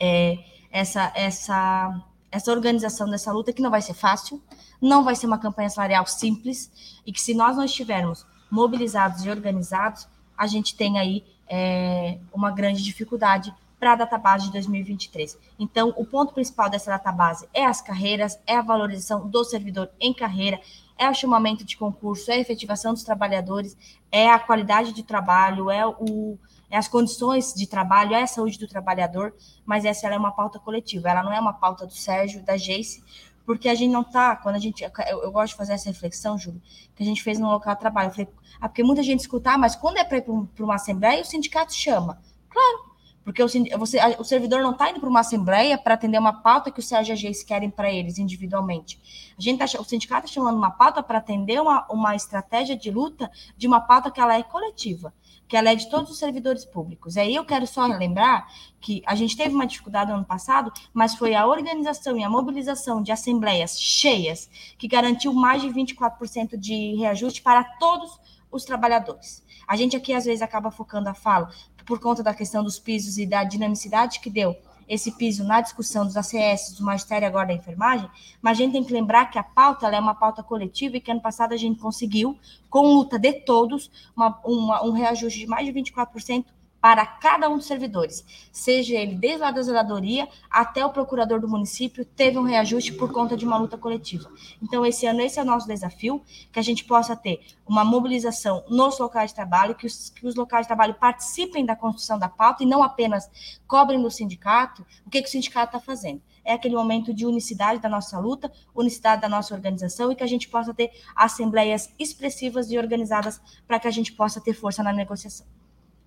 é, 0.00 0.38
essa, 0.72 1.12
essa, 1.14 2.04
essa 2.32 2.50
organização 2.50 3.08
dessa 3.08 3.30
luta, 3.30 3.52
que 3.52 3.62
não 3.62 3.70
vai 3.70 3.80
ser 3.80 3.94
fácil, 3.94 4.42
não 4.82 5.04
vai 5.04 5.14
ser 5.14 5.28
uma 5.28 5.38
campanha 5.38 5.70
salarial 5.70 6.04
simples, 6.04 7.00
e 7.06 7.12
que 7.12 7.20
se 7.20 7.32
nós 7.32 7.56
não 7.56 7.64
estivermos 7.64 8.26
mobilizados 8.50 9.24
e 9.24 9.30
organizados, 9.30 10.08
a 10.36 10.48
gente 10.48 10.74
tem 10.74 10.98
aí 10.98 11.24
é, 11.48 12.18
uma 12.32 12.50
grande 12.50 12.82
dificuldade 12.82 13.54
para 13.78 13.92
a 13.92 13.96
database 13.96 14.46
de 14.46 14.52
2023. 14.52 15.38
Então, 15.58 15.94
o 15.96 16.04
ponto 16.04 16.34
principal 16.34 16.68
dessa 16.68 16.90
database 16.90 17.48
é 17.54 17.64
as 17.64 17.80
carreiras, 17.80 18.38
é 18.46 18.56
a 18.56 18.62
valorização 18.62 19.28
do 19.28 19.44
servidor 19.44 19.90
em 20.00 20.12
carreira, 20.12 20.60
é 20.98 21.08
o 21.08 21.14
chamamento 21.14 21.64
de 21.64 21.76
concurso, 21.76 22.30
é 22.30 22.34
a 22.34 22.38
efetivação 22.38 22.92
dos 22.92 23.04
trabalhadores, 23.04 23.76
é 24.10 24.28
a 24.28 24.38
qualidade 24.38 24.92
de 24.92 25.02
trabalho, 25.02 25.70
é, 25.70 25.86
o, 25.86 26.36
é 26.68 26.76
as 26.76 26.88
condições 26.88 27.54
de 27.54 27.66
trabalho, 27.66 28.14
é 28.14 28.22
a 28.22 28.26
saúde 28.26 28.58
do 28.58 28.66
trabalhador, 28.66 29.32
mas 29.64 29.84
essa 29.84 30.08
é 30.08 30.18
uma 30.18 30.32
pauta 30.32 30.58
coletiva, 30.58 31.08
ela 31.08 31.22
não 31.22 31.32
é 31.32 31.40
uma 31.40 31.52
pauta 31.52 31.86
do 31.86 31.94
Sérgio, 31.94 32.42
da 32.42 32.56
Jace, 32.56 33.02
porque 33.46 33.68
a 33.68 33.74
gente 33.74 33.90
não 33.90 34.02
está, 34.02 34.36
quando 34.36 34.56
a 34.56 34.58
gente, 34.58 34.82
eu, 34.82 34.90
eu, 35.22 35.30
gosto 35.30 35.52
de 35.52 35.56
fazer 35.56 35.72
essa 35.72 35.88
reflexão, 35.88 36.36
Júlio, 36.36 36.60
que 36.94 37.02
a 37.02 37.06
gente 37.06 37.22
fez 37.22 37.38
no 37.38 37.48
local 37.48 37.74
de 37.74 37.80
trabalho, 37.80 38.08
eu 38.08 38.10
falei, 38.10 38.28
ah, 38.60 38.68
porque 38.68 38.82
muita 38.82 39.02
gente 39.02 39.20
escuta, 39.20 39.52
ah, 39.52 39.58
mas 39.58 39.74
quando 39.74 39.96
é 39.96 40.04
para 40.04 40.18
ir 40.18 40.22
para 40.22 40.64
uma 40.64 40.74
assembleia, 40.74 41.22
o 41.22 41.24
sindicato 41.24 41.72
chama. 41.72 42.20
Claro, 42.50 42.87
porque 43.28 43.42
o, 43.42 43.78
você, 43.78 43.98
o 44.18 44.24
servidor 44.24 44.62
não 44.62 44.70
está 44.70 44.88
indo 44.88 45.00
para 45.00 45.08
uma 45.10 45.20
assembleia 45.20 45.76
para 45.76 45.92
atender 45.92 46.18
uma 46.18 46.32
pauta 46.32 46.70
que 46.70 46.80
os 46.80 46.88
CAGGs 46.88 47.44
querem 47.44 47.68
para 47.68 47.92
eles 47.92 48.16
individualmente. 48.16 48.98
A 49.38 49.42
gente 49.42 49.58
tá, 49.58 49.66
o 49.78 49.84
sindicato 49.84 50.24
está 50.24 50.40
chamando 50.40 50.56
uma 50.56 50.70
pauta 50.70 51.02
para 51.02 51.18
atender 51.18 51.60
uma, 51.60 51.86
uma 51.90 52.16
estratégia 52.16 52.74
de 52.74 52.90
luta 52.90 53.30
de 53.54 53.66
uma 53.66 53.82
pauta 53.82 54.10
que 54.10 54.18
ela 54.18 54.38
é 54.38 54.42
coletiva, 54.42 55.12
que 55.46 55.58
ela 55.58 55.68
é 55.68 55.74
de 55.74 55.90
todos 55.90 56.10
os 56.10 56.18
servidores 56.18 56.64
públicos. 56.64 57.16
E 57.16 57.20
aí 57.20 57.34
eu 57.34 57.44
quero 57.44 57.66
só 57.66 57.84
lembrar 57.84 58.50
que 58.80 59.02
a 59.04 59.14
gente 59.14 59.36
teve 59.36 59.54
uma 59.54 59.66
dificuldade 59.66 60.10
no 60.10 60.16
ano 60.16 60.24
passado, 60.24 60.72
mas 60.94 61.14
foi 61.14 61.34
a 61.34 61.46
organização 61.46 62.16
e 62.16 62.24
a 62.24 62.30
mobilização 62.30 63.02
de 63.02 63.12
assembleias 63.12 63.78
cheias 63.78 64.48
que 64.78 64.88
garantiu 64.88 65.34
mais 65.34 65.60
de 65.60 65.68
24% 65.68 66.56
de 66.56 66.94
reajuste 66.94 67.42
para 67.42 67.62
todos 67.78 68.18
os 68.50 68.64
trabalhadores. 68.64 69.46
A 69.66 69.76
gente 69.76 69.94
aqui 69.94 70.14
às 70.14 70.24
vezes 70.24 70.40
acaba 70.40 70.70
focando 70.70 71.10
a 71.10 71.14
fala 71.14 71.50
por 71.88 71.98
conta 71.98 72.22
da 72.22 72.34
questão 72.34 72.62
dos 72.62 72.78
pisos 72.78 73.16
e 73.16 73.24
da 73.24 73.42
dinamicidade 73.42 74.20
que 74.20 74.28
deu 74.28 74.54
esse 74.86 75.10
piso 75.12 75.42
na 75.42 75.62
discussão 75.62 76.04
dos 76.04 76.16
ACS, 76.16 76.74
do 76.76 76.84
magistério 76.84 77.26
agora 77.26 77.48
da 77.48 77.54
enfermagem, 77.54 78.08
mas 78.40 78.58
a 78.58 78.62
gente 78.62 78.72
tem 78.72 78.84
que 78.84 78.92
lembrar 78.92 79.26
que 79.30 79.38
a 79.38 79.42
pauta 79.42 79.86
é 79.88 79.98
uma 79.98 80.14
pauta 80.14 80.42
coletiva 80.42 80.96
e 80.96 81.00
que 81.00 81.10
ano 81.10 81.20
passado 81.20 81.52
a 81.52 81.56
gente 81.56 81.80
conseguiu, 81.80 82.38
com 82.68 82.82
luta 82.82 83.18
de 83.18 83.32
todos, 83.32 83.90
uma, 84.14 84.38
uma, 84.44 84.84
um 84.84 84.92
reajuste 84.92 85.40
de 85.40 85.46
mais 85.46 85.66
de 85.66 85.72
24% 85.72 86.44
para 86.80 87.04
cada 87.04 87.48
um 87.48 87.56
dos 87.56 87.66
servidores, 87.66 88.24
seja 88.52 88.96
ele 88.96 89.14
desde 89.14 89.42
a 89.42 89.50
da 89.50 89.60
zeladoria 89.60 90.28
até 90.48 90.84
o 90.84 90.90
procurador 90.90 91.40
do 91.40 91.48
município, 91.48 92.04
teve 92.04 92.38
um 92.38 92.42
reajuste 92.42 92.92
por 92.92 93.12
conta 93.12 93.36
de 93.36 93.44
uma 93.44 93.56
luta 93.56 93.76
coletiva. 93.76 94.30
Então, 94.62 94.86
esse 94.86 95.04
ano, 95.06 95.20
esse 95.20 95.38
é 95.38 95.42
o 95.42 95.46
nosso 95.46 95.66
desafio, 95.66 96.22
que 96.52 96.58
a 96.58 96.62
gente 96.62 96.84
possa 96.84 97.16
ter 97.16 97.40
uma 97.66 97.84
mobilização 97.84 98.64
nos 98.68 98.98
locais 98.98 99.30
de 99.30 99.34
trabalho, 99.34 99.74
que 99.74 99.86
os, 99.86 100.10
que 100.10 100.26
os 100.26 100.34
locais 100.34 100.64
de 100.64 100.68
trabalho 100.68 100.94
participem 100.94 101.66
da 101.66 101.74
construção 101.74 102.18
da 102.18 102.28
pauta 102.28 102.62
e 102.62 102.66
não 102.66 102.82
apenas 102.82 103.28
cobrem 103.66 104.00
do 104.00 104.10
sindicato 104.10 104.86
o 105.04 105.10
que, 105.10 105.20
que 105.20 105.28
o 105.28 105.30
sindicato 105.30 105.76
está 105.76 105.80
fazendo. 105.80 106.22
É 106.44 106.52
aquele 106.52 106.76
momento 106.76 107.12
de 107.12 107.26
unicidade 107.26 107.80
da 107.80 107.88
nossa 107.88 108.18
luta, 108.18 108.50
unicidade 108.74 109.20
da 109.20 109.28
nossa 109.28 109.54
organização 109.54 110.10
e 110.10 110.16
que 110.16 110.22
a 110.22 110.26
gente 110.26 110.48
possa 110.48 110.72
ter 110.72 110.90
assembleias 111.14 111.92
expressivas 111.98 112.70
e 112.70 112.78
organizadas 112.78 113.40
para 113.66 113.78
que 113.78 113.88
a 113.88 113.90
gente 113.90 114.12
possa 114.12 114.40
ter 114.40 114.54
força 114.54 114.82
na 114.82 114.92
negociação. 114.92 115.46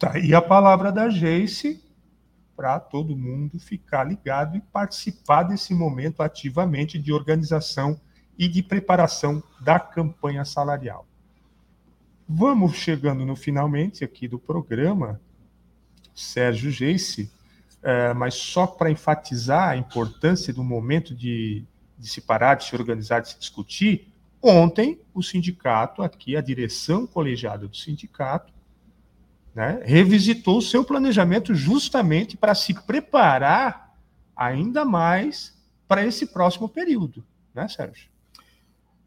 Tá 0.01 0.13
aí 0.13 0.33
a 0.33 0.41
palavra 0.41 0.91
da 0.91 1.11
Geice 1.11 1.79
para 2.55 2.79
todo 2.79 3.15
mundo 3.15 3.59
ficar 3.59 4.03
ligado 4.03 4.57
e 4.57 4.59
participar 4.59 5.43
desse 5.43 5.75
momento 5.75 6.23
ativamente 6.23 6.97
de 6.97 7.13
organização 7.13 8.01
e 8.35 8.47
de 8.47 8.63
preparação 8.63 9.43
da 9.59 9.79
campanha 9.79 10.43
salarial. 10.43 11.05
Vamos 12.27 12.77
chegando 12.77 13.27
no 13.27 13.35
finalmente 13.35 14.03
aqui 14.03 14.27
do 14.27 14.39
programa, 14.39 15.21
Sérgio 16.15 16.71
Geice, 16.71 17.31
é, 17.83 18.11
mas 18.11 18.33
só 18.33 18.65
para 18.65 18.89
enfatizar 18.89 19.69
a 19.69 19.77
importância 19.77 20.51
do 20.51 20.63
momento 20.63 21.13
de, 21.13 21.63
de 21.99 22.09
se 22.09 22.21
parar, 22.21 22.55
de 22.55 22.63
se 22.63 22.75
organizar, 22.75 23.19
de 23.19 23.29
se 23.29 23.39
discutir, 23.39 24.11
ontem 24.41 24.99
o 25.13 25.21
sindicato, 25.21 26.01
aqui 26.01 26.35
a 26.35 26.41
direção 26.41 27.05
colegiada 27.05 27.67
do 27.67 27.77
sindicato, 27.77 28.51
né, 29.53 29.81
revisitou 29.83 30.57
o 30.57 30.61
seu 30.61 30.83
planejamento 30.83 31.53
justamente 31.53 32.37
para 32.37 32.55
se 32.55 32.73
preparar 32.73 33.95
ainda 34.35 34.85
mais 34.85 35.57
para 35.87 36.05
esse 36.05 36.25
próximo 36.25 36.69
período, 36.69 37.23
né, 37.53 37.67
Sérgio? 37.67 38.09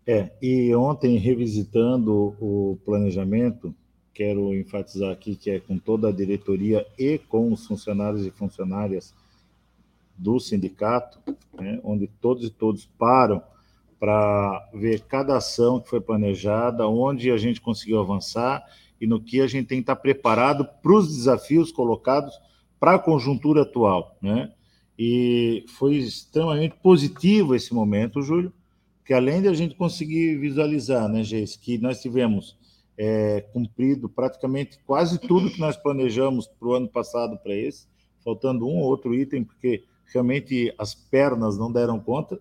É, 0.07 0.31
e 0.41 0.75
ontem, 0.75 1.17
revisitando 1.17 2.37
o 2.39 2.79
planejamento, 2.85 3.75
quero 4.13 4.55
enfatizar 4.55 5.11
aqui 5.11 5.35
que 5.35 5.51
é 5.51 5.59
com 5.59 5.79
toda 5.79 6.09
a 6.09 6.13
diretoria 6.13 6.87
e 6.99 7.19
com 7.19 7.51
os 7.51 7.67
funcionários 7.67 8.27
e 8.27 8.31
funcionárias 8.31 9.15
do 10.17 10.39
sindicato, 10.39 11.19
né, 11.55 11.81
onde 11.83 12.07
todos 12.07 12.47
e 12.47 12.51
todos 12.51 12.87
param 12.99 13.43
para 13.99 14.69
ver 14.75 15.01
cada 15.01 15.39
ação 15.39 15.81
que 15.81 15.89
foi 15.89 16.01
planejada, 16.01 16.87
onde 16.87 17.31
a 17.31 17.39
gente 17.39 17.61
conseguiu 17.61 17.99
avançar 17.99 18.63
e 19.05 19.07
no 19.07 19.21
que 19.21 19.43
a 19.43 19.47
gente 19.47 19.67
tem 19.67 19.79
que 19.79 19.83
estar 19.83 19.97
preparado 19.97 20.67
para 20.83 20.95
os 20.95 21.15
desafios 21.15 21.71
colocados 21.71 22.35
para 22.81 22.95
a 22.95 22.99
conjuntura 22.99 23.61
atual, 23.61 24.17
né? 24.21 24.51
E 24.99 25.63
foi 25.77 25.97
extremamente 25.97 26.77
positivo 26.83 27.55
esse 27.55 27.75
momento, 27.75 28.23
Júlio, 28.23 28.51
que 29.05 29.13
além 29.13 29.43
de 29.43 29.49
a 29.49 29.53
gente 29.53 29.75
conseguir 29.75 30.39
visualizar, 30.39 31.07
né, 31.07 31.23
Geis, 31.23 31.55
que 31.55 31.77
nós 31.77 32.01
tivemos 32.01 32.57
é, 32.97 33.43
cumprido 33.53 34.09
praticamente 34.09 34.79
quase 34.87 35.19
tudo 35.19 35.51
que 35.51 35.61
nós 35.61 35.77
planejamos 35.77 36.47
para 36.47 36.69
o 36.69 36.73
ano 36.73 36.89
passado 36.89 37.37
para 37.37 37.55
esse, 37.55 37.87
faltando 38.25 38.67
um 38.67 38.79
ou 38.79 38.85
outro 38.85 39.15
item, 39.15 39.45
porque 39.45 39.85
realmente 40.11 40.73
as 40.79 40.95
pernas 40.95 41.59
não 41.59 41.71
deram 41.71 42.01
conta. 42.01 42.41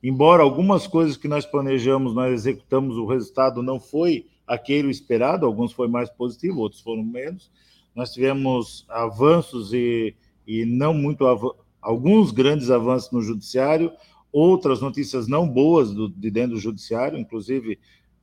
Embora 0.00 0.44
algumas 0.44 0.86
coisas 0.86 1.16
que 1.16 1.26
nós 1.26 1.44
planejamos, 1.44 2.14
nós 2.14 2.32
executamos, 2.32 2.96
o 2.96 3.06
resultado 3.06 3.64
não 3.64 3.80
foi 3.80 4.26
aquele 4.46 4.90
esperado, 4.90 5.46
alguns 5.46 5.72
foi 5.72 5.88
mais 5.88 6.10
positivo, 6.10 6.60
outros 6.60 6.80
foram 6.80 7.02
menos. 7.02 7.50
Nós 7.94 8.12
tivemos 8.12 8.84
avanços 8.88 9.72
e, 9.72 10.14
e 10.46 10.64
não 10.64 10.92
muito 10.92 11.24
alguns 11.80 12.30
grandes 12.30 12.70
avanços 12.70 13.10
no 13.12 13.22
judiciário, 13.22 13.92
outras 14.32 14.80
notícias 14.80 15.28
não 15.28 15.48
boas 15.48 15.92
do, 15.92 16.08
de 16.08 16.30
dentro 16.30 16.54
do 16.54 16.60
judiciário, 16.60 17.18
inclusive 17.18 17.78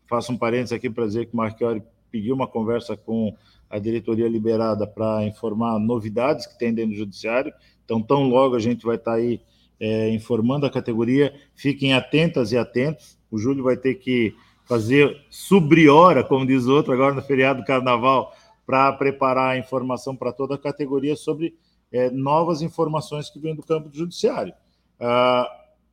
faço 0.07 0.33
um 0.33 0.37
parênteses 0.37 0.73
aqui 0.73 0.89
para 0.89 1.05
dizer 1.05 1.27
que 1.27 1.33
o 1.33 1.37
Marchiori 1.37 1.81
pediu 2.11 2.35
uma 2.35 2.47
conversa 2.47 2.97
com 2.97 3.33
a 3.69 3.79
diretoria 3.79 4.27
liberada 4.27 4.85
para 4.85 5.25
informar 5.25 5.79
novidades 5.79 6.45
que 6.45 6.59
tem 6.59 6.73
dentro 6.73 6.91
do 6.91 6.97
judiciário, 6.97 7.53
então 7.85 8.01
tão 8.01 8.27
logo 8.27 8.55
a 8.55 8.59
gente 8.59 8.85
vai 8.85 8.97
estar 8.97 9.11
tá 9.11 9.17
aí 9.17 9.39
é, 9.79 10.09
informando 10.13 10.65
a 10.65 10.69
categoria, 10.69 11.33
fiquem 11.55 11.93
atentas 11.93 12.51
e 12.51 12.57
atentos, 12.57 13.17
o 13.31 13.37
Júlio 13.37 13.63
vai 13.63 13.77
ter 13.77 13.95
que 13.95 14.35
fazer 14.71 15.25
subriora, 15.29 16.23
como 16.23 16.47
diz 16.47 16.65
outro, 16.65 16.93
agora 16.93 17.13
no 17.13 17.21
feriado 17.21 17.59
do 17.59 17.65
carnaval, 17.65 18.33
para 18.65 18.93
preparar 18.93 19.49
a 19.49 19.57
informação 19.57 20.15
para 20.15 20.31
toda 20.31 20.55
a 20.55 20.57
categoria 20.57 21.13
sobre 21.13 21.57
é, 21.91 22.09
novas 22.09 22.61
informações 22.61 23.29
que 23.29 23.37
vêm 23.37 23.53
do 23.53 23.63
campo 23.63 23.89
do 23.89 23.97
judiciário. 23.97 24.53
Ah, 24.97 25.45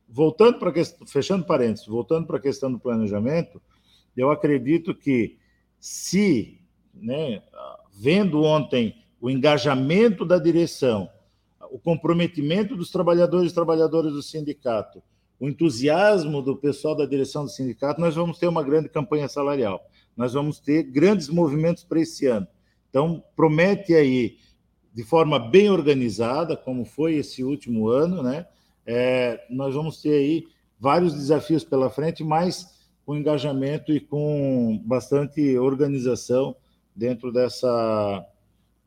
voltando 0.07 0.59
para 0.59 0.71
fechando 1.05 1.43
parênteses, 1.43 1.87
voltando 1.87 2.25
para 2.25 2.37
a 2.37 2.41
questão 2.41 2.71
do 2.71 2.79
planejamento, 2.79 3.61
eu 4.15 4.31
acredito 4.31 4.95
que 4.95 5.37
se, 5.77 6.61
né, 6.93 7.43
vendo 7.91 8.43
ontem 8.43 8.95
o 9.19 9.29
engajamento 9.29 10.23
da 10.23 10.39
direção, 10.39 11.09
o 11.69 11.77
comprometimento 11.77 12.77
dos 12.77 12.89
trabalhadores 12.89 13.51
e 13.51 13.55
trabalhadoras 13.55 14.13
do 14.13 14.23
sindicato, 14.23 15.03
o 15.39 15.47
entusiasmo 15.47 16.41
do 16.41 16.57
pessoal 16.57 16.95
da 16.95 17.05
direção 17.05 17.45
do 17.45 17.49
sindicato, 17.49 18.01
nós 18.01 18.15
vamos 18.15 18.37
ter 18.37 18.47
uma 18.47 18.61
grande 18.61 18.89
campanha 18.89 19.27
salarial. 19.29 19.81
Nós 20.15 20.33
vamos 20.33 20.59
ter 20.59 20.83
grandes 20.83 21.29
movimentos 21.29 21.83
para 21.83 22.01
esse 22.01 22.25
ano. 22.25 22.47
Então, 22.89 23.23
promete 23.35 23.93
aí, 23.93 24.37
de 24.93 25.03
forma 25.03 25.39
bem 25.39 25.69
organizada, 25.69 26.57
como 26.57 26.83
foi 26.83 27.15
esse 27.15 27.43
último 27.43 27.87
ano, 27.87 28.21
né? 28.21 28.45
É, 28.85 29.45
nós 29.49 29.73
vamos 29.73 30.01
ter 30.01 30.13
aí 30.13 30.47
vários 30.79 31.13
desafios 31.13 31.63
pela 31.63 31.89
frente, 31.89 32.23
mas 32.23 32.79
com 33.05 33.15
engajamento 33.15 33.93
e 33.93 33.99
com 33.99 34.81
bastante 34.85 35.57
organização 35.57 36.55
dentro 36.95 37.31
dessa 37.31 38.25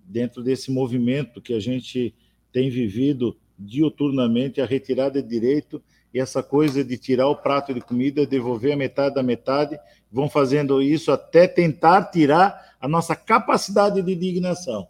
dentro 0.04 0.42
desse 0.42 0.70
movimento 0.70 1.40
que 1.40 1.54
a 1.54 1.60
gente 1.60 2.14
tem 2.52 2.68
vivido 2.68 3.36
diuturnamente 3.58 4.60
a 4.60 4.66
retirada 4.66 5.22
de 5.22 5.28
direito 5.28 5.82
e 6.12 6.20
essa 6.20 6.42
coisa 6.42 6.84
de 6.84 6.98
tirar 6.98 7.28
o 7.28 7.36
prato 7.36 7.72
de 7.72 7.80
comida, 7.80 8.26
devolver 8.26 8.72
a 8.72 8.76
metade 8.76 9.14
da 9.14 9.22
metade, 9.22 9.78
vão 10.10 10.28
fazendo 10.28 10.82
isso 10.82 11.10
até 11.10 11.48
tentar 11.48 12.04
tirar 12.10 12.76
a 12.80 12.86
nossa 12.86 13.16
capacidade 13.16 14.02
de 14.02 14.12
indignação, 14.12 14.86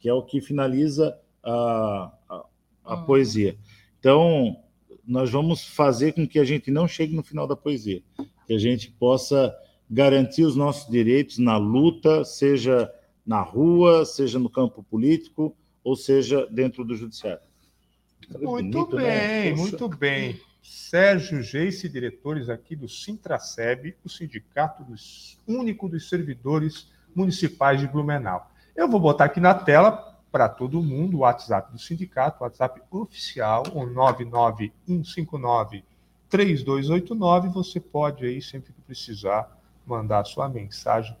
que 0.00 0.08
é 0.08 0.14
o 0.14 0.22
que 0.22 0.40
finaliza 0.40 1.18
a, 1.42 2.10
a, 2.28 2.44
a 2.84 2.94
uhum. 2.96 3.04
poesia. 3.04 3.56
Então, 3.98 4.56
nós 5.06 5.30
vamos 5.30 5.64
fazer 5.64 6.12
com 6.12 6.26
que 6.26 6.38
a 6.38 6.44
gente 6.44 6.70
não 6.70 6.88
chegue 6.88 7.14
no 7.14 7.22
final 7.22 7.46
da 7.46 7.54
poesia, 7.56 8.02
que 8.46 8.54
a 8.54 8.58
gente 8.58 8.90
possa 8.90 9.54
garantir 9.90 10.44
os 10.44 10.56
nossos 10.56 10.90
direitos 10.90 11.36
na 11.36 11.58
luta, 11.58 12.24
seja 12.24 12.90
na 13.26 13.42
rua, 13.42 14.06
seja 14.06 14.38
no 14.38 14.48
campo 14.48 14.82
político, 14.82 15.54
ou 15.84 15.94
seja 15.94 16.46
dentro 16.46 16.84
do 16.84 16.96
judiciário. 16.96 17.42
Muito 18.30 18.46
bonito, 18.46 18.96
né? 18.96 19.02
bem, 19.02 19.50
né? 19.50 19.56
muito 19.56 19.88
bem. 19.88 20.40
Sérgio 20.62 21.42
Geice, 21.42 21.88
diretores 21.88 22.48
aqui 22.48 22.76
do 22.76 22.88
Sintraceb, 22.88 23.96
o 24.04 24.08
Sindicato 24.08 24.84
dos, 24.84 25.40
Único 25.46 25.88
dos 25.88 26.08
Servidores 26.08 26.88
Municipais 27.14 27.80
de 27.80 27.88
Blumenau. 27.88 28.48
Eu 28.74 28.88
vou 28.88 29.00
botar 29.00 29.24
aqui 29.24 29.40
na 29.40 29.54
tela 29.54 30.16
para 30.30 30.48
todo 30.48 30.80
mundo 30.82 31.18
o 31.18 31.20
WhatsApp 31.20 31.70
do 31.72 31.78
sindicato, 31.78 32.38
o 32.40 32.44
WhatsApp 32.44 32.80
oficial, 32.90 33.64
o 33.74 33.84
991593289. 36.30 37.52
Você 37.52 37.78
pode 37.78 38.24
aí, 38.24 38.40
sempre 38.40 38.72
que 38.72 38.80
precisar, 38.80 39.50
mandar 39.84 40.20
a 40.20 40.24
sua 40.24 40.48
mensagem 40.48 41.14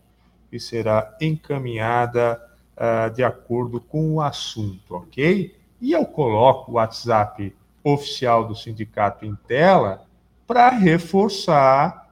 e 0.50 0.58
será 0.58 1.14
encaminhada 1.20 2.40
uh, 2.74 3.12
de 3.12 3.22
acordo 3.22 3.80
com 3.80 4.14
o 4.14 4.20
assunto, 4.22 4.94
ok? 4.94 5.54
E 5.80 5.92
eu 5.92 6.06
coloco 6.06 6.70
o 6.70 6.74
WhatsApp 6.74 7.54
oficial 7.84 8.46
do 8.46 8.54
sindicato 8.54 9.24
em 9.24 9.34
tela 9.34 10.06
para 10.46 10.70
reforçar 10.70 12.02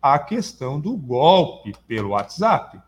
a 0.00 0.18
questão 0.18 0.80
do 0.80 0.96
golpe 0.96 1.74
pelo 1.86 2.10
WhatsApp. 2.10 2.80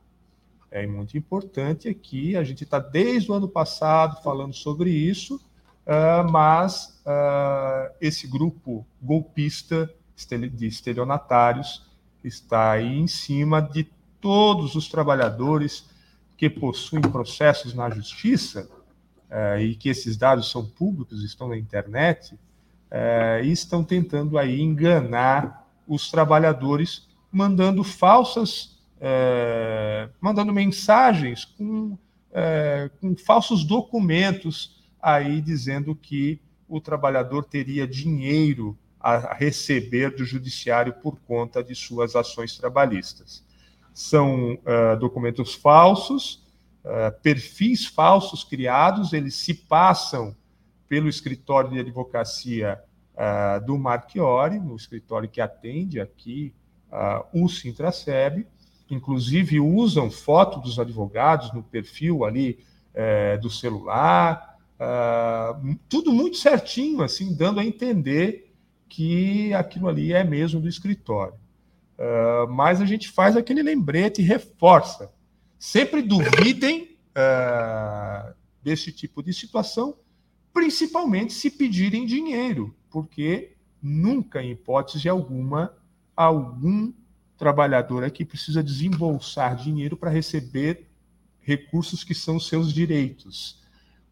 É 0.70 0.86
muito 0.86 1.16
importante 1.16 1.88
aqui, 1.88 2.36
a 2.36 2.42
gente 2.42 2.64
está 2.64 2.80
desde 2.80 3.30
o 3.30 3.34
ano 3.34 3.48
passado 3.48 4.20
falando 4.22 4.52
sobre 4.52 4.90
isso, 4.90 5.36
uh, 5.36 6.28
mas 6.30 7.00
uh, 7.06 7.94
esse 8.00 8.26
grupo 8.26 8.84
golpista 9.00 9.88
de 10.52 10.66
estelionatários 10.66 11.86
está 12.24 12.72
aí 12.72 12.98
em 12.98 13.06
cima 13.06 13.60
de 13.60 13.84
todos 14.20 14.74
os 14.74 14.88
trabalhadores 14.88 15.88
que 16.36 16.50
possuem 16.50 17.02
processos 17.02 17.74
na 17.74 17.88
justiça 17.90 18.68
uh, 19.34 19.58
e 19.58 19.74
que 19.74 19.88
esses 19.88 20.16
dados 20.16 20.48
são 20.48 20.64
públicos, 20.64 21.24
estão 21.24 21.48
na 21.48 21.58
internet, 21.58 22.34
uh, 22.34 23.42
e 23.42 23.50
estão 23.50 23.82
tentando 23.82 24.38
aí 24.38 24.60
enganar 24.60 25.66
os 25.86 26.10
trabalhadores, 26.10 27.08
mandando 27.32 27.82
falsas, 27.82 28.78
uh, 28.96 30.08
mandando 30.20 30.52
mensagens 30.52 31.44
com, 31.44 31.98
com 33.00 33.16
falsos 33.16 33.64
documentos 33.64 34.82
aí 35.00 35.40
dizendo 35.40 35.94
que 35.94 36.40
o 36.66 36.80
trabalhador 36.80 37.44
teria 37.44 37.86
dinheiro 37.86 38.76
a 38.98 39.34
receber 39.34 40.16
do 40.16 40.24
judiciário 40.24 40.94
por 40.94 41.20
conta 41.20 41.62
de 41.62 41.74
suas 41.74 42.16
ações 42.16 42.56
trabalhistas. 42.56 43.44
São 43.92 44.54
uh, 44.54 44.98
documentos 44.98 45.54
falsos, 45.54 46.43
uh, 46.84 47.20
perfis 47.22 47.86
falsos 47.86 48.44
criados, 48.44 49.12
eles 49.12 49.34
se 49.34 49.54
passam 49.54 50.36
pelo 50.88 51.08
escritório 51.08 51.70
de 51.70 51.80
advocacia 51.80 52.80
uh, 53.14 53.64
do 53.64 53.78
Marchiori, 53.78 54.58
no 54.60 54.76
escritório 54.76 55.28
que 55.28 55.40
atende 55.40 56.00
aqui 56.00 56.54
uh, 56.92 57.42
o 57.42 57.48
Sintraceb, 57.48 58.46
inclusive 58.90 59.58
usam 59.58 60.10
foto 60.10 60.60
dos 60.60 60.78
advogados 60.78 61.52
no 61.52 61.62
perfil 61.62 62.24
ali 62.24 62.58
uh, 62.94 63.40
do 63.40 63.50
celular, 63.50 64.52
tudo 65.88 66.12
muito 66.12 66.36
certinho, 66.36 67.02
assim, 67.02 67.34
dando 67.34 67.58
a 67.58 67.64
entender 67.64 68.52
que 68.86 69.54
aquilo 69.54 69.88
ali 69.88 70.12
é 70.12 70.22
mesmo 70.22 70.60
do 70.60 70.68
escritório. 70.68 71.34
mas 72.50 72.82
a 72.82 72.84
gente 72.84 73.08
faz 73.08 73.34
aquele 73.34 73.62
lembrete 73.62 74.20
e 74.20 74.24
reforça 74.24 75.10
Sempre 75.58 76.02
duvidem 76.02 76.98
uh, 77.16 78.34
desse 78.62 78.92
tipo 78.92 79.22
de 79.22 79.32
situação, 79.32 79.96
principalmente 80.52 81.32
se 81.32 81.50
pedirem 81.50 82.06
dinheiro, 82.06 82.74
porque 82.90 83.56
nunca, 83.82 84.42
em 84.42 84.52
hipótese 84.52 85.08
alguma, 85.08 85.74
algum 86.16 86.92
trabalhador 87.36 88.04
aqui 88.04 88.24
precisa 88.24 88.62
desembolsar 88.62 89.56
dinheiro 89.56 89.96
para 89.96 90.10
receber 90.10 90.88
recursos 91.40 92.02
que 92.02 92.14
são 92.14 92.40
seus 92.40 92.72
direitos. 92.72 93.62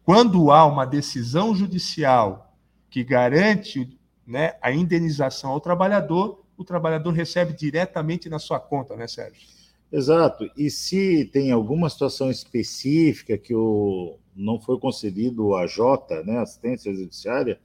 Quando 0.03 0.51
há 0.51 0.65
uma 0.65 0.85
decisão 0.85 1.55
judicial 1.55 2.55
que 2.89 3.03
garante 3.03 3.97
né, 4.27 4.53
a 4.61 4.71
indenização 4.71 5.51
ao 5.51 5.59
trabalhador, 5.59 6.45
o 6.57 6.63
trabalhador 6.63 7.11
recebe 7.11 7.53
diretamente 7.53 8.29
na 8.29 8.37
sua 8.37 8.59
conta, 8.59 8.95
né, 8.95 9.07
Sérgio? 9.07 9.47
Exato. 9.93 10.49
E 10.57 10.71
se 10.71 11.23
tem 11.25 11.51
alguma 11.51 11.87
situação 11.87 12.31
específica 12.31 13.37
que 13.37 13.53
o, 13.53 14.17
não 14.35 14.59
foi 14.59 14.79
concedido 14.79 15.45
o 15.45 15.55
AJ, 15.55 15.77
né, 16.25 16.39
assistência 16.39 16.91
judiciária, 16.91 17.59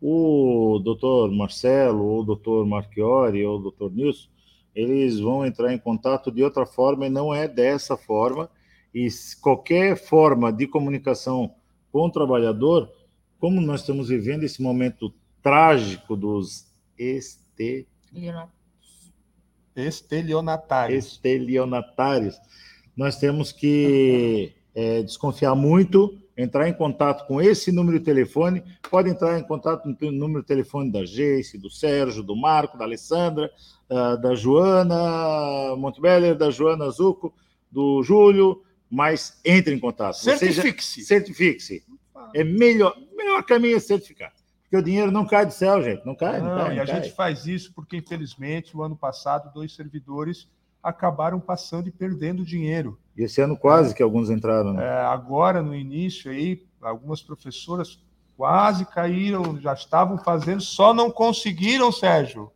o 0.00 0.78
doutor 0.78 1.32
Marcelo, 1.32 2.04
ou 2.04 2.20
o 2.20 2.24
doutor 2.24 2.64
Marchiori, 2.64 3.44
ou 3.44 3.58
o 3.58 3.62
doutor 3.62 3.92
Nilson, 3.92 4.28
eles 4.72 5.18
vão 5.18 5.44
entrar 5.44 5.74
em 5.74 5.78
contato 5.78 6.30
de 6.30 6.44
outra 6.44 6.64
forma 6.64 7.06
e 7.06 7.10
não 7.10 7.34
é 7.34 7.48
dessa 7.48 7.96
forma. 7.96 8.48
E 8.94 9.08
qualquer 9.40 9.96
forma 9.96 10.52
de 10.52 10.68
comunicação 10.68 11.52
com 11.90 12.06
o 12.06 12.10
trabalhador, 12.12 12.92
como 13.40 13.60
nós 13.60 13.80
estamos 13.80 14.08
vivendo 14.08 14.44
esse 14.44 14.62
momento 14.62 15.12
trágico 15.42 16.14
dos 16.14 16.72
este... 16.96 17.88
estelionatários. 19.74 21.06
estelionatários, 21.06 22.38
nós 22.96 23.16
temos 23.16 23.52
que 23.52 24.52
é, 24.74 25.02
desconfiar 25.02 25.54
muito, 25.54 26.18
entrar 26.36 26.68
em 26.68 26.72
contato 26.72 27.26
com 27.26 27.40
esse 27.40 27.70
número 27.70 27.98
de 27.98 28.04
telefone, 28.04 28.62
pode 28.90 29.10
entrar 29.10 29.38
em 29.38 29.42
contato 29.42 29.86
no 29.86 30.12
número 30.12 30.40
de 30.40 30.46
telefone 30.46 30.90
da 30.90 31.04
Geice, 31.04 31.58
do 31.58 31.70
Sérgio, 31.70 32.22
do 32.22 32.34
Marco, 32.34 32.78
da 32.78 32.84
Alessandra, 32.84 33.50
da 34.22 34.34
Joana 34.34 35.76
Montebeller, 35.76 36.34
da 36.34 36.50
Joana 36.50 36.88
Zuco, 36.88 37.34
do 37.70 38.02
Júlio, 38.02 38.62
mas 38.90 39.38
entre 39.44 39.74
em 39.74 39.78
contato. 39.78 40.14
Certifique-se. 40.14 41.02
Certifique-se. 41.02 41.84
É 42.34 42.42
melhor, 42.42 42.96
melhor 43.14 43.42
caminho 43.42 43.76
é 43.76 43.80
certificar. 43.80 44.32
Porque 44.72 44.84
o 44.84 44.84
dinheiro 44.86 45.12
não 45.12 45.26
cai 45.26 45.44
do 45.44 45.52
céu, 45.52 45.82
gente. 45.82 46.02
Não 46.06 46.14
cai, 46.14 46.40
não, 46.40 46.48
não 46.48 46.64
cai. 46.64 46.76
E 46.76 46.80
a 46.80 46.86
cai. 46.86 46.94
gente 46.94 47.14
faz 47.14 47.46
isso 47.46 47.74
porque, 47.74 47.98
infelizmente, 47.98 48.74
o 48.74 48.82
ano 48.82 48.96
passado, 48.96 49.52
dois 49.52 49.74
servidores 49.74 50.48
acabaram 50.82 51.38
passando 51.38 51.88
e 51.88 51.92
perdendo 51.92 52.42
dinheiro. 52.42 52.98
E 53.14 53.22
esse 53.22 53.42
ano 53.42 53.54
quase 53.54 53.94
que 53.94 54.02
alguns 54.02 54.30
entraram. 54.30 54.72
Né? 54.72 54.82
É, 54.82 55.02
agora, 55.02 55.60
no 55.60 55.74
início, 55.74 56.30
aí, 56.30 56.64
algumas 56.80 57.20
professoras 57.20 58.02
quase 58.34 58.86
caíram, 58.86 59.60
já 59.60 59.74
estavam 59.74 60.16
fazendo, 60.16 60.62
só 60.62 60.94
não 60.94 61.10
conseguiram, 61.10 61.92
Sérgio. 61.92 62.50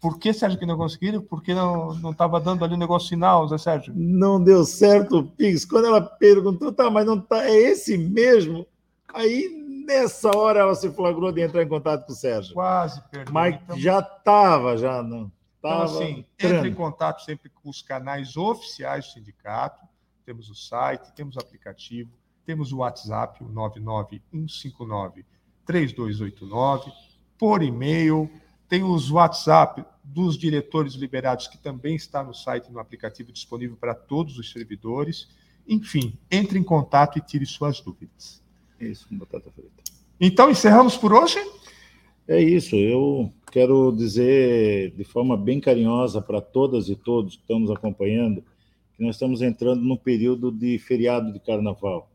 Por 0.00 0.18
que, 0.18 0.32
Sérgio, 0.32 0.58
que 0.58 0.66
não 0.66 0.76
conseguiram? 0.76 1.22
Porque 1.22 1.54
não 1.54 2.10
estava 2.10 2.40
dando 2.40 2.64
ali 2.64 2.74
o 2.74 2.78
negócio 2.78 3.10
final, 3.10 3.46
Zé 3.46 3.58
Sérgio? 3.58 3.92
Não 3.96 4.42
deu 4.42 4.64
certo, 4.64 5.22
Pix. 5.36 5.64
Quando 5.64 5.86
ela 5.86 6.00
perguntou, 6.00 6.72
tá, 6.72 6.90
mas 6.90 7.06
não 7.06 7.20
tá, 7.20 7.44
é 7.44 7.56
esse 7.56 7.96
mesmo? 7.96 8.66
Aí, 9.14 9.57
nessa 9.88 10.30
hora, 10.36 10.60
ela 10.60 10.74
se 10.74 10.90
flagrou 10.90 11.32
de 11.32 11.40
entrar 11.40 11.62
em 11.62 11.68
contato 11.68 12.04
com 12.04 12.12
o 12.12 12.14
Sérgio. 12.14 12.52
Quase 12.52 13.00
perdeu. 13.10 13.32
Mas 13.32 13.54
então... 13.54 13.78
já 13.78 14.00
estava, 14.00 14.76
já 14.76 15.02
não. 15.02 15.32
Então, 15.58 15.82
assim, 15.82 16.26
entre 16.38 16.68
em 16.68 16.74
contato 16.74 17.24
sempre 17.24 17.48
com 17.48 17.70
os 17.70 17.80
canais 17.82 18.36
oficiais 18.36 19.06
do 19.06 19.12
sindicato. 19.12 19.82
Temos 20.24 20.50
o 20.50 20.54
site, 20.54 21.10
temos 21.14 21.34
o 21.36 21.40
aplicativo, 21.40 22.10
temos 22.44 22.70
o 22.70 22.76
WhatsApp, 22.78 23.42
o 23.42 23.48
99159-3289, 25.66 26.92
por 27.38 27.62
e-mail, 27.62 28.30
tem 28.68 28.84
os 28.84 29.10
WhatsApp 29.10 29.82
dos 30.04 30.36
diretores 30.36 30.92
liberados, 30.92 31.48
que 31.48 31.56
também 31.56 31.96
está 31.96 32.22
no 32.22 32.34
site, 32.34 32.70
no 32.70 32.78
aplicativo 32.78 33.32
disponível 33.32 33.76
para 33.76 33.94
todos 33.94 34.38
os 34.38 34.52
servidores. 34.52 35.28
Enfim, 35.66 36.18
entre 36.30 36.58
em 36.58 36.62
contato 36.62 37.18
e 37.18 37.22
tire 37.22 37.46
suas 37.46 37.80
dúvidas. 37.80 38.42
Isso, 38.80 39.08
com 39.08 39.16
batata 39.16 39.50
frita. 39.50 39.82
Então, 40.20 40.50
encerramos 40.50 40.96
por 40.96 41.12
hoje? 41.12 41.38
É 42.26 42.40
isso, 42.42 42.76
eu 42.76 43.32
quero 43.50 43.90
dizer 43.90 44.90
de 44.90 45.02
forma 45.02 45.36
bem 45.36 45.58
carinhosa 45.58 46.20
para 46.20 46.40
todas 46.40 46.90
e 46.90 46.94
todos 46.94 47.36
que 47.36 47.40
estão 47.40 47.58
nos 47.58 47.70
acompanhando 47.70 48.44
que 48.98 49.04
nós 49.04 49.14
estamos 49.14 49.40
entrando 49.40 49.80
no 49.80 49.96
período 49.96 50.50
de 50.50 50.76
feriado 50.76 51.32
de 51.32 51.38
carnaval. 51.38 52.10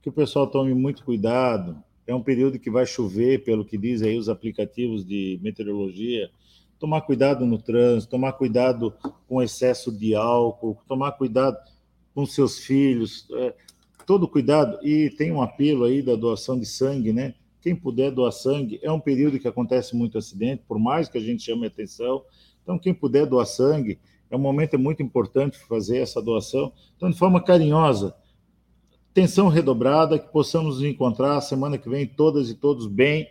Que 0.00 0.08
o 0.08 0.12
pessoal 0.12 0.46
tome 0.46 0.72
muito 0.72 1.04
cuidado. 1.04 1.82
É 2.06 2.14
um 2.14 2.22
período 2.22 2.58
que 2.58 2.70
vai 2.70 2.86
chover, 2.86 3.42
pelo 3.42 3.64
que 3.64 3.76
dizem 3.76 4.10
aí 4.10 4.16
os 4.16 4.28
aplicativos 4.28 5.04
de 5.04 5.40
meteorologia. 5.42 6.30
Tomar 6.78 7.00
cuidado 7.00 7.44
no 7.44 7.58
trânsito, 7.58 8.12
tomar 8.12 8.34
cuidado 8.34 8.94
com 9.28 9.42
excesso 9.42 9.90
de 9.90 10.14
álcool, 10.14 10.78
tomar 10.86 11.12
cuidado 11.12 11.58
com 12.14 12.24
seus 12.24 12.60
filhos, 12.60 13.26
é, 13.32 13.54
todo 14.10 14.26
cuidado. 14.26 14.84
E 14.84 15.08
tem 15.10 15.30
um 15.30 15.40
apelo 15.40 15.84
aí 15.84 16.02
da 16.02 16.16
doação 16.16 16.58
de 16.58 16.66
sangue, 16.66 17.12
né? 17.12 17.32
Quem 17.62 17.76
puder 17.76 18.10
doar 18.10 18.32
sangue, 18.32 18.80
é 18.82 18.90
um 18.90 18.98
período 18.98 19.38
que 19.38 19.46
acontece 19.46 19.94
muito 19.94 20.18
acidente, 20.18 20.64
por 20.66 20.80
mais 20.80 21.08
que 21.08 21.16
a 21.16 21.20
gente 21.20 21.44
chame 21.44 21.64
atenção. 21.64 22.24
Então, 22.60 22.76
quem 22.76 22.92
puder 22.92 23.24
doar 23.24 23.46
sangue, 23.46 24.00
é 24.28 24.34
um 24.34 24.40
momento 24.40 24.76
muito 24.76 25.00
importante 25.00 25.56
fazer 25.58 25.98
essa 25.98 26.20
doação. 26.20 26.72
Então, 26.96 27.08
de 27.08 27.16
forma 27.16 27.40
carinhosa, 27.40 28.12
tensão 29.14 29.46
redobrada, 29.46 30.18
que 30.18 30.32
possamos 30.32 30.80
nos 30.80 30.84
encontrar 30.84 31.40
semana 31.40 31.78
que 31.78 31.88
vem, 31.88 32.04
todas 32.04 32.50
e 32.50 32.56
todos 32.56 32.88
bem, 32.88 33.28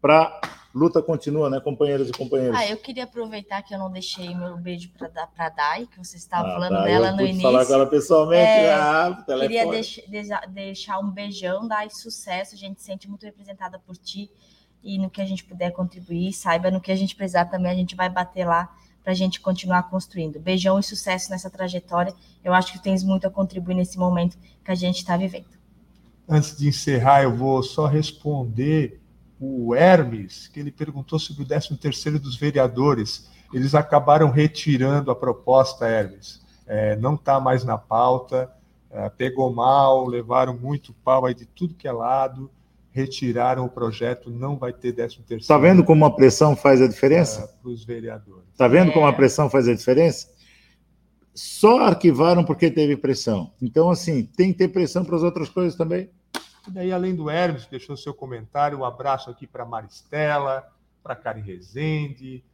para 0.00 0.40
luta 0.74 1.02
continua, 1.02 1.50
né, 1.50 1.60
companheiros 1.60 2.08
e 2.08 2.12
companheiros? 2.12 2.56
Ah, 2.56 2.66
eu 2.66 2.76
queria 2.76 3.04
aproveitar 3.04 3.62
que 3.62 3.74
eu 3.74 3.78
não 3.78 3.90
deixei 3.90 4.34
meu 4.34 4.56
beijo 4.56 4.90
para 4.96 5.28
a 5.36 5.48
Dai, 5.48 5.86
que 5.86 5.98
você 5.98 6.16
estava 6.16 6.48
ah, 6.48 6.52
falando 6.52 6.72
Dai, 6.72 6.84
dela 6.84 7.12
no 7.12 7.22
início. 7.22 7.42
falar 7.42 7.66
com 7.66 7.74
ela 7.74 7.86
pessoalmente. 7.86 8.42
É, 8.42 8.72
ah, 8.72 9.24
queria 9.26 9.66
deix, 9.66 10.00
deixar 10.48 10.98
um 10.98 11.10
beijão, 11.10 11.66
Dai, 11.66 11.90
sucesso. 11.90 12.54
A 12.54 12.58
gente 12.58 12.80
se 12.80 12.86
sente 12.86 13.08
muito 13.08 13.24
representada 13.24 13.78
por 13.78 13.96
ti 13.96 14.30
e 14.82 14.98
no 14.98 15.10
que 15.10 15.20
a 15.20 15.26
gente 15.26 15.44
puder 15.44 15.72
contribuir, 15.72 16.32
saiba 16.32 16.70
no 16.70 16.80
que 16.80 16.90
a 16.90 16.96
gente 16.96 17.14
precisar 17.14 17.46
também, 17.46 17.70
a 17.70 17.74
gente 17.74 17.94
vai 17.94 18.08
bater 18.08 18.46
lá 18.46 18.74
para 19.02 19.12
a 19.12 19.16
gente 19.16 19.40
continuar 19.40 19.84
construindo. 19.84 20.38
Beijão 20.38 20.78
e 20.78 20.82
sucesso 20.82 21.30
nessa 21.30 21.50
trajetória. 21.50 22.14
Eu 22.44 22.52
acho 22.52 22.72
que 22.72 22.82
tens 22.82 23.02
muito 23.02 23.26
a 23.26 23.30
contribuir 23.30 23.74
nesse 23.74 23.98
momento 23.98 24.38
que 24.64 24.70
a 24.70 24.74
gente 24.74 24.96
está 24.96 25.16
vivendo. 25.16 25.58
Antes 26.28 26.56
de 26.56 26.68
encerrar, 26.68 27.22
eu 27.22 27.34
vou 27.34 27.62
só 27.62 27.86
responder 27.86 28.99
o 29.40 29.74
Hermes, 29.74 30.48
que 30.48 30.60
ele 30.60 30.70
perguntou 30.70 31.18
sobre 31.18 31.44
o 31.44 31.46
13 31.46 31.74
terceiro 31.78 32.20
dos 32.20 32.36
vereadores. 32.36 33.30
Eles 33.54 33.74
acabaram 33.74 34.30
retirando 34.30 35.10
a 35.10 35.16
proposta, 35.16 35.88
Hermes. 35.88 36.42
É, 36.66 36.94
não 36.96 37.14
está 37.14 37.40
mais 37.40 37.64
na 37.64 37.78
pauta, 37.78 38.52
é, 38.90 39.08
pegou 39.08 39.52
mal, 39.52 40.06
levaram 40.06 40.56
muito 40.56 40.92
pau 41.02 41.24
aí 41.24 41.34
de 41.34 41.46
tudo 41.46 41.74
que 41.74 41.88
é 41.88 41.92
lado, 41.92 42.50
retiraram 42.90 43.64
o 43.64 43.68
projeto, 43.68 44.30
não 44.30 44.58
vai 44.58 44.72
ter 44.72 44.92
13 44.92 45.16
terceiro. 45.16 45.40
Está 45.40 45.56
vendo 45.56 45.82
como 45.82 46.04
a 46.04 46.10
pressão 46.10 46.54
faz 46.54 46.82
a 46.82 46.86
diferença? 46.86 47.42
É, 47.42 47.62
Para 47.62 47.70
os 47.70 47.84
vereadores. 47.84 48.44
Está 48.52 48.68
vendo 48.68 48.92
como 48.92 49.06
a 49.06 49.10
é. 49.10 49.12
pressão 49.12 49.48
faz 49.48 49.66
a 49.66 49.74
diferença? 49.74 50.28
Só 51.32 51.78
arquivaram 51.78 52.44
porque 52.44 52.70
teve 52.70 52.96
pressão. 52.96 53.52
Então, 53.62 53.88
assim, 53.88 54.24
tem 54.24 54.52
que 54.52 54.58
ter 54.58 54.68
pressão 54.68 55.04
para 55.04 55.16
as 55.16 55.22
outras 55.22 55.48
coisas 55.48 55.76
também. 55.76 56.10
E 56.70 56.72
daí, 56.72 56.92
além 56.92 57.16
do 57.16 57.28
Hermes, 57.28 57.66
deixou 57.66 57.96
seu 57.96 58.14
comentário, 58.14 58.78
um 58.78 58.84
abraço 58.84 59.28
aqui 59.28 59.44
para 59.44 59.64
Maristela, 59.64 60.72
para 61.02 61.16
Karen 61.16 61.40
Rezende, 61.40 62.44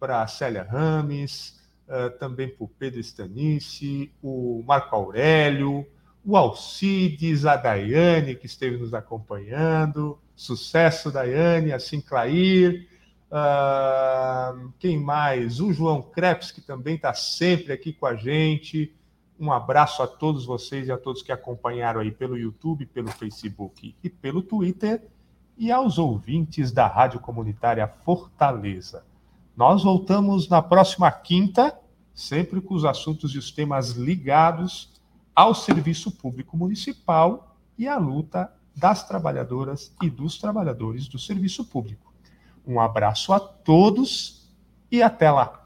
para 0.00 0.26
Célia 0.26 0.62
Rames, 0.62 1.60
uh, 1.86 2.08
também 2.18 2.48
para 2.48 2.64
o 2.64 2.68
Pedro 2.68 2.98
Stanice, 3.00 4.10
o 4.22 4.64
Marco 4.66 4.96
Aurélio, 4.96 5.86
o 6.24 6.38
Alcides, 6.38 7.44
a 7.44 7.54
Daiane, 7.54 8.34
que 8.34 8.46
esteve 8.46 8.78
nos 8.78 8.94
acompanhando. 8.94 10.18
Sucesso, 10.34 11.12
Daiane, 11.12 11.70
assim 11.70 12.00
Clair. 12.00 12.88
Uh, 13.30 14.72
quem 14.78 14.98
mais? 14.98 15.60
O 15.60 15.70
João 15.70 16.00
Crepes, 16.00 16.50
que 16.50 16.62
também 16.62 16.94
está 16.94 17.12
sempre 17.12 17.74
aqui 17.74 17.92
com 17.92 18.06
a 18.06 18.14
gente. 18.14 18.94
Um 19.38 19.52
abraço 19.52 20.02
a 20.02 20.06
todos 20.06 20.46
vocês 20.46 20.88
e 20.88 20.92
a 20.92 20.96
todos 20.96 21.22
que 21.22 21.30
acompanharam 21.30 22.00
aí 22.00 22.10
pelo 22.10 22.38
YouTube, 22.38 22.86
pelo 22.86 23.08
Facebook 23.08 23.94
e 24.02 24.08
pelo 24.08 24.42
Twitter, 24.42 25.06
e 25.58 25.70
aos 25.70 25.98
ouvintes 25.98 26.72
da 26.72 26.86
Rádio 26.86 27.20
Comunitária 27.20 27.86
Fortaleza. 27.86 29.04
Nós 29.56 29.82
voltamos 29.84 30.48
na 30.48 30.62
próxima 30.62 31.10
quinta, 31.10 31.78
sempre 32.14 32.60
com 32.60 32.74
os 32.74 32.84
assuntos 32.84 33.34
e 33.34 33.38
os 33.38 33.50
temas 33.50 33.90
ligados 33.90 34.92
ao 35.34 35.54
serviço 35.54 36.10
público 36.10 36.56
municipal 36.56 37.56
e 37.76 37.86
à 37.86 37.98
luta 37.98 38.50
das 38.74 39.06
trabalhadoras 39.06 39.94
e 40.02 40.08
dos 40.08 40.38
trabalhadores 40.38 41.08
do 41.08 41.18
serviço 41.18 41.64
público. 41.64 42.12
Um 42.66 42.80
abraço 42.80 43.32
a 43.32 43.40
todos 43.40 44.50
e 44.90 45.02
até 45.02 45.30
lá. 45.30 45.65